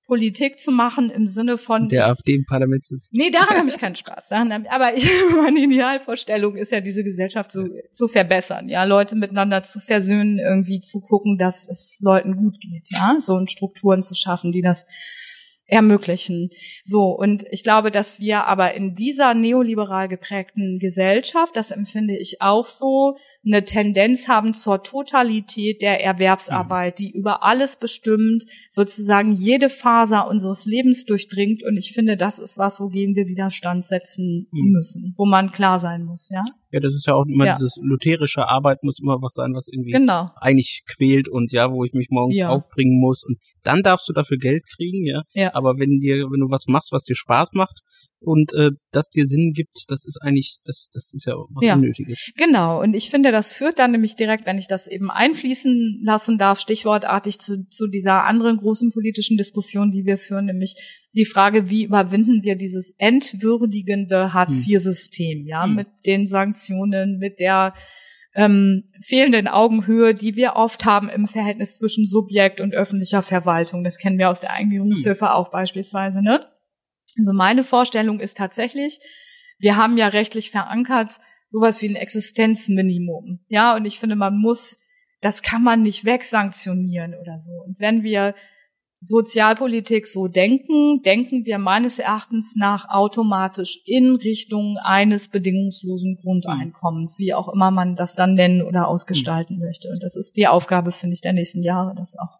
Politik 0.07 0.61
zu 0.61 0.71
machen 0.71 1.11
im 1.11 1.27
Sinne 1.27 1.59
von 1.59 1.89
der 1.89 2.07
AfD 2.07 2.35
im 2.35 2.45
Parlament 2.45 2.85
zu 2.85 2.97
sitzen. 2.97 3.11
Nee, 3.13 3.31
daran 3.31 3.59
habe 3.59 3.69
ich 3.69 3.77
keinen 3.77 3.97
Spaß. 3.97 4.29
Daran, 4.29 4.67
aber 4.69 4.97
ich, 4.97 5.05
meine 5.37 5.61
Idealvorstellung 5.61 6.57
ist 6.57 6.73
ja, 6.73 6.81
diese 6.81 7.03
Gesellschaft 7.03 7.51
zu, 7.51 7.69
zu 7.91 8.07
verbessern, 8.07 8.69
ja, 8.69 8.85
Leute 8.85 9.17
miteinander 9.17 9.63
zu 9.65 9.81
versöhnen, 9.81 10.39
irgendwie 10.39 10.81
zu 10.81 11.01
gucken, 11.01 11.39
dass 11.39 11.69
es 11.69 11.99
Leuten 12.01 12.37
gut 12.37 12.61
geht, 12.61 12.89
ja, 12.91 13.17
so 13.21 13.35
und 13.35 13.51
Strukturen 13.51 14.03
zu 14.03 14.15
schaffen, 14.15 14.53
die 14.53 14.63
das 14.63 14.87
ermöglichen. 15.67 16.51
So, 16.85 17.11
und 17.11 17.45
ich 17.51 17.63
glaube, 17.63 17.91
dass 17.91 18.21
wir 18.21 18.47
aber 18.47 18.75
in 18.75 18.95
dieser 18.95 19.35
neoliberal 19.35 20.09
geprägten 20.09 20.79
Gesellschaft, 20.79 21.57
das 21.57 21.71
empfinde 21.71 22.17
ich 22.17 22.41
auch 22.41 22.67
so, 22.67 23.17
eine 23.45 23.65
Tendenz 23.65 24.29
haben 24.29 24.55
zur 24.55 24.83
Totalität 24.83 25.83
der 25.83 26.03
Erwerbsarbeit, 26.03 26.99
die 26.99 27.11
über 27.11 27.43
alles 27.43 27.77
bestimmt, 27.77 28.45
sozusagen 28.69 29.33
jede 29.33 29.71
Faser 29.71 30.29
unseres 30.29 30.67
Lebens 30.67 31.05
durchdringt. 31.05 31.63
Und 31.65 31.77
ich 31.77 31.93
finde, 31.93 32.17
das 32.17 32.39
ist 32.39 32.59
was, 32.59 32.81
wogegen 32.81 33.17
wir 33.17 33.27
Widerstand 33.27 33.85
setzen 33.85 34.49
mhm. 34.51 34.73
müssen, 34.73 35.15
wo 35.17 35.27
man 35.27 35.53
klar 35.53 35.79
sein 35.79 36.05
muss, 36.05 36.31
ja? 36.33 36.45
Ja, 36.77 36.81
das 36.81 36.93
ist 36.95 37.07
ja 37.07 37.15
auch 37.15 37.25
immer 37.27 37.47
Ja. 37.47 37.53
dieses 37.55 37.75
lutherische 37.83 38.47
Arbeit 38.49 38.83
muss 38.83 38.99
immer 39.01 39.17
was 39.23 39.33
sein, 39.33 39.55
was 39.55 39.67
irgendwie 39.67 39.93
Genau. 39.93 40.29
eigentlich 40.37 40.83
quält 40.87 41.27
und 41.27 41.51
ja, 41.53 41.73
wo 41.73 41.85
ich 41.85 41.95
mich 41.95 42.09
morgens 42.11 42.37
Ja. 42.37 42.51
aufbringen 42.51 43.01
muss 43.01 43.25
und 43.25 43.39
dann 43.63 43.83
darfst 43.83 44.07
du 44.11 44.13
dafür 44.13 44.37
Geld 44.37 44.63
kriegen, 44.77 45.07
ja. 45.07 45.23
Ja. 45.33 45.55
Aber 45.55 45.79
wenn 45.79 46.01
dir, 46.01 46.27
wenn 46.31 46.41
du 46.41 46.51
was 46.51 46.67
machst, 46.67 46.93
was 46.93 47.05
dir 47.05 47.17
Spaß 47.17 47.53
macht 47.55 47.81
und 48.21 48.53
äh, 48.55 48.71
das 48.93 49.09
dir 49.11 49.27
Sinn 49.27 49.53
gibt, 49.55 49.85
das 49.89 50.05
ist 50.07 50.19
eigentlich, 50.23 50.59
das, 50.65 50.89
das 50.93 51.13
ist 51.15 51.27
ja 51.27 51.35
was 51.35 51.65
Ja. 51.65 51.75
Unnötiges. 51.75 52.31
Genau, 52.37 52.81
und 52.81 52.95
ich 52.95 53.11
finde, 53.11 53.31
das 53.31 53.53
führt 53.53 53.79
dann 53.79 53.93
nämlich 53.93 54.17
direkt, 54.17 54.47
wenn 54.47 54.59
ich 54.59 54.69
das 54.69 54.87
eben 54.87 55.11
einfließen 55.11 56.01
lassen 56.03 56.39
darf, 56.39 56.59
stichwortartig 56.61 57.39
zu, 57.39 57.67
zu 57.69 57.87
dieser 57.89 58.25
anderen 58.25 58.57
großen 58.57 58.91
politischen 58.93 59.37
Diskussion, 59.37 59.91
die 59.91 60.07
wir 60.07 60.19
führen, 60.19 60.47
nämlich 60.47 60.75
die 61.15 61.25
Frage, 61.27 61.71
wie 61.71 61.85
überwinden 61.85 62.43
wir 62.43 62.57
dieses 62.57 62.95
entwürdigende 62.99 64.33
Hartz-IV-System, 64.33 65.47
ja, 65.47 65.65
Hm. 65.65 65.75
mit 65.75 65.89
den 66.07 66.27
Sanktionen, 66.27 67.19
mit 67.19 67.39
der 67.39 67.75
ähm, 68.35 68.85
fehlenden 69.01 69.49
Augenhöhe, 69.49 70.15
die 70.15 70.37
wir 70.37 70.57
oft 70.57 70.85
haben 70.85 71.09
im 71.09 71.27
Verhältnis 71.27 71.79
zwischen 71.79 72.07
Subjekt 72.07 72.61
und 72.61 72.75
öffentlicher 72.75 73.23
Verwaltung. 73.23 73.83
Das 73.83 73.97
kennen 73.97 74.19
wir 74.19 74.29
aus 74.29 74.41
der 74.41 74.53
Eingliederungshilfe 74.53 75.33
auch 75.33 75.51
beispielsweise, 75.51 76.23
ne? 76.23 76.47
Also 77.17 77.33
meine 77.33 77.65
Vorstellung 77.65 78.21
ist 78.21 78.37
tatsächlich, 78.37 78.99
wir 79.59 79.77
haben 79.77 79.97
ja 79.97 80.09
rechtlich 80.09 80.51
verankert 80.51 81.19
sowas 81.49 81.81
wie 81.81 81.89
ein 81.89 81.97
Existenzminimum. 81.97 83.41
Ja, 83.49 83.75
und 83.77 83.85
ich 83.85 83.99
finde, 83.99 84.17
man 84.17 84.39
muss, 84.39 84.79
das 85.21 85.43
kann 85.43 85.63
man 85.63 85.83
nicht 85.83 86.05
wegsanktionieren 86.05 87.15
oder 87.15 87.39
so. 87.39 87.53
Und 87.65 87.81
wenn 87.81 88.03
wir 88.03 88.35
Sozialpolitik 89.01 90.07
so 90.07 90.27
denken, 90.27 91.03
denken 91.03 91.45
wir 91.45 91.59
meines 91.59 91.99
Erachtens 91.99 92.57
nach 92.57 92.89
automatisch 92.89 93.81
in 93.85 94.17
Richtung 94.17 94.79
eines 94.83 95.29
bedingungslosen 95.29 96.19
Grundeinkommens, 96.23 97.19
wie 97.19 97.35
auch 97.35 97.49
immer 97.53 97.71
man 97.71 97.95
das 97.95 98.17
dann 98.17 98.35
nennen 98.35 98.63
oder 98.63 98.89
ausgestalten 98.89 99.59
möchte. 99.59 99.89
Und 99.91 100.03
das 100.03 100.17
ist 100.17 100.37
die 100.37 100.49
Aufgabe, 100.49 100.93
finde 100.93 101.15
ich, 101.15 101.21
der 101.21 101.35
nächsten 101.35 101.63
Jahre, 101.63 101.95
das 101.95 102.17
auch 102.19 102.39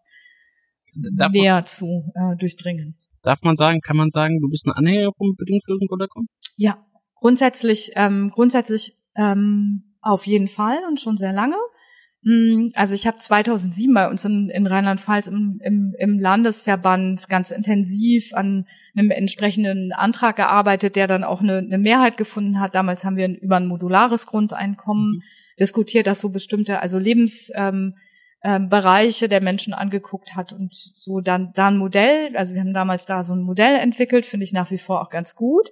Darf 1.15 1.31
näher 1.31 1.63
zu 1.65 2.11
äh, 2.15 2.35
durchdringen. 2.37 2.97
Darf 3.23 3.41
man 3.43 3.55
sagen, 3.55 3.81
kann 3.81 3.97
man 3.97 4.09
sagen, 4.09 4.39
du 4.39 4.49
bist 4.49 4.65
ein 4.65 4.71
Anhänger 4.71 5.11
vom 5.13 5.35
bedingungslosen 5.35 5.87
Grundeinkommen? 5.87 6.29
Ja, 6.55 6.85
grundsätzlich, 7.15 7.91
ähm, 7.95 8.29
grundsätzlich 8.29 8.93
ähm, 9.15 9.95
auf 10.01 10.25
jeden 10.27 10.47
Fall 10.47 10.77
und 10.87 10.99
schon 10.99 11.17
sehr 11.17 11.33
lange. 11.33 11.55
Mm, 12.23 12.69
Also 12.73 12.95
ich 12.95 13.07
habe 13.07 13.17
2007 13.17 13.93
bei 13.93 14.09
uns 14.09 14.25
in, 14.25 14.49
in 14.49 14.67
Rheinland-Pfalz 14.67 15.27
im, 15.27 15.59
im, 15.63 15.93
im 15.97 16.19
Landesverband 16.19 17.29
ganz 17.29 17.51
intensiv 17.51 18.33
an 18.33 18.65
einem 18.95 19.11
entsprechenden 19.11 19.91
Antrag 19.93 20.35
gearbeitet, 20.35 20.95
der 20.95 21.07
dann 21.07 21.23
auch 21.23 21.41
eine, 21.41 21.57
eine 21.57 21.77
Mehrheit 21.77 22.17
gefunden 22.17 22.59
hat. 22.59 22.75
Damals 22.75 23.05
haben 23.05 23.15
wir 23.15 23.29
über 23.41 23.57
ein 23.57 23.67
modulares 23.67 24.25
Grundeinkommen 24.25 25.21
diskutiert, 25.59 26.07
das 26.07 26.19
so 26.19 26.29
bestimmte, 26.29 26.81
also 26.81 26.99
Lebensbereiche 26.99 27.69
ähm, 27.69 27.95
ähm, 28.47 28.69
Bereiche 28.69 29.27
der 29.27 29.41
Menschen 29.41 29.73
angeguckt 29.73 30.37
hat 30.37 30.53
und 30.53 30.73
so 30.73 31.19
dann 31.19 31.51
da 31.53 31.67
ein 31.67 31.77
Modell, 31.77 32.33
also 32.37 32.53
wir 32.53 32.61
haben 32.61 32.73
damals 32.73 33.05
da 33.05 33.21
so 33.25 33.35
ein 33.35 33.41
Modell 33.41 33.75
entwickelt, 33.75 34.25
finde 34.25 34.45
ich 34.45 34.53
nach 34.53 34.71
wie 34.71 34.77
vor 34.77 35.01
auch 35.01 35.09
ganz 35.09 35.35
gut. 35.35 35.69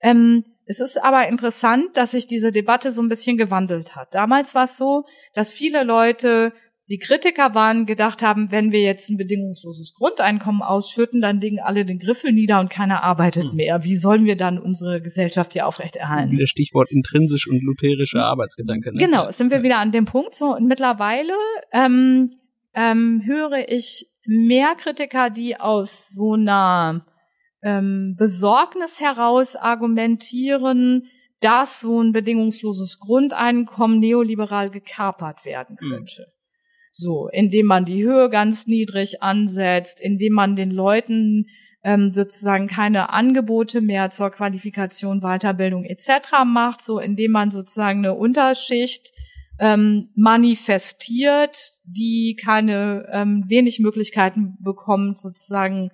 Ähm, 0.00 0.44
es 0.66 0.80
ist 0.80 0.96
aber 0.96 1.28
interessant, 1.28 1.96
dass 1.96 2.10
sich 2.10 2.26
diese 2.26 2.50
Debatte 2.50 2.90
so 2.90 3.02
ein 3.02 3.08
bisschen 3.08 3.38
gewandelt 3.38 3.94
hat. 3.94 4.16
Damals 4.16 4.56
war 4.56 4.64
es 4.64 4.76
so, 4.76 5.04
dass 5.32 5.52
viele 5.52 5.84
Leute, 5.84 6.52
die 6.88 6.98
Kritiker 6.98 7.54
waren, 7.54 7.84
gedacht 7.84 8.22
haben, 8.22 8.50
wenn 8.50 8.72
wir 8.72 8.80
jetzt 8.80 9.10
ein 9.10 9.18
bedingungsloses 9.18 9.92
Grundeinkommen 9.94 10.62
ausschütten, 10.62 11.20
dann 11.20 11.40
legen 11.40 11.58
alle 11.60 11.84
den 11.84 11.98
Griffel 11.98 12.32
nieder 12.32 12.60
und 12.60 12.70
keiner 12.70 13.02
arbeitet 13.02 13.44
Hm. 13.50 13.56
mehr. 13.56 13.84
Wie 13.84 13.96
sollen 13.96 14.24
wir 14.24 14.36
dann 14.36 14.58
unsere 14.58 15.02
Gesellschaft 15.02 15.52
hier 15.52 15.66
aufrechterhalten? 15.66 16.30
Wieder 16.30 16.46
Stichwort 16.46 16.90
intrinsisch 16.90 17.46
und 17.46 17.62
lutherischer 17.62 18.24
Arbeitsgedanke. 18.24 18.92
Ne? 18.94 19.04
Genau, 19.04 19.30
sind 19.30 19.50
wir 19.50 19.62
wieder 19.62 19.78
an 19.78 19.92
dem 19.92 20.06
Punkt 20.06 20.34
so. 20.34 20.54
Und 20.54 20.66
mittlerweile 20.66 21.34
ähm, 21.72 22.30
ähm, 22.74 23.22
höre 23.24 23.68
ich 23.68 24.06
mehr 24.26 24.74
Kritiker, 24.74 25.30
die 25.30 25.58
aus 25.58 26.08
so 26.08 26.34
einer 26.34 27.04
ähm, 27.62 28.14
Besorgnis 28.16 29.00
heraus 29.00 29.56
argumentieren, 29.56 31.04
dass 31.40 31.80
so 31.80 32.00
ein 32.00 32.12
bedingungsloses 32.12 32.98
Grundeinkommen 32.98 34.00
neoliberal 34.00 34.70
gekapert 34.70 35.44
werden 35.44 35.76
Mhm. 35.80 36.06
So, 36.98 37.28
indem 37.28 37.66
man 37.66 37.84
die 37.84 38.02
Höhe 38.02 38.28
ganz 38.28 38.66
niedrig 38.66 39.22
ansetzt, 39.22 40.00
indem 40.00 40.32
man 40.32 40.56
den 40.56 40.72
Leuten 40.72 41.46
ähm, 41.84 42.12
sozusagen 42.12 42.66
keine 42.66 43.10
Angebote 43.10 43.80
mehr 43.80 44.10
zur 44.10 44.30
Qualifikation, 44.30 45.20
Weiterbildung 45.20 45.84
etc. 45.84 46.08
macht, 46.44 46.82
so 46.82 46.98
indem 46.98 47.30
man 47.30 47.52
sozusagen 47.52 48.00
eine 48.00 48.14
Unterschicht 48.14 49.12
ähm, 49.60 50.08
manifestiert, 50.16 51.70
die 51.84 52.36
keine 52.42 53.06
ähm, 53.12 53.44
wenig 53.46 53.78
Möglichkeiten 53.78 54.56
bekommt, 54.60 55.20
sozusagen 55.20 55.90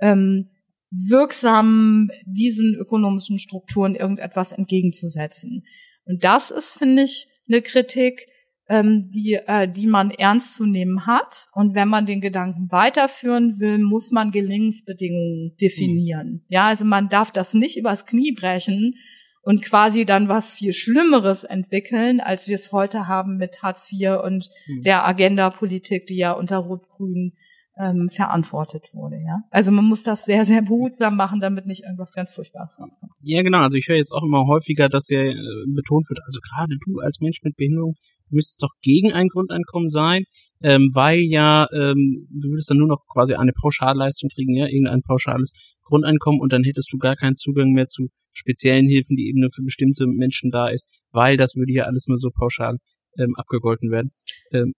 ähm, 0.00 0.48
wirksam 0.90 2.08
diesen 2.24 2.74
ökonomischen 2.74 3.38
Strukturen 3.38 3.94
irgendetwas 3.94 4.52
entgegenzusetzen. 4.52 5.64
Und 6.06 6.24
das 6.24 6.50
ist, 6.50 6.78
finde 6.78 7.02
ich, 7.02 7.26
eine 7.46 7.60
Kritik, 7.60 8.26
ähm, 8.68 9.10
die, 9.12 9.34
äh, 9.34 9.68
die 9.70 9.86
man 9.86 10.10
ernst 10.10 10.54
zu 10.54 10.66
nehmen 10.66 11.06
hat. 11.06 11.46
Und 11.52 11.74
wenn 11.74 11.88
man 11.88 12.06
den 12.06 12.20
Gedanken 12.20 12.70
weiterführen 12.70 13.60
will, 13.60 13.78
muss 13.78 14.10
man 14.10 14.30
Gelingensbedingungen 14.30 15.56
definieren. 15.60 16.44
Ja, 16.48 16.66
also 16.68 16.84
man 16.84 17.08
darf 17.08 17.30
das 17.30 17.54
nicht 17.54 17.76
übers 17.76 18.06
Knie 18.06 18.32
brechen 18.32 18.94
und 19.42 19.62
quasi 19.62 20.04
dann 20.04 20.28
was 20.28 20.50
viel 20.50 20.72
Schlimmeres 20.72 21.44
entwickeln, 21.44 22.20
als 22.20 22.48
wir 22.48 22.56
es 22.56 22.72
heute 22.72 23.06
haben 23.06 23.36
mit 23.36 23.62
Hartz 23.62 23.92
IV 23.92 24.18
und 24.24 24.50
Mhm. 24.66 24.82
der 24.82 25.06
Agenda-Politik, 25.06 26.06
die 26.08 26.16
ja 26.16 26.32
unter 26.32 26.58
Rot-Grün 26.58 27.32
ähm, 27.78 28.08
verantwortet 28.08 28.88
wurde. 28.94 29.16
Ja, 29.16 29.42
also 29.50 29.70
man 29.70 29.84
muss 29.84 30.02
das 30.02 30.24
sehr, 30.24 30.44
sehr 30.44 30.62
behutsam 30.62 31.14
machen, 31.14 31.40
damit 31.40 31.66
nicht 31.66 31.84
irgendwas 31.84 32.12
ganz 32.12 32.32
Furchtbares 32.32 32.78
rauskommt. 32.80 33.12
Ja, 33.20 33.42
genau. 33.42 33.58
Also 33.58 33.76
ich 33.76 33.86
höre 33.86 33.96
jetzt 33.96 34.12
auch 34.12 34.22
immer 34.22 34.46
häufiger, 34.46 34.88
dass 34.88 35.08
ja 35.10 35.20
äh, 35.20 35.34
betont 35.74 36.08
wird, 36.08 36.20
also 36.26 36.40
gerade 36.40 36.74
du 36.84 37.00
als 37.00 37.20
Mensch 37.20 37.42
mit 37.42 37.54
Behinderung, 37.56 37.94
du 38.28 38.36
müsstest 38.36 38.62
doch 38.62 38.72
gegen 38.82 39.12
ein 39.12 39.28
Grundeinkommen 39.28 39.90
sein, 39.90 40.24
ähm, 40.62 40.90
weil 40.94 41.20
ja, 41.20 41.66
ähm, 41.72 42.26
du 42.30 42.50
würdest 42.50 42.70
dann 42.70 42.78
nur 42.78 42.88
noch 42.88 43.06
quasi 43.12 43.34
eine 43.34 43.52
Pauschalleistung 43.52 44.30
kriegen, 44.34 44.56
ja, 44.56 44.66
irgendein 44.66 45.02
pauschales 45.02 45.52
Grundeinkommen 45.84 46.40
und 46.40 46.52
dann 46.52 46.64
hättest 46.64 46.92
du 46.92 46.98
gar 46.98 47.16
keinen 47.16 47.34
Zugang 47.34 47.72
mehr 47.72 47.86
zu 47.86 48.08
speziellen 48.32 48.88
Hilfen, 48.88 49.16
die 49.16 49.28
eben 49.28 49.40
nur 49.40 49.50
für 49.50 49.62
bestimmte 49.62 50.06
Menschen 50.06 50.50
da 50.50 50.68
ist, 50.68 50.88
weil 51.10 51.36
das 51.36 51.54
würde 51.54 51.72
ja 51.72 51.84
alles 51.84 52.06
nur 52.06 52.18
so 52.18 52.30
pauschal 52.30 52.76
ähm, 53.18 53.34
abgegolten 53.36 53.90
werden. 53.90 54.12
Ähm, 54.52 54.74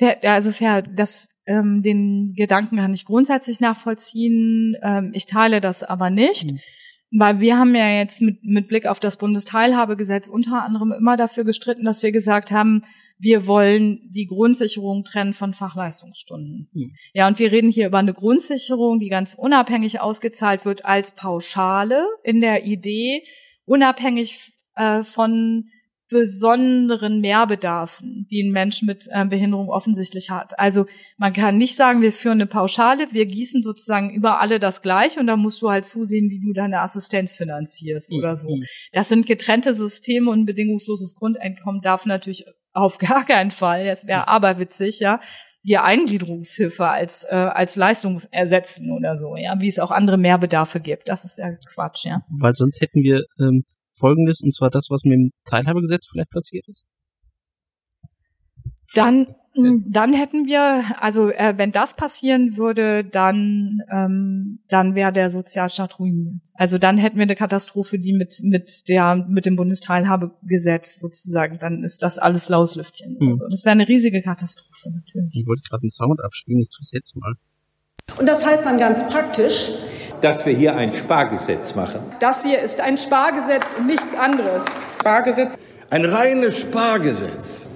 der, 0.00 0.22
also 0.24 0.52
fair, 0.52 0.82
das, 0.82 1.28
ähm, 1.46 1.82
den 1.82 2.34
Gedanken 2.34 2.76
kann 2.76 2.92
ich 2.92 3.06
grundsätzlich 3.06 3.60
nachvollziehen. 3.60 4.76
Ähm, 4.82 5.10
ich 5.14 5.26
teile 5.26 5.60
das 5.60 5.82
aber 5.82 6.10
nicht. 6.10 6.52
Mhm. 6.52 6.60
Weil 7.12 7.40
wir 7.40 7.56
haben 7.58 7.74
ja 7.74 7.88
jetzt 7.88 8.20
mit, 8.20 8.42
mit 8.42 8.68
Blick 8.68 8.86
auf 8.86 9.00
das 9.00 9.16
Bundesteilhabegesetz 9.16 10.28
unter 10.28 10.62
anderem 10.62 10.92
immer 10.92 11.16
dafür 11.16 11.44
gestritten, 11.44 11.84
dass 11.84 12.02
wir 12.02 12.12
gesagt 12.12 12.50
haben, 12.50 12.82
wir 13.18 13.46
wollen 13.46 14.00
die 14.10 14.26
Grundsicherung 14.26 15.04
trennen 15.04 15.32
von 15.32 15.54
Fachleistungsstunden. 15.54 16.68
Mhm. 16.72 16.94
Ja, 17.14 17.26
und 17.26 17.38
wir 17.38 17.50
reden 17.50 17.70
hier 17.70 17.86
über 17.86 17.98
eine 17.98 18.12
Grundsicherung, 18.12 18.98
die 18.98 19.08
ganz 19.08 19.34
unabhängig 19.34 20.00
ausgezahlt 20.00 20.64
wird 20.64 20.84
als 20.84 21.14
Pauschale 21.14 22.06
in 22.24 22.40
der 22.40 22.66
Idee, 22.66 23.22
unabhängig 23.64 24.52
äh, 24.74 25.02
von 25.02 25.70
besonderen 26.08 27.20
Mehrbedarfen, 27.20 28.26
die 28.30 28.42
ein 28.42 28.52
Mensch 28.52 28.82
mit 28.82 29.06
äh, 29.10 29.24
Behinderung 29.24 29.68
offensichtlich 29.68 30.30
hat. 30.30 30.58
Also 30.58 30.86
man 31.16 31.32
kann 31.32 31.58
nicht 31.58 31.76
sagen, 31.76 32.00
wir 32.00 32.12
führen 32.12 32.40
eine 32.40 32.46
Pauschale, 32.46 33.08
wir 33.10 33.26
gießen 33.26 33.62
sozusagen 33.62 34.10
über 34.10 34.40
alle 34.40 34.60
das 34.60 34.82
Gleiche 34.82 35.18
und 35.18 35.26
da 35.26 35.36
musst 35.36 35.62
du 35.62 35.70
halt 35.70 35.84
zusehen, 35.84 36.30
wie 36.30 36.40
du 36.40 36.52
deine 36.52 36.80
Assistenz 36.80 37.32
finanzierst 37.32 38.12
oder 38.12 38.36
so. 38.36 38.56
Mhm. 38.56 38.62
Das 38.92 39.08
sind 39.08 39.26
getrennte 39.26 39.74
Systeme 39.74 40.30
und 40.30 40.40
ein 40.40 40.46
bedingungsloses 40.46 41.16
Grundeinkommen 41.16 41.80
darf 41.80 42.06
natürlich 42.06 42.44
auf 42.72 42.98
gar 42.98 43.24
keinen 43.24 43.50
Fall, 43.50 43.86
das 43.86 44.06
wäre 44.06 44.28
aberwitzig, 44.28 45.00
ja, 45.00 45.20
die 45.64 45.78
Eingliederungshilfe 45.78 46.86
als, 46.86 47.24
äh, 47.24 47.34
als 47.34 47.74
Leistung 47.74 48.20
ersetzen 48.30 48.92
oder 48.92 49.16
so, 49.16 49.34
ja, 49.36 49.56
wie 49.58 49.66
es 49.66 49.80
auch 49.80 49.90
andere 49.90 50.16
Mehrbedarfe 50.16 50.78
gibt. 50.78 51.08
Das 51.08 51.24
ist 51.24 51.38
ja 51.38 51.50
Quatsch, 51.74 52.04
ja. 52.04 52.22
weil 52.28 52.54
sonst 52.54 52.80
hätten 52.80 53.02
wir 53.02 53.24
ähm, 53.40 53.64
Folgendes, 53.96 54.40
und 54.40 54.52
zwar 54.52 54.70
das, 54.70 54.88
was 54.90 55.04
mit 55.04 55.14
dem 55.14 55.30
Teilhabegesetz 55.44 56.06
vielleicht 56.06 56.30
passiert 56.30 56.66
ist. 56.68 56.86
Dann, 58.94 59.34
mh, 59.54 59.84
dann 59.88 60.12
hätten 60.12 60.46
wir, 60.46 60.84
also 61.00 61.28
äh, 61.30 61.54
wenn 61.56 61.72
das 61.72 61.96
passieren 61.96 62.56
würde, 62.56 63.04
dann, 63.04 63.80
ähm, 63.92 64.60
dann 64.68 64.94
wäre 64.94 65.12
der 65.12 65.28
Sozialstaat 65.28 65.98
ruiniert. 65.98 66.40
Also 66.54 66.78
dann 66.78 66.96
hätten 66.96 67.16
wir 67.16 67.24
eine 67.24 67.34
Katastrophe, 67.34 67.98
die 67.98 68.12
mit 68.12 68.40
mit 68.42 68.88
der 68.88 69.16
mit 69.28 69.44
dem 69.44 69.56
Bundesteilhabegesetz 69.56 71.00
sozusagen, 71.00 71.58
dann 71.58 71.82
ist 71.82 72.02
das 72.02 72.18
alles 72.18 72.48
Lauslüftchen. 72.48 73.16
Mhm. 73.18 73.32
Also 73.32 73.48
das 73.48 73.64
wäre 73.64 73.72
eine 73.72 73.88
riesige 73.88 74.22
Katastrophe 74.22 74.90
natürlich. 74.90 75.34
Ich 75.34 75.46
wollte 75.46 75.62
gerade 75.68 75.82
einen 75.82 75.90
Sound 75.90 76.22
abspielen, 76.22 76.60
ich 76.60 76.70
tue 76.70 76.82
es 76.82 76.92
jetzt 76.92 77.16
mal. 77.16 77.34
Und 78.18 78.26
das 78.26 78.46
heißt 78.46 78.64
dann 78.64 78.78
ganz 78.78 79.06
praktisch, 79.06 79.70
dass 80.20 80.46
wir 80.46 80.54
hier 80.54 80.76
ein 80.76 80.92
Spargesetz 80.92 81.74
machen. 81.74 82.00
Das 82.20 82.44
hier 82.44 82.60
ist 82.60 82.80
ein 82.80 82.96
Spargesetz 82.96 83.64
und 83.78 83.86
nichts 83.86 84.14
anderes. 84.14 84.64
Spargesetz. 85.00 85.56
Ein 85.90 86.04
reines 86.04 86.60
Spargesetz. 86.60 87.68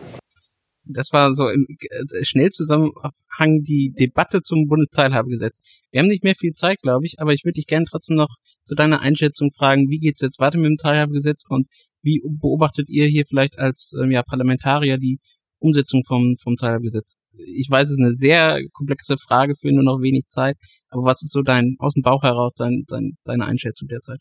Das 0.84 1.12
war 1.12 1.32
so 1.32 1.48
im 1.48 1.66
äh, 1.68 2.24
Schnellzusammenhang 2.24 3.62
die 3.62 3.92
Debatte 3.96 4.42
zum 4.42 4.66
Bundesteilhabegesetz. 4.66 5.60
Wir 5.90 6.00
haben 6.00 6.08
nicht 6.08 6.24
mehr 6.24 6.34
viel 6.34 6.52
Zeit, 6.52 6.78
glaube 6.82 7.06
ich, 7.06 7.20
aber 7.20 7.32
ich 7.32 7.44
würde 7.44 7.54
dich 7.54 7.66
gerne 7.66 7.84
trotzdem 7.88 8.16
noch 8.16 8.36
zu 8.64 8.74
deiner 8.74 9.00
Einschätzung 9.00 9.50
fragen, 9.52 9.88
wie 9.88 9.98
geht's 9.98 10.20
jetzt 10.20 10.40
weiter 10.40 10.58
mit 10.58 10.66
dem 10.66 10.76
Teilhabegesetz 10.76 11.44
und 11.48 11.68
wie 12.02 12.22
beobachtet 12.24 12.88
ihr 12.88 13.06
hier 13.06 13.24
vielleicht 13.26 13.58
als 13.58 13.94
ähm, 14.02 14.10
ja, 14.10 14.22
Parlamentarier 14.22 14.98
die 14.98 15.20
Umsetzung 15.60 16.02
vom, 16.06 16.36
vom 16.42 16.56
Teilhabegesetz? 16.56 17.14
Ich 17.32 17.68
weiß, 17.70 17.86
es 17.86 17.92
ist 17.92 18.00
eine 18.00 18.12
sehr 18.12 18.60
komplexe 18.72 19.16
Frage 19.16 19.54
für 19.54 19.72
nur 19.72 19.84
noch 19.84 20.00
wenig 20.00 20.26
Zeit, 20.28 20.56
aber 20.88 21.04
was 21.04 21.22
ist 21.22 21.32
so 21.32 21.42
dein, 21.42 21.76
aus 21.78 21.94
dem 21.94 22.02
Bauch 22.02 22.22
heraus 22.22 22.54
dein, 22.54 22.84
dein, 22.88 23.16
deine 23.24 23.46
Einschätzung 23.46 23.88
derzeit? 23.88 24.20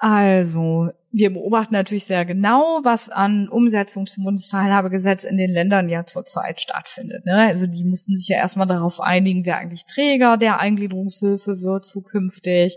Also, 0.00 0.90
wir 1.10 1.32
beobachten 1.32 1.74
natürlich 1.74 2.04
sehr 2.04 2.24
genau, 2.24 2.80
was 2.84 3.08
an 3.08 3.48
Umsetzung 3.48 4.06
zum 4.06 4.24
Bundesteilhabegesetz 4.24 5.24
in 5.24 5.36
den 5.36 5.50
Ländern 5.50 5.88
ja 5.88 6.06
zurzeit 6.06 6.60
stattfindet. 6.60 7.26
Ne? 7.26 7.48
Also 7.48 7.66
die 7.66 7.82
mussten 7.82 8.14
sich 8.14 8.28
ja 8.28 8.36
erstmal 8.36 8.68
darauf 8.68 9.00
einigen, 9.00 9.44
wer 9.44 9.56
eigentlich 9.56 9.86
Träger 9.86 10.36
der 10.36 10.60
Eingliederungshilfe 10.60 11.62
wird 11.62 11.84
zukünftig. 11.84 12.76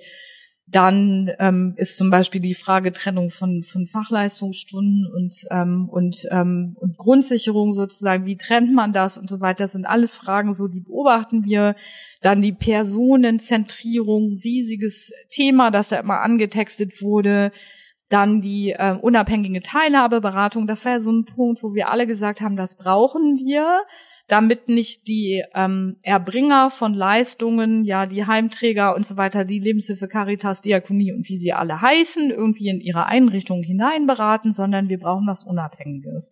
Dann 0.71 1.29
ähm, 1.39 1.73
ist 1.75 1.97
zum 1.97 2.09
Beispiel 2.09 2.39
die 2.39 2.53
Frage 2.53 2.93
Trennung 2.93 3.29
von, 3.29 3.61
von 3.61 3.87
Fachleistungsstunden 3.87 5.05
und, 5.05 5.35
ähm, 5.51 5.89
und, 5.89 6.25
ähm, 6.31 6.77
und 6.79 6.97
Grundsicherung 6.97 7.73
sozusagen. 7.73 8.25
Wie 8.25 8.37
trennt 8.37 8.73
man 8.73 8.93
das 8.93 9.17
und 9.17 9.29
so 9.29 9.41
weiter? 9.41 9.65
Das 9.65 9.73
sind 9.73 9.85
alles 9.85 10.15
Fragen, 10.15 10.53
so 10.53 10.69
die 10.69 10.79
beobachten 10.79 11.43
wir. 11.43 11.75
Dann 12.21 12.41
die 12.41 12.53
Personenzentrierung, 12.53 14.39
riesiges 14.43 15.11
Thema, 15.29 15.71
das 15.71 15.89
da 15.89 15.99
immer 15.99 16.21
angetextet 16.21 17.01
wurde. 17.01 17.51
Dann 18.07 18.41
die 18.41 18.71
äh, 18.71 18.95
unabhängige 18.99 19.61
Teilhabeberatung. 19.61 20.67
Das 20.67 20.85
war 20.85 20.93
ja 20.93 20.99
so 21.01 21.11
ein 21.11 21.25
Punkt, 21.25 21.63
wo 21.63 21.73
wir 21.73 21.89
alle 21.89 22.07
gesagt 22.07 22.39
haben, 22.39 22.55
das 22.55 22.77
brauchen 22.77 23.37
wir 23.37 23.81
damit 24.31 24.69
nicht 24.69 25.09
die 25.09 25.43
ähm, 25.53 25.97
Erbringer 26.03 26.71
von 26.71 26.93
Leistungen, 26.93 27.83
ja, 27.83 28.05
die 28.05 28.25
Heimträger 28.25 28.95
und 28.95 29.05
so 29.05 29.17
weiter, 29.17 29.43
die 29.43 29.59
Lebenshilfe, 29.59 30.07
Caritas, 30.07 30.61
Diakonie 30.61 31.11
und 31.11 31.27
wie 31.27 31.37
sie 31.37 31.51
alle 31.51 31.81
heißen, 31.81 32.31
irgendwie 32.31 32.69
in 32.69 32.79
ihre 32.79 33.07
Einrichtung 33.07 33.61
hineinberaten, 33.61 34.53
sondern 34.53 34.87
wir 34.87 34.99
brauchen 34.99 35.27
was 35.27 35.43
Unabhängiges. 35.43 36.31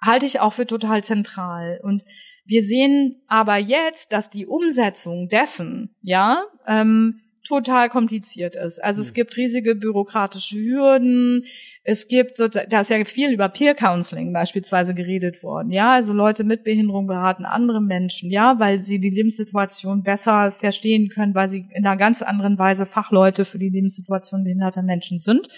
Halte 0.00 0.24
ich 0.24 0.40
auch 0.40 0.54
für 0.54 0.66
total 0.66 1.04
zentral. 1.04 1.78
Und 1.82 2.06
wir 2.46 2.62
sehen 2.62 3.20
aber 3.26 3.58
jetzt, 3.58 4.14
dass 4.14 4.30
die 4.30 4.46
Umsetzung 4.46 5.28
dessen, 5.28 5.94
ja, 6.00 6.44
ähm, 6.66 7.20
total 7.44 7.88
kompliziert 7.88 8.56
ist. 8.56 8.82
Also 8.82 9.00
es 9.00 9.14
gibt 9.14 9.36
riesige 9.36 9.74
bürokratische 9.74 10.58
Hürden. 10.58 11.44
Es 11.82 12.08
gibt, 12.08 12.38
da 12.38 12.80
ist 12.80 12.90
ja 12.90 13.04
viel 13.04 13.32
über 13.32 13.48
Peer 13.48 13.74
Counseling 13.74 14.32
beispielsweise 14.32 14.94
geredet 14.94 15.42
worden. 15.42 15.72
Ja, 15.72 15.92
also 15.92 16.12
Leute 16.12 16.44
mit 16.44 16.64
Behinderung 16.64 17.06
beraten 17.06 17.44
andere 17.44 17.80
Menschen, 17.80 18.30
ja, 18.30 18.58
weil 18.58 18.80
sie 18.80 19.00
die 19.00 19.10
Lebenssituation 19.10 20.02
besser 20.02 20.50
verstehen 20.50 21.08
können, 21.08 21.34
weil 21.34 21.48
sie 21.48 21.66
in 21.74 21.86
einer 21.86 21.96
ganz 21.96 22.22
anderen 22.22 22.58
Weise 22.58 22.86
Fachleute 22.86 23.44
für 23.44 23.58
die 23.58 23.70
Lebenssituation 23.70 24.44
behinderter 24.44 24.82
Menschen 24.82 25.18
sind. 25.18 25.48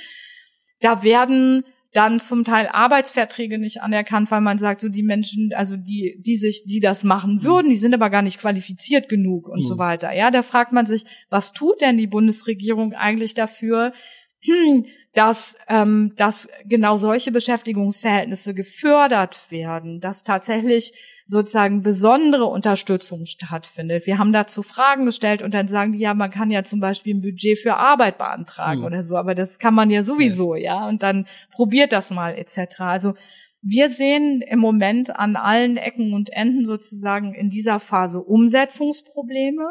Da 0.80 1.02
werden 1.02 1.64
dann 1.92 2.20
zum 2.20 2.44
Teil 2.44 2.68
Arbeitsverträge 2.68 3.58
nicht 3.58 3.82
anerkannt, 3.82 4.30
weil 4.30 4.40
man 4.40 4.58
sagt, 4.58 4.80
so 4.80 4.88
die 4.88 5.02
Menschen, 5.02 5.52
also 5.54 5.76
die, 5.76 6.16
die 6.20 6.36
sich, 6.36 6.64
die 6.66 6.80
das 6.80 7.04
machen 7.04 7.34
mhm. 7.34 7.42
würden, 7.42 7.70
die 7.70 7.76
sind 7.76 7.94
aber 7.94 8.08
gar 8.08 8.22
nicht 8.22 8.40
qualifiziert 8.40 9.08
genug 9.08 9.48
und 9.48 9.60
mhm. 9.60 9.64
so 9.64 9.78
weiter. 9.78 10.12
Ja, 10.12 10.30
da 10.30 10.42
fragt 10.42 10.72
man 10.72 10.86
sich, 10.86 11.04
was 11.28 11.52
tut 11.52 11.82
denn 11.82 11.98
die 11.98 12.06
Bundesregierung 12.06 12.94
eigentlich 12.94 13.34
dafür, 13.34 13.92
hm, 14.40 14.86
dass, 15.14 15.56
ähm, 15.68 16.14
dass 16.16 16.48
genau 16.64 16.96
solche 16.96 17.32
Beschäftigungsverhältnisse 17.32 18.54
gefördert 18.54 19.50
werden, 19.50 20.00
dass 20.00 20.24
tatsächlich 20.24 20.92
sozusagen 21.26 21.82
besondere 21.82 22.46
Unterstützung 22.46 23.26
stattfindet. 23.26 24.06
Wir 24.06 24.18
haben 24.18 24.32
dazu 24.32 24.62
Fragen 24.62 25.04
gestellt 25.04 25.42
und 25.42 25.52
dann 25.52 25.68
sagen 25.68 25.92
die, 25.92 25.98
ja, 25.98 26.14
man 26.14 26.30
kann 26.30 26.50
ja 26.50 26.64
zum 26.64 26.80
Beispiel 26.80 27.14
ein 27.14 27.22
Budget 27.22 27.58
für 27.58 27.76
Arbeit 27.76 28.18
beantragen 28.18 28.80
mhm. 28.80 28.86
oder 28.86 29.02
so, 29.02 29.16
aber 29.16 29.34
das 29.34 29.58
kann 29.58 29.74
man 29.74 29.90
ja 29.90 30.02
sowieso, 30.02 30.54
ja, 30.54 30.62
ja? 30.62 30.88
und 30.88 31.02
dann 31.02 31.26
probiert 31.52 31.92
das 31.92 32.10
mal 32.10 32.34
etc. 32.34 32.80
Also 32.80 33.14
wir 33.62 33.90
sehen 33.90 34.42
im 34.42 34.58
Moment 34.58 35.14
an 35.14 35.36
allen 35.36 35.76
Ecken 35.76 36.14
und 36.14 36.30
Enden 36.30 36.66
sozusagen 36.66 37.32
in 37.32 37.48
dieser 37.48 37.78
Phase 37.78 38.20
Umsetzungsprobleme. 38.20 39.68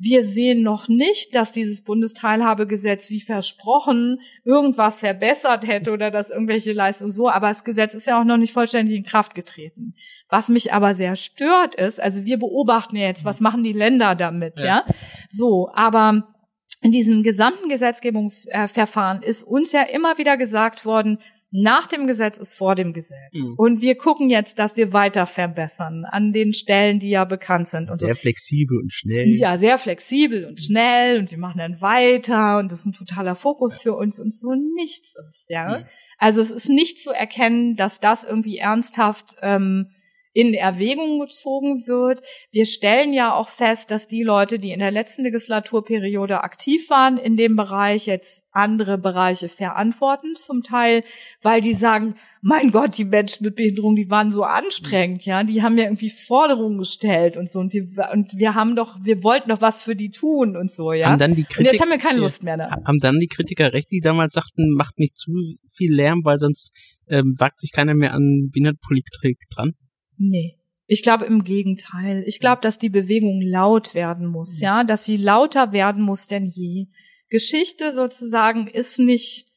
Wir 0.00 0.24
sehen 0.24 0.62
noch 0.62 0.88
nicht, 0.88 1.34
dass 1.34 1.52
dieses 1.52 1.82
Bundesteilhabegesetz 1.82 3.10
wie 3.10 3.20
versprochen 3.20 4.20
irgendwas 4.44 5.00
verbessert 5.00 5.66
hätte 5.66 5.90
oder 5.90 6.10
dass 6.10 6.30
irgendwelche 6.30 6.72
Leistungen 6.72 7.10
so, 7.10 7.28
aber 7.28 7.48
das 7.48 7.64
Gesetz 7.64 7.94
ist 7.94 8.06
ja 8.06 8.20
auch 8.20 8.24
noch 8.24 8.36
nicht 8.36 8.52
vollständig 8.52 8.96
in 8.96 9.04
Kraft 9.04 9.34
getreten. 9.34 9.94
Was 10.28 10.48
mich 10.48 10.72
aber 10.72 10.94
sehr 10.94 11.16
stört 11.16 11.74
ist, 11.74 12.00
also 12.00 12.24
wir 12.24 12.38
beobachten 12.38 12.96
ja 12.96 13.06
jetzt, 13.06 13.24
was 13.24 13.40
machen 13.40 13.64
die 13.64 13.72
Länder 13.72 14.14
damit, 14.14 14.60
ja? 14.60 14.64
ja? 14.64 14.84
So, 15.28 15.70
aber 15.72 16.34
in 16.80 16.92
diesem 16.92 17.22
gesamten 17.22 17.68
Gesetzgebungsverfahren 17.68 19.22
ist 19.22 19.42
uns 19.42 19.72
ja 19.72 19.82
immer 19.82 20.16
wieder 20.18 20.36
gesagt 20.36 20.84
worden, 20.84 21.18
nach 21.50 21.86
dem 21.86 22.06
Gesetz 22.06 22.36
ist 22.36 22.54
vor 22.54 22.74
dem 22.74 22.92
Gesetz. 22.92 23.32
Mhm. 23.32 23.54
Und 23.56 23.80
wir 23.80 23.96
gucken 23.96 24.28
jetzt, 24.28 24.58
dass 24.58 24.76
wir 24.76 24.92
weiter 24.92 25.26
verbessern 25.26 26.04
an 26.04 26.32
den 26.32 26.52
Stellen, 26.52 27.00
die 27.00 27.08
ja 27.08 27.24
bekannt 27.24 27.68
sind. 27.68 27.90
Und 27.90 27.96
sehr 27.96 28.14
so. 28.14 28.20
flexibel 28.20 28.78
und 28.78 28.92
schnell. 28.92 29.34
Ja, 29.34 29.56
sehr 29.56 29.78
flexibel 29.78 30.44
und 30.44 30.60
schnell 30.60 31.18
und 31.18 31.30
wir 31.30 31.38
machen 31.38 31.58
dann 31.58 31.80
weiter 31.80 32.58
und 32.58 32.70
das 32.70 32.80
ist 32.80 32.86
ein 32.86 32.92
totaler 32.92 33.34
Fokus 33.34 33.80
für 33.80 33.94
uns 33.94 34.20
und 34.20 34.32
so 34.32 34.54
nichts 34.54 35.14
ist, 35.28 35.46
ja. 35.48 35.78
Mhm. 35.78 35.84
Also 36.18 36.40
es 36.40 36.50
ist 36.50 36.68
nicht 36.68 36.98
zu 36.98 37.12
erkennen, 37.12 37.76
dass 37.76 38.00
das 38.00 38.24
irgendwie 38.24 38.58
ernsthaft 38.58 39.36
ähm, 39.40 39.90
in 40.32 40.54
Erwägung 40.54 41.18
gezogen 41.20 41.86
wird. 41.86 42.22
Wir 42.50 42.66
stellen 42.66 43.12
ja 43.12 43.34
auch 43.34 43.48
fest, 43.48 43.90
dass 43.90 44.08
die 44.08 44.22
Leute, 44.22 44.58
die 44.58 44.72
in 44.72 44.80
der 44.80 44.90
letzten 44.90 45.24
Legislaturperiode 45.24 46.42
aktiv 46.42 46.90
waren 46.90 47.18
in 47.18 47.36
dem 47.36 47.56
Bereich, 47.56 48.06
jetzt 48.06 48.46
andere 48.52 48.98
Bereiche 48.98 49.48
verantworten 49.48 50.34
zum 50.34 50.62
Teil, 50.62 51.04
weil 51.42 51.60
die 51.60 51.72
sagen, 51.72 52.14
mein 52.40 52.70
Gott, 52.70 52.98
die 52.98 53.04
Menschen 53.04 53.44
mit 53.44 53.56
Behinderung, 53.56 53.96
die 53.96 54.10
waren 54.10 54.30
so 54.30 54.44
anstrengend, 54.44 55.24
ja, 55.24 55.42
die 55.42 55.62
haben 55.62 55.76
ja 55.76 55.84
irgendwie 55.84 56.10
Forderungen 56.10 56.78
gestellt 56.78 57.36
und 57.36 57.48
so 57.48 57.58
und 57.58 57.72
wir, 57.72 57.88
und 58.12 58.32
wir 58.36 58.54
haben 58.54 58.76
doch, 58.76 58.96
wir 59.02 59.24
wollten 59.24 59.48
doch 59.50 59.60
was 59.60 59.82
für 59.82 59.96
die 59.96 60.10
tun 60.10 60.56
und 60.56 60.70
so, 60.70 60.92
ja. 60.92 61.08
Haben 61.08 61.18
dann 61.18 61.34
die 61.34 61.44
Kritik, 61.44 61.58
und 61.58 61.72
jetzt 61.72 61.82
haben 61.82 61.90
wir 61.90 61.98
keine 61.98 62.20
Lust 62.20 62.42
mehr 62.44 62.56
da. 62.56 62.70
Haben 62.70 62.98
dann 62.98 63.18
die 63.18 63.26
Kritiker 63.26 63.72
recht, 63.72 63.90
die 63.90 64.00
damals 64.00 64.34
sagten, 64.34 64.74
macht 64.74 64.98
nicht 64.98 65.16
zu 65.16 65.32
viel 65.68 65.94
Lärm, 65.94 66.20
weil 66.24 66.38
sonst 66.38 66.70
ähm, 67.08 67.34
wagt 67.38 67.60
sich 67.60 67.72
keiner 67.72 67.94
mehr 67.94 68.12
an 68.12 68.50
Behindertenpolitik 68.52 69.38
dran? 69.54 69.72
Nee. 70.18 70.58
Ich 70.86 71.02
glaube 71.02 71.26
im 71.26 71.44
Gegenteil. 71.44 72.24
Ich 72.26 72.40
glaube, 72.40 72.62
dass 72.62 72.78
die 72.78 72.88
Bewegung 72.88 73.42
laut 73.42 73.94
werden 73.94 74.26
muss, 74.26 74.56
mhm. 74.56 74.62
ja, 74.62 74.84
dass 74.84 75.04
sie 75.04 75.16
lauter 75.16 75.72
werden 75.72 76.02
muss 76.02 76.26
denn 76.26 76.46
je. 76.46 76.86
Geschichte 77.28 77.92
sozusagen 77.92 78.66
ist 78.66 78.98
nicht 78.98 79.48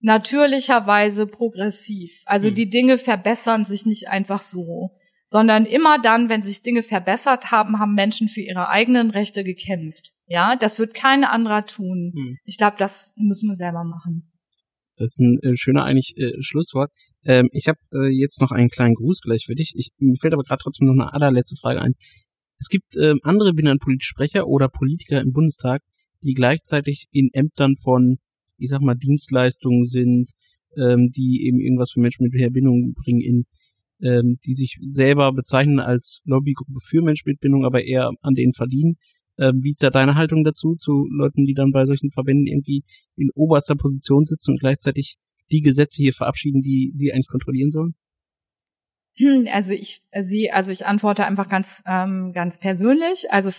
natürlicherweise 0.00 1.26
progressiv. 1.26 2.22
Also 2.26 2.50
mhm. 2.50 2.54
die 2.54 2.70
Dinge 2.70 2.98
verbessern 2.98 3.64
sich 3.64 3.86
nicht 3.86 4.08
einfach 4.08 4.40
so, 4.40 4.96
sondern 5.26 5.64
immer 5.64 6.00
dann, 6.00 6.28
wenn 6.28 6.42
sich 6.42 6.62
Dinge 6.62 6.82
verbessert 6.82 7.52
haben, 7.52 7.78
haben 7.78 7.94
Menschen 7.94 8.28
für 8.28 8.40
ihre 8.40 8.68
eigenen 8.68 9.10
Rechte 9.10 9.44
gekämpft. 9.44 10.12
Ja, 10.26 10.56
das 10.56 10.80
wird 10.80 10.94
kein 10.94 11.22
anderer 11.22 11.66
tun. 11.66 12.12
Mhm. 12.14 12.38
Ich 12.44 12.56
glaube, 12.56 12.76
das 12.78 13.12
müssen 13.16 13.48
wir 13.48 13.54
selber 13.54 13.84
machen. 13.84 14.32
Das 14.96 15.12
ist 15.12 15.20
ein 15.20 15.38
äh, 15.42 15.56
schöner 15.56 15.84
eigentlich 15.84 16.14
äh, 16.16 16.32
Schlusswort. 16.42 16.90
Ähm, 17.24 17.48
ich 17.52 17.68
habe 17.68 17.78
äh, 17.92 18.08
jetzt 18.08 18.40
noch 18.40 18.50
einen 18.50 18.70
kleinen 18.70 18.94
Gruß 18.94 19.20
gleich 19.20 19.44
für 19.46 19.54
dich. 19.54 19.72
Ich, 19.76 19.90
mir 19.98 20.16
fällt 20.16 20.32
aber 20.32 20.44
gerade 20.44 20.62
trotzdem 20.62 20.86
noch 20.86 20.94
eine 20.94 21.12
allerletzte 21.12 21.56
Frage 21.56 21.80
ein. 21.80 21.94
Es 22.58 22.68
gibt 22.68 22.96
ähm, 22.96 23.20
andere 23.22 23.54
Binnenpolitsprecher 23.54 24.46
oder 24.46 24.68
Politiker 24.68 25.20
im 25.20 25.32
Bundestag, 25.32 25.82
die 26.22 26.34
gleichzeitig 26.34 27.06
in 27.10 27.30
Ämtern 27.32 27.76
von, 27.76 28.18
ich 28.58 28.68
sag 28.68 28.82
mal, 28.82 28.94
Dienstleistungen 28.94 29.86
sind, 29.86 30.30
ähm, 30.76 31.10
die 31.10 31.46
eben 31.46 31.58
irgendwas 31.58 31.92
für 31.92 32.00
Menschen 32.00 32.24
mit 32.24 32.34
Verbindung 32.34 32.94
bringen, 32.94 33.20
in, 33.20 33.46
ähm, 34.02 34.38
die 34.44 34.54
sich 34.54 34.78
selber 34.86 35.32
bezeichnen 35.32 35.80
als 35.80 36.20
Lobbygruppe 36.24 36.80
für 36.82 37.02
Menschen 37.02 37.30
mit 37.30 37.40
Bindung, 37.40 37.64
aber 37.64 37.84
eher 37.84 38.10
an 38.20 38.34
denen 38.34 38.52
verdienen. 38.52 38.96
Ähm, 39.38 39.60
wie 39.62 39.70
ist 39.70 39.82
da 39.82 39.88
deine 39.88 40.16
Haltung 40.16 40.44
dazu, 40.44 40.74
zu 40.74 41.06
Leuten, 41.10 41.46
die 41.46 41.54
dann 41.54 41.72
bei 41.72 41.86
solchen 41.86 42.10
Verbänden 42.10 42.46
irgendwie 42.46 42.84
in 43.16 43.30
oberster 43.34 43.74
Position 43.74 44.24
sitzen 44.26 44.52
und 44.52 44.60
gleichzeitig 44.60 45.16
die 45.50 45.60
Gesetze 45.60 46.02
hier 46.02 46.12
verabschieden, 46.12 46.62
die 46.62 46.90
sie 46.94 47.12
eigentlich 47.12 47.28
kontrollieren 47.28 47.70
sollen? 47.70 47.94
Hm, 49.16 49.46
also 49.52 49.72
ich 49.72 50.02
sie, 50.18 50.50
also 50.50 50.72
ich 50.72 50.86
antworte 50.86 51.24
einfach 51.24 51.48
ganz 51.48 51.82
ähm, 51.86 52.32
ganz 52.32 52.58
persönlich. 52.58 53.30
Also 53.30 53.50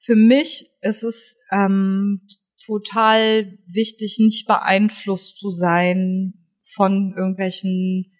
für 0.00 0.16
mich 0.16 0.70
ist 0.80 1.02
es 1.02 1.36
ähm, 1.50 2.22
total 2.64 3.58
wichtig, 3.66 4.18
nicht 4.18 4.46
beeinflusst 4.46 5.38
zu 5.38 5.50
sein 5.50 6.34
von 6.62 7.14
irgendwelchen 7.16 8.12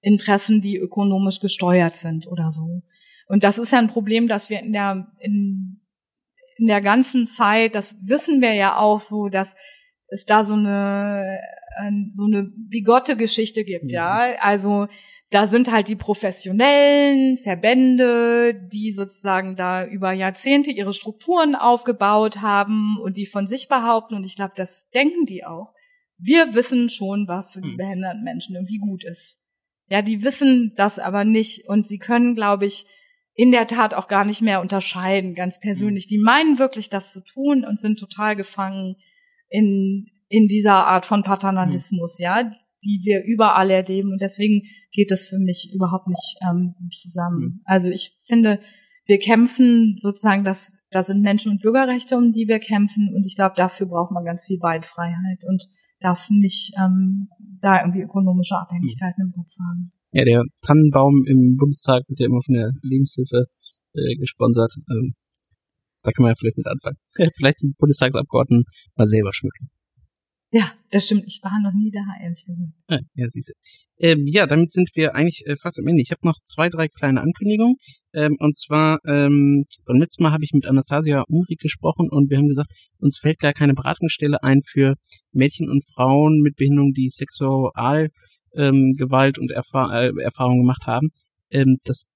Interessen, 0.00 0.60
die 0.60 0.76
ökonomisch 0.76 1.40
gesteuert 1.40 1.96
sind 1.96 2.26
oder 2.28 2.50
so. 2.50 2.82
Und 3.28 3.42
das 3.42 3.58
ist 3.58 3.72
ja 3.72 3.78
ein 3.78 3.88
Problem, 3.88 4.28
dass 4.28 4.50
wir 4.50 4.60
in 4.60 4.72
der 4.72 5.12
in 5.18 5.82
in 6.58 6.66
der 6.66 6.80
ganzen 6.80 7.26
Zeit, 7.26 7.74
das 7.74 7.96
wissen 8.08 8.40
wir 8.40 8.54
ja 8.54 8.78
auch 8.78 8.98
so, 9.00 9.28
dass 9.28 9.56
es 10.08 10.24
da 10.24 10.44
so 10.44 10.54
eine 10.54 11.22
äh, 11.26 11.55
so 12.10 12.24
eine 12.24 12.44
bigotte 12.44 13.16
Geschichte 13.16 13.64
gibt, 13.64 13.92
ja. 13.92 14.34
Also 14.40 14.86
da 15.30 15.46
sind 15.48 15.70
halt 15.72 15.88
die 15.88 15.96
professionellen 15.96 17.38
Verbände, 17.38 18.54
die 18.72 18.92
sozusagen 18.92 19.56
da 19.56 19.84
über 19.84 20.12
Jahrzehnte 20.12 20.70
ihre 20.70 20.92
Strukturen 20.92 21.56
aufgebaut 21.56 22.42
haben 22.42 22.96
und 23.02 23.16
die 23.16 23.26
von 23.26 23.46
sich 23.46 23.68
behaupten. 23.68 24.14
Und 24.14 24.24
ich 24.24 24.36
glaube, 24.36 24.52
das 24.56 24.88
denken 24.90 25.26
die 25.26 25.44
auch. 25.44 25.72
Wir 26.18 26.54
wissen 26.54 26.88
schon, 26.88 27.26
was 27.26 27.52
für 27.52 27.60
die 27.60 27.70
Hm. 27.70 27.76
behinderten 27.76 28.22
Menschen 28.22 28.54
irgendwie 28.54 28.78
gut 28.78 29.04
ist. 29.04 29.40
Ja, 29.88 30.02
die 30.02 30.22
wissen 30.22 30.72
das 30.76 30.98
aber 30.98 31.24
nicht 31.24 31.68
und 31.68 31.86
sie 31.86 31.98
können, 31.98 32.34
glaube 32.34 32.66
ich, 32.66 32.86
in 33.34 33.52
der 33.52 33.66
Tat 33.66 33.94
auch 33.94 34.08
gar 34.08 34.24
nicht 34.24 34.40
mehr 34.42 34.60
unterscheiden, 34.60 35.34
ganz 35.34 35.60
persönlich. 35.60 36.06
Die 36.06 36.18
meinen 36.18 36.58
wirklich, 36.58 36.88
das 36.88 37.12
zu 37.12 37.22
tun 37.22 37.64
und 37.64 37.78
sind 37.78 37.98
total 37.98 38.34
gefangen 38.34 38.96
in, 39.48 40.06
in 40.28 40.48
dieser 40.48 40.86
Art 40.86 41.06
von 41.06 41.22
Paternalismus, 41.22 42.18
ja, 42.18 42.50
die 42.82 43.00
wir 43.04 43.24
überall 43.24 43.70
erleben. 43.70 44.12
Und 44.12 44.20
deswegen 44.20 44.62
geht 44.92 45.10
das 45.10 45.26
für 45.26 45.38
mich 45.38 45.70
überhaupt 45.74 46.08
nicht 46.08 46.36
ähm, 46.48 46.74
zusammen. 46.90 47.60
Also 47.64 47.88
ich 47.88 48.16
finde, 48.26 48.60
wir 49.06 49.18
kämpfen 49.18 49.98
sozusagen, 50.00 50.44
das, 50.44 50.76
das 50.90 51.06
sind 51.06 51.22
Menschen- 51.22 51.52
und 51.52 51.62
Bürgerrechte, 51.62 52.16
um 52.16 52.32
die 52.32 52.48
wir 52.48 52.58
kämpfen. 52.58 53.12
Und 53.14 53.24
ich 53.24 53.36
glaube, 53.36 53.54
dafür 53.56 53.86
braucht 53.86 54.12
man 54.12 54.24
ganz 54.24 54.44
viel 54.44 54.58
Beinfreiheit 54.58 55.44
und 55.46 55.64
darf 56.00 56.28
nicht 56.30 56.72
ähm, 56.78 57.28
da 57.60 57.80
irgendwie 57.80 58.02
ökonomische 58.02 58.56
Abhängigkeiten 58.56 59.26
im 59.26 59.32
Kopf 59.32 59.52
haben. 59.58 59.92
Ja, 60.12 60.24
der 60.24 60.42
Tannenbaum 60.62 61.24
im 61.26 61.56
Bundestag 61.56 62.02
wird 62.08 62.20
ja 62.20 62.26
immer 62.26 62.40
von 62.44 62.54
der 62.54 62.70
Lebenshilfe 62.82 63.46
äh, 63.94 64.16
gesponsert. 64.16 64.72
Ähm, 64.90 65.14
da 66.02 66.12
kann 66.12 66.22
man 66.22 66.30
ja 66.30 66.34
vielleicht 66.38 66.58
mit 66.58 66.66
anfangen. 66.66 66.96
vielleicht 67.36 67.62
die 67.62 67.74
Bundestagsabgeordneten 67.78 68.64
mal 68.96 69.06
selber 69.06 69.32
schmücken. 69.32 69.70
Ja, 70.56 70.72
das 70.90 71.04
stimmt. 71.04 71.24
Ich 71.26 71.40
war 71.42 71.60
noch 71.62 71.74
nie 71.74 71.90
da, 71.90 72.00
ehrlich 72.22 72.42
gesagt. 72.46 72.72
Ah, 72.88 73.00
ja, 73.14 73.28
siehst 73.28 73.50
du. 73.50 73.52
Ähm, 73.98 74.26
ja, 74.26 74.46
damit 74.46 74.72
sind 74.72 74.88
wir 74.94 75.14
eigentlich 75.14 75.42
äh, 75.44 75.54
fast 75.60 75.78
am 75.78 75.86
Ende. 75.86 76.00
Ich 76.00 76.12
habe 76.12 76.26
noch 76.26 76.38
zwei, 76.44 76.70
drei 76.70 76.88
kleine 76.88 77.20
Ankündigungen. 77.20 77.76
Ähm, 78.14 78.36
und 78.38 78.56
zwar, 78.56 78.98
ähm, 79.06 79.66
beim 79.84 79.98
letzten 79.98 80.22
Mal 80.22 80.32
habe 80.32 80.44
ich 80.44 80.52
mit 80.54 80.64
Anastasia 80.64 81.24
Umrig 81.28 81.58
gesprochen 81.58 82.08
und 82.10 82.30
wir 82.30 82.38
haben 82.38 82.48
gesagt, 82.48 82.70
uns 82.96 83.18
fällt 83.18 83.38
gar 83.38 83.52
keine 83.52 83.74
Beratungsstelle 83.74 84.42
ein 84.42 84.62
für 84.62 84.94
Mädchen 85.30 85.68
und 85.68 85.84
Frauen 85.94 86.40
mit 86.40 86.56
Behinderung, 86.56 86.94
die 86.94 87.10
Sexual 87.10 88.08
ähm, 88.54 88.94
und 88.98 89.50
Erfahr 89.50 89.92
äh, 89.92 90.22
Erfahrungen 90.22 90.62
gemacht 90.62 90.86
haben. 90.86 91.10
Ähm, 91.50 91.76
das 91.84 92.06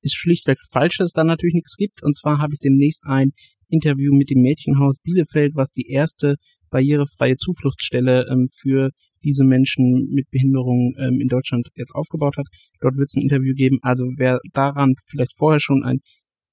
ist 0.00 0.16
schlichtweg 0.16 0.58
falsch, 0.72 0.98
dass 0.98 1.06
es 1.06 1.12
da 1.12 1.22
natürlich 1.22 1.54
nichts 1.54 1.76
gibt. 1.76 2.02
Und 2.02 2.16
zwar 2.16 2.38
habe 2.38 2.54
ich 2.54 2.58
demnächst 2.58 3.04
ein 3.06 3.30
Interview 3.68 4.14
mit 4.14 4.30
dem 4.30 4.42
Mädchenhaus 4.42 4.98
Bielefeld, 4.98 5.54
was 5.54 5.70
die 5.70 5.88
erste 5.88 6.36
barrierefreie 6.76 7.36
Zufluchtsstelle 7.36 8.26
ähm, 8.30 8.48
für 8.52 8.90
diese 9.24 9.44
Menschen 9.44 10.10
mit 10.12 10.30
Behinderung 10.30 10.94
ähm, 10.98 11.20
in 11.20 11.28
Deutschland 11.28 11.68
jetzt 11.74 11.94
aufgebaut 11.94 12.36
hat. 12.36 12.46
Dort 12.80 12.96
wird 12.96 13.08
es 13.08 13.16
ein 13.16 13.22
Interview 13.22 13.54
geben. 13.54 13.78
Also 13.82 14.04
wer 14.16 14.38
daran 14.52 14.94
vielleicht 15.06 15.36
vorher 15.36 15.60
schon 15.60 15.82
ein 15.82 16.00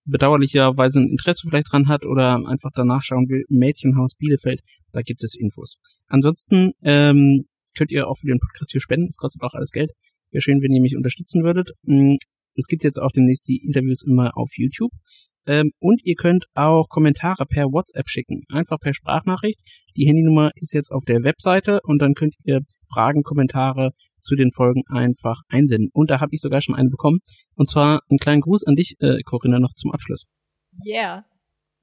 bedauerlicherweise 0.05 0.99
ein 0.99 1.09
Interesse 1.09 1.47
vielleicht 1.47 1.71
dran 1.71 1.87
hat 1.87 2.05
oder 2.05 2.35
einfach 2.45 2.71
danach 2.75 3.03
schauen 3.03 3.29
will, 3.29 3.43
Mädchenhaus 3.49 4.15
Bielefeld, 4.15 4.59
da 4.91 5.01
gibt 5.01 5.23
es 5.23 5.33
Infos. 5.33 5.77
Ansonsten 6.07 6.71
ähm, 6.81 7.45
könnt 7.77 7.91
ihr 7.91 8.07
auch 8.07 8.17
für 8.17 8.27
den 8.27 8.39
Podcast 8.39 8.71
hier 8.71 8.81
spenden, 8.81 9.07
das 9.07 9.15
kostet 9.15 9.41
auch 9.43 9.53
alles 9.53 9.71
Geld. 9.71 9.91
Wäre 10.31 10.41
schön, 10.41 10.61
wenn 10.61 10.73
ihr 10.73 10.81
mich 10.81 10.97
unterstützen 10.97 11.43
würdet. 11.43 11.71
Mm, 11.83 12.15
Es 12.55 12.67
gibt 12.67 12.83
jetzt 12.83 12.99
auch 12.99 13.11
demnächst 13.11 13.47
die 13.47 13.63
Interviews 13.65 14.03
immer 14.03 14.35
auf 14.35 14.51
YouTube. 14.57 14.91
Ähm, 15.45 15.71
und 15.79 16.01
ihr 16.03 16.15
könnt 16.15 16.45
auch 16.53 16.87
Kommentare 16.89 17.45
per 17.45 17.65
WhatsApp 17.65 18.09
schicken, 18.09 18.43
einfach 18.49 18.79
per 18.79 18.93
Sprachnachricht. 18.93 19.61
Die 19.95 20.07
Handynummer 20.07 20.51
ist 20.55 20.73
jetzt 20.73 20.91
auf 20.91 21.03
der 21.05 21.23
Webseite 21.23 21.79
und 21.83 22.01
dann 22.01 22.13
könnt 22.13 22.35
ihr 22.43 22.61
Fragen, 22.91 23.23
Kommentare 23.23 23.91
zu 24.21 24.35
den 24.35 24.51
Folgen 24.51 24.83
einfach 24.87 25.41
einsenden. 25.49 25.89
Und 25.93 26.09
da 26.09 26.19
habe 26.21 26.33
ich 26.33 26.41
sogar 26.41 26.61
schon 26.61 26.75
eine 26.75 26.89
bekommen. 26.89 27.19
Und 27.55 27.67
zwar 27.67 28.01
einen 28.09 28.19
kleinen 28.19 28.41
Gruß 28.41 28.65
an 28.65 28.75
dich, 28.75 28.95
äh, 28.99 29.19
Corinna, 29.25 29.59
noch 29.59 29.73
zum 29.73 29.91
Abschluss. 29.91 30.23
Yeah. 30.85 31.25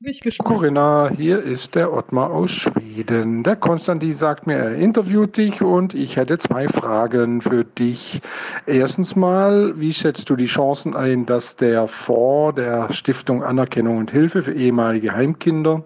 Gespannt. 0.03 0.49
Corinna, 0.49 1.11
hier 1.15 1.43
ist 1.43 1.75
der 1.75 1.93
Ottmar 1.93 2.31
aus 2.31 2.51
Schweden. 2.51 3.43
Der 3.43 3.55
Konstantin 3.55 4.15
sagt 4.15 4.47
mir, 4.47 4.55
er 4.55 4.77
interviewt 4.77 5.37
dich 5.37 5.61
und 5.61 5.93
ich 5.93 6.17
hätte 6.17 6.39
zwei 6.39 6.69
Fragen 6.69 7.43
für 7.43 7.65
dich. 7.65 8.23
Erstens 8.65 9.15
mal, 9.15 9.79
wie 9.79 9.93
schätzt 9.93 10.31
du 10.31 10.37
die 10.37 10.47
Chancen 10.47 10.97
ein, 10.97 11.27
dass 11.27 11.57
der 11.57 11.87
Fonds 11.87 12.57
der 12.57 12.91
Stiftung 12.95 13.45
Anerkennung 13.45 13.99
und 13.99 14.11
Hilfe 14.11 14.41
für 14.41 14.55
ehemalige 14.55 15.15
Heimkinder, 15.15 15.83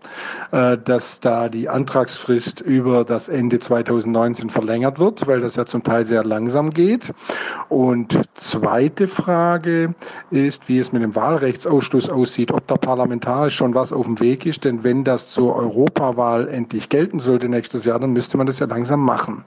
äh, 0.53 0.79
dass 0.79 1.19
da 1.19 1.49
die 1.49 1.69
Antragsfrist 1.69 2.61
über 2.61 3.05
das 3.05 3.29
Ende 3.29 3.59
2019 3.59 4.49
verlängert 4.49 5.01
wird, 5.01 5.27
weil 5.27 5.41
das 5.41 5.57
ja 5.57 5.67
zum 5.67 5.83
Teil 5.83 6.05
sehr 6.05 6.23
langsam 6.23 6.71
geht? 6.71 7.13
Und 7.69 8.17
zweite 8.35 9.09
Frage 9.09 9.93
ist, 10.31 10.69
wie 10.69 10.79
es 10.79 10.93
mit 10.93 11.03
dem 11.03 11.17
Wahlrechtsausschluss 11.17 12.09
aussieht, 12.09 12.53
ob 12.53 12.65
da 12.69 12.77
parlamentarisch 12.77 13.57
schon 13.57 13.75
was 13.75 13.93
auf 13.93 14.04
dem 14.05 14.21
Weg 14.21 14.47
ist, 14.47 14.65
denn 14.65 14.85
wenn 14.85 15.05
das 15.05 15.31
zur 15.31 15.57
Europawahl 15.57 16.49
endlich 16.49 16.89
gelten 16.89 17.19
sollte 17.19 17.49
nächstes 17.49 17.85
Jahr, 17.85 17.99
dann 17.99 18.13
müsste 18.13 18.37
man 18.37 18.47
das 18.47 18.59
ja 18.59 18.67
langsam 18.67 19.01
machen. 19.01 19.45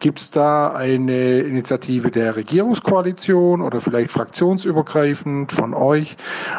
Gibt 0.00 0.20
es 0.20 0.30
da 0.30 0.72
eine 0.72 1.40
Initiative 1.40 2.10
der 2.10 2.36
Regierungskoalition 2.36 3.62
oder 3.62 3.80
vielleicht 3.80 4.10
fraktionsübergreifend 4.10 5.52
von 5.52 5.74
euch? 5.74 6.16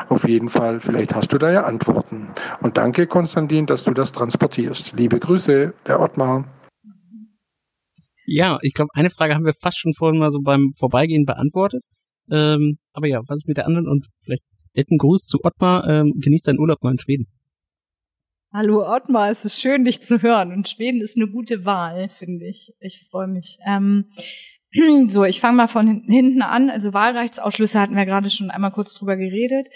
Auf 0.09 0.27
jeden 0.27 0.49
Fall, 0.49 0.79
vielleicht 0.79 1.15
hast 1.15 1.33
du 1.33 1.37
da 1.37 1.51
ja 1.51 1.63
Antworten. 1.63 2.29
Und 2.61 2.77
danke, 2.77 3.07
Konstantin, 3.07 3.65
dass 3.65 3.83
du 3.83 3.91
das 3.91 4.11
transportierst. 4.11 4.93
Liebe 4.97 5.19
Grüße, 5.19 5.73
der 5.87 5.99
Ottmar. 5.99 6.45
Ja, 8.25 8.59
ich 8.61 8.73
glaube, 8.73 8.91
eine 8.93 9.09
Frage 9.09 9.33
haben 9.33 9.45
wir 9.45 9.53
fast 9.59 9.79
schon 9.79 9.93
vorhin 9.93 10.19
mal 10.19 10.31
so 10.31 10.39
beim 10.41 10.71
Vorbeigehen 10.77 11.25
beantwortet. 11.25 11.83
Ähm, 12.31 12.77
aber 12.93 13.07
ja, 13.07 13.21
was 13.27 13.37
ist 13.37 13.47
mit 13.47 13.57
der 13.57 13.65
anderen? 13.65 13.87
Und 13.87 14.07
vielleicht 14.23 14.43
netten 14.75 14.97
Gruß 14.97 15.25
zu 15.25 15.39
Ottmar. 15.43 15.87
Ähm, 15.87 16.13
genießt 16.19 16.47
deinen 16.47 16.59
Urlaub 16.59 16.83
mal 16.83 16.91
in 16.91 16.99
Schweden. 16.99 17.27
Hallo 18.51 18.83
Ottmar, 18.83 19.29
es 19.29 19.45
ist 19.45 19.61
schön, 19.61 19.85
dich 19.85 20.01
zu 20.01 20.23
hören. 20.23 20.51
Und 20.51 20.67
Schweden 20.67 21.01
ist 21.01 21.15
eine 21.15 21.27
gute 21.27 21.65
Wahl, 21.65 22.09
finde 22.17 22.47
ich. 22.47 22.73
Ich 22.79 23.07
freue 23.11 23.27
mich. 23.27 23.59
Ähm, 23.63 24.05
so, 25.07 25.23
ich 25.23 25.39
fange 25.39 25.57
mal 25.57 25.67
von 25.67 25.87
hin- 25.87 26.03
hinten 26.07 26.41
an. 26.41 26.71
Also 26.71 26.93
Wahlrechtsausschlüsse 26.93 27.79
hatten 27.79 27.95
wir 27.95 28.05
gerade 28.07 28.31
schon 28.31 28.49
einmal 28.49 28.71
kurz 28.71 28.95
drüber 28.95 29.17
geredet. 29.17 29.67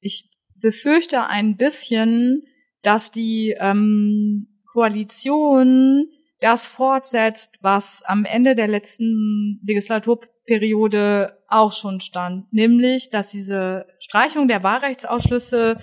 Ich 0.00 0.30
befürchte 0.54 1.26
ein 1.26 1.56
bisschen, 1.56 2.42
dass 2.82 3.10
die 3.10 3.56
ähm, 3.58 4.46
Koalition 4.72 6.06
das 6.38 6.64
fortsetzt, 6.64 7.58
was 7.60 8.02
am 8.06 8.24
Ende 8.24 8.54
der 8.54 8.68
letzten 8.68 9.60
Legislaturperiode 9.66 11.38
auch 11.48 11.72
schon 11.72 12.00
stand, 12.00 12.52
nämlich, 12.52 13.10
dass 13.10 13.30
diese 13.30 13.86
Streichung 13.98 14.46
der 14.48 14.62
Wahlrechtsausschlüsse 14.62 15.78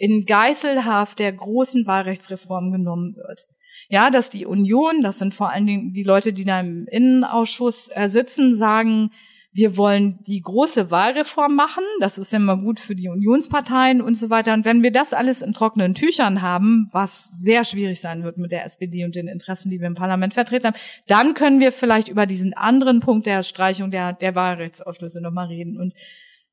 in 0.00 0.24
Geiselhaft 0.24 1.18
der 1.18 1.30
großen 1.30 1.86
Wahlrechtsreform 1.86 2.72
genommen 2.72 3.16
wird. 3.16 3.46
Ja, 3.90 4.08
dass 4.08 4.30
die 4.30 4.46
Union, 4.46 5.02
das 5.02 5.18
sind 5.18 5.34
vor 5.34 5.50
allen 5.50 5.66
Dingen 5.66 5.92
die 5.92 6.04
Leute, 6.04 6.32
die 6.32 6.46
da 6.46 6.60
im 6.60 6.86
Innenausschuss 6.90 7.90
äh, 7.94 8.08
sitzen, 8.08 8.54
sagen, 8.54 9.10
wir 9.52 9.76
wollen 9.76 10.20
die 10.26 10.40
große 10.40 10.90
Wahlreform 10.90 11.54
machen. 11.54 11.82
Das 12.00 12.16
ist 12.16 12.32
immer 12.32 12.56
gut 12.56 12.80
für 12.80 12.94
die 12.94 13.08
Unionsparteien 13.08 14.00
und 14.00 14.14
so 14.14 14.30
weiter. 14.30 14.54
Und 14.54 14.64
wenn 14.64 14.82
wir 14.82 14.90
das 14.90 15.12
alles 15.12 15.42
in 15.42 15.52
trockenen 15.52 15.94
Tüchern 15.94 16.40
haben, 16.40 16.88
was 16.92 17.38
sehr 17.38 17.64
schwierig 17.64 18.00
sein 18.00 18.22
wird 18.22 18.38
mit 18.38 18.52
der 18.52 18.64
SPD 18.64 19.04
und 19.04 19.16
den 19.16 19.28
Interessen, 19.28 19.68
die 19.68 19.80
wir 19.80 19.88
im 19.88 19.96
Parlament 19.96 20.32
vertreten 20.32 20.68
haben, 20.68 20.78
dann 21.08 21.34
können 21.34 21.60
wir 21.60 21.72
vielleicht 21.72 22.08
über 22.08 22.24
diesen 22.24 22.54
anderen 22.54 23.00
Punkt 23.00 23.26
der 23.26 23.42
Streichung 23.42 23.90
der, 23.90 24.14
der 24.14 24.34
Wahlrechtsausschlüsse 24.34 25.20
nochmal 25.20 25.48
reden. 25.48 25.78
Und 25.78 25.92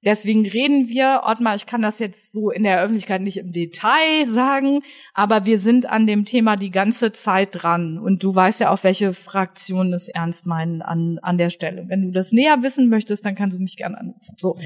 Deswegen 0.06 0.46
reden 0.46 0.90
wir, 0.90 1.24
Ottmar, 1.26 1.56
ich 1.56 1.66
kann 1.66 1.82
das 1.82 1.98
jetzt 1.98 2.32
so 2.32 2.52
in 2.52 2.64
der 2.64 2.82
Öffentlichkeit 2.82 3.22
nicht 3.22 3.38
im 3.38 3.52
Detail 3.52 4.26
sagen, 4.28 4.82
aber 5.14 5.46
wir 5.46 5.60
sind 5.60 5.88
an 5.88 6.06
dem 6.06 6.24
Thema 6.24 6.56
die 6.56 6.70
ganze 6.70 7.12
Zeit 7.12 7.50
dran. 7.52 7.98
Und 7.98 8.22
du 8.24 8.34
weißt 8.34 8.60
ja 8.60 8.70
auch, 8.70 8.84
welche 8.84 9.14
Fraktionen 9.14 9.94
es 9.94 10.08
ernst 10.08 10.46
meinen 10.46 10.84
an, 10.84 11.18
an 11.24 11.40
der 11.40 11.50
Stelle. 11.50 11.86
Wenn 11.88 12.04
du 12.04 12.12
das 12.12 12.32
näher 12.32 12.62
wissen 12.62 12.90
möchtest, 12.90 13.26
dann 13.26 13.34
kannst 13.34 13.58
du 13.58 13.62
mich 13.62 13.76
gerne 13.76 14.00
anrufen. 14.00 14.36
So. 14.38 14.58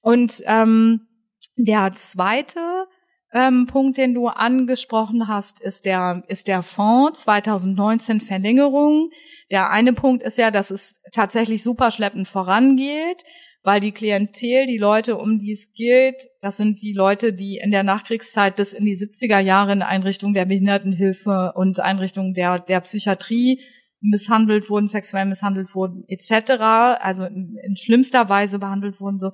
Und 0.00 0.42
ähm, 0.46 1.06
der 1.56 1.92
zweite 1.94 2.86
ähm, 3.34 3.66
Punkt, 3.66 3.98
den 3.98 4.14
du 4.14 4.28
angesprochen 4.28 5.28
hast, 5.28 5.60
ist 5.60 5.84
der, 5.84 6.22
ist 6.28 6.48
der 6.48 6.62
Fonds 6.62 7.22
2019 7.22 8.22
Verlängerung. 8.22 9.10
Der 9.50 9.70
eine 9.70 9.92
Punkt 9.92 10.22
ist 10.22 10.38
ja, 10.38 10.50
dass 10.50 10.70
es 10.70 11.00
tatsächlich 11.12 11.62
super 11.62 11.90
schleppend 11.90 12.26
vorangeht 12.26 13.22
weil 13.62 13.80
die 13.80 13.92
Klientel, 13.92 14.66
die 14.66 14.78
Leute, 14.78 15.16
um 15.16 15.38
die 15.38 15.52
es 15.52 15.72
geht, 15.72 16.28
das 16.40 16.56
sind 16.56 16.82
die 16.82 16.92
Leute, 16.92 17.32
die 17.32 17.58
in 17.58 17.70
der 17.70 17.84
Nachkriegszeit 17.84 18.56
bis 18.56 18.72
in 18.72 18.84
die 18.84 18.96
70er 18.96 19.38
Jahre 19.38 19.72
in 19.72 19.82
Einrichtungen 19.82 20.34
der 20.34 20.46
Behindertenhilfe 20.46 21.52
und 21.54 21.78
Einrichtungen 21.80 22.34
der, 22.34 22.58
der 22.58 22.80
Psychiatrie 22.80 23.60
misshandelt 24.00 24.68
wurden, 24.68 24.88
sexuell 24.88 25.26
misshandelt 25.26 25.74
wurden, 25.76 26.04
etc., 26.08 26.60
also 27.00 27.24
in, 27.24 27.56
in 27.62 27.76
schlimmster 27.76 28.28
Weise 28.28 28.58
behandelt 28.58 29.00
wurden, 29.00 29.20
so. 29.20 29.32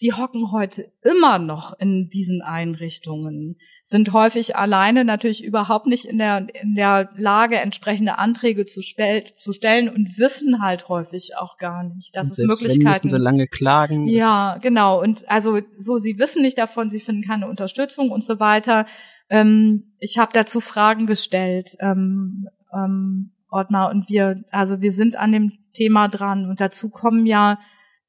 Die 0.00 0.12
hocken 0.12 0.52
heute 0.52 0.92
immer 1.02 1.38
noch 1.38 1.78
in 1.78 2.08
diesen 2.08 2.40
Einrichtungen, 2.40 3.56
sind 3.82 4.12
häufig 4.12 4.54
alleine 4.54 5.04
natürlich 5.04 5.42
überhaupt 5.42 5.86
nicht 5.86 6.04
in 6.04 6.18
der, 6.18 6.46
in 6.62 6.74
der 6.74 7.10
Lage, 7.16 7.56
entsprechende 7.56 8.18
Anträge 8.18 8.66
zu, 8.66 8.80
stell, 8.80 9.24
zu 9.36 9.52
stellen 9.52 9.88
und 9.88 10.18
wissen 10.18 10.62
halt 10.62 10.88
häufig 10.88 11.36
auch 11.36 11.56
gar 11.56 11.82
nicht, 11.82 12.14
dass 12.14 12.28
und 12.28 12.32
es 12.32 12.38
Möglichkeiten. 12.46 13.10
Wenn, 13.10 13.16
sie 13.16 13.22
lange 13.22 13.46
klagen. 13.48 14.06
Ja, 14.08 14.58
genau. 14.60 15.02
Und 15.02 15.28
also 15.28 15.60
so, 15.76 15.98
sie 15.98 16.18
wissen 16.18 16.42
nicht 16.42 16.58
davon, 16.58 16.90
sie 16.90 17.00
finden 17.00 17.22
keine 17.22 17.48
Unterstützung 17.48 18.10
und 18.10 18.22
so 18.22 18.38
weiter. 18.38 18.86
Ähm, 19.30 19.94
ich 19.98 20.18
habe 20.18 20.32
dazu 20.32 20.60
Fragen 20.60 21.06
gestellt, 21.06 21.76
ähm, 21.80 22.48
ähm, 22.72 23.32
Ordner, 23.50 23.88
und 23.88 24.08
wir, 24.08 24.44
also 24.50 24.80
wir 24.80 24.92
sind 24.92 25.16
an 25.16 25.32
dem 25.32 25.52
Thema 25.72 26.08
dran 26.08 26.48
und 26.48 26.60
dazu 26.60 26.90
kommen 26.90 27.26
ja 27.26 27.58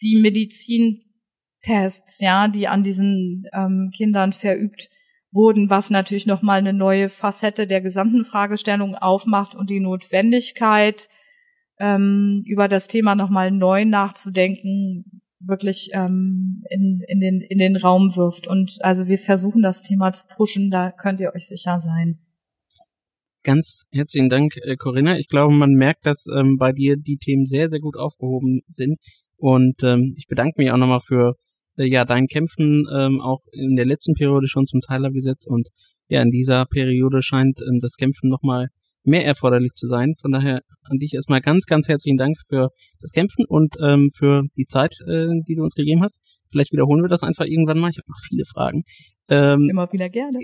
die 0.02 0.18
Medizin 0.18 1.04
Tests, 1.62 2.20
ja, 2.20 2.47
die 2.47 2.68
an 2.68 2.84
diesen 2.84 3.45
ähm, 3.53 3.91
Kindern 3.95 4.34
verübt 4.34 4.89
wurden, 5.32 5.70
was 5.70 5.89
natürlich 5.89 6.26
nochmal 6.26 6.60
eine 6.60 6.74
neue 6.74 7.10
Facette 7.10 7.68
der 7.68 7.82
gesamten 7.82 8.24
Fragestellung 8.24 8.95
aufmacht 8.95 9.55
und 9.55 9.70
die 9.70 9.80
Notwendigkeit, 9.80 11.10
ähm, 11.80 12.43
über 12.45 12.68
das 12.68 12.88
Thema 12.88 13.16
nochmal 13.16 13.51
neu 13.51 13.86
nachzudenken, 13.86 15.22
wirklich 15.39 15.89
ähm, 15.93 16.64
in, 16.70 17.01
in, 17.07 17.20
den, 17.20 17.41
in 17.41 17.57
den 17.57 17.78
Raum 17.78 18.16
wirft. 18.16 18.47
Und 18.47 18.78
also 18.82 19.07
wir 19.07 19.18
versuchen 19.18 19.62
das 19.62 19.82
Thema 19.82 20.12
zu 20.12 20.26
pushen, 20.28 20.72
da 20.72 20.91
könnt 20.91 21.20
ihr 21.20 21.34
euch 21.34 21.47
sicher 21.47 21.80
sein. 21.80 22.20
Ganz 23.43 23.86
herzlichen 23.93 24.30
Dank, 24.30 24.57
äh, 24.57 24.76
Corinna. 24.76 25.18
Ich 25.18 25.30
glaube, 25.30 25.53
man 25.53 25.72
merkt, 25.72 26.05
dass 26.05 26.26
ähm, 26.36 26.57
bei 26.57 26.74
dir 26.74 26.97
die 26.97 27.18
Themen 27.18 27.45
sehr, 27.45 27.70
sehr 27.70 27.80
gut 27.80 27.95
aufgehoben 27.95 28.62
sind. 28.68 28.99
Und 29.38 29.82
ähm, 29.84 30.14
ich 30.18 30.28
bedanke 30.28 30.62
mich 30.62 30.72
auch 30.72 30.78
nochmal 30.78 30.99
für 30.99 31.36
äh, 31.80 31.86
ja 31.86 32.06
dein 32.06 32.28
Kämpfen 32.28 32.86
ähm, 32.94 33.22
auch 33.22 33.42
in 33.52 33.76
der 33.76 33.86
letzten 33.86 34.14
Periode 34.14 34.48
schon 34.48 34.66
zum 34.66 34.82
Teil 34.82 35.02
gesetzt 35.12 35.48
und 35.48 35.70
ja, 36.10 36.22
in 36.22 36.32
dieser 36.32 36.66
Periode 36.66 37.22
scheint 37.22 37.62
ähm, 37.62 37.80
das 37.80 37.96
Kämpfen 37.96 38.30
nochmal 38.30 38.68
mehr 39.04 39.26
erforderlich 39.26 39.74
zu 39.74 39.88
sein. 39.88 40.14
Von 40.20 40.32
daher 40.32 40.62
an 40.84 40.98
dich 40.98 41.14
erstmal 41.14 41.42
ganz, 41.42 41.66
ganz 41.66 41.88
herzlichen 41.88 42.18
Dank 42.18 42.38
für 42.48 42.70
das 43.00 43.12
Kämpfen 43.12 43.46
und 43.48 43.76
ähm, 43.82 44.10
für 44.14 44.44
die 44.58 44.66
Zeit, 44.66 44.96
äh, 45.08 45.28
die 45.48 45.56
du 45.56 45.64
uns 45.64 45.76
gegeben 45.76 46.02
hast. 46.04 46.20
Vielleicht 46.52 46.74
wiederholen 46.74 47.04
wir 47.04 47.10
das 47.10 47.24
einfach 47.24 47.46
irgendwann 47.46 47.78
mal. 47.78 47.92
Ich 47.92 47.98
habe 47.98 48.10
noch 48.10 48.20
viele 48.28 48.44
Fragen. 48.46 48.84
Ähm, 49.30 49.70
Immer 49.70 49.92
wieder 49.92 50.10
gerne. 50.10 50.40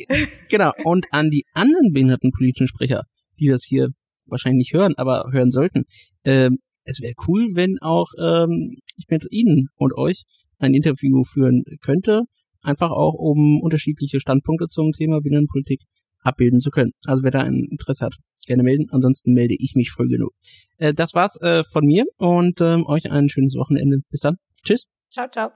genau. 0.49 0.71
Und 0.83 1.07
an 1.11 1.31
die 1.31 1.45
anderen 1.53 1.91
behinderten 1.91 2.31
politischen 2.31 2.67
Sprecher, 2.67 3.03
die 3.39 3.47
das 3.47 3.63
hier 3.63 3.89
wahrscheinlich 4.27 4.69
nicht 4.69 4.73
hören, 4.73 4.93
aber 4.97 5.29
hören 5.31 5.51
sollten. 5.51 5.85
Ähm, 6.23 6.59
es 6.83 7.01
wäre 7.01 7.13
cool, 7.27 7.49
wenn 7.53 7.79
auch 7.81 8.07
ähm, 8.19 8.77
ich 8.95 9.05
mit 9.09 9.25
Ihnen 9.31 9.69
und 9.75 9.97
euch 9.97 10.23
ein 10.59 10.73
Interview 10.73 11.23
führen 11.23 11.63
könnte, 11.81 12.23
einfach 12.63 12.91
auch 12.91 13.13
um 13.13 13.61
unterschiedliche 13.61 14.19
Standpunkte 14.19 14.67
zum 14.67 14.91
Thema 14.91 15.21
Binnenpolitik 15.21 15.81
abbilden 16.21 16.59
zu 16.59 16.69
können. 16.69 16.91
Also 17.05 17.23
wer 17.23 17.31
da 17.31 17.41
ein 17.41 17.67
Interesse 17.69 18.05
hat, 18.05 18.15
gerne 18.45 18.63
melden. 18.63 18.87
Ansonsten 18.91 19.33
melde 19.33 19.55
ich 19.57 19.73
mich 19.75 19.91
früh 19.91 20.07
genug. 20.07 20.31
Äh, 20.77 20.93
das 20.93 21.13
war's 21.13 21.39
äh, 21.41 21.63
von 21.63 21.85
mir 21.85 22.05
und 22.17 22.61
ähm, 22.61 22.85
euch 22.85 23.11
ein 23.11 23.29
schönes 23.29 23.55
Wochenende. 23.55 23.97
Bis 24.09 24.21
dann. 24.21 24.37
Tschüss. 24.63 24.85
Ciao, 25.11 25.27
ciao. 25.29 25.51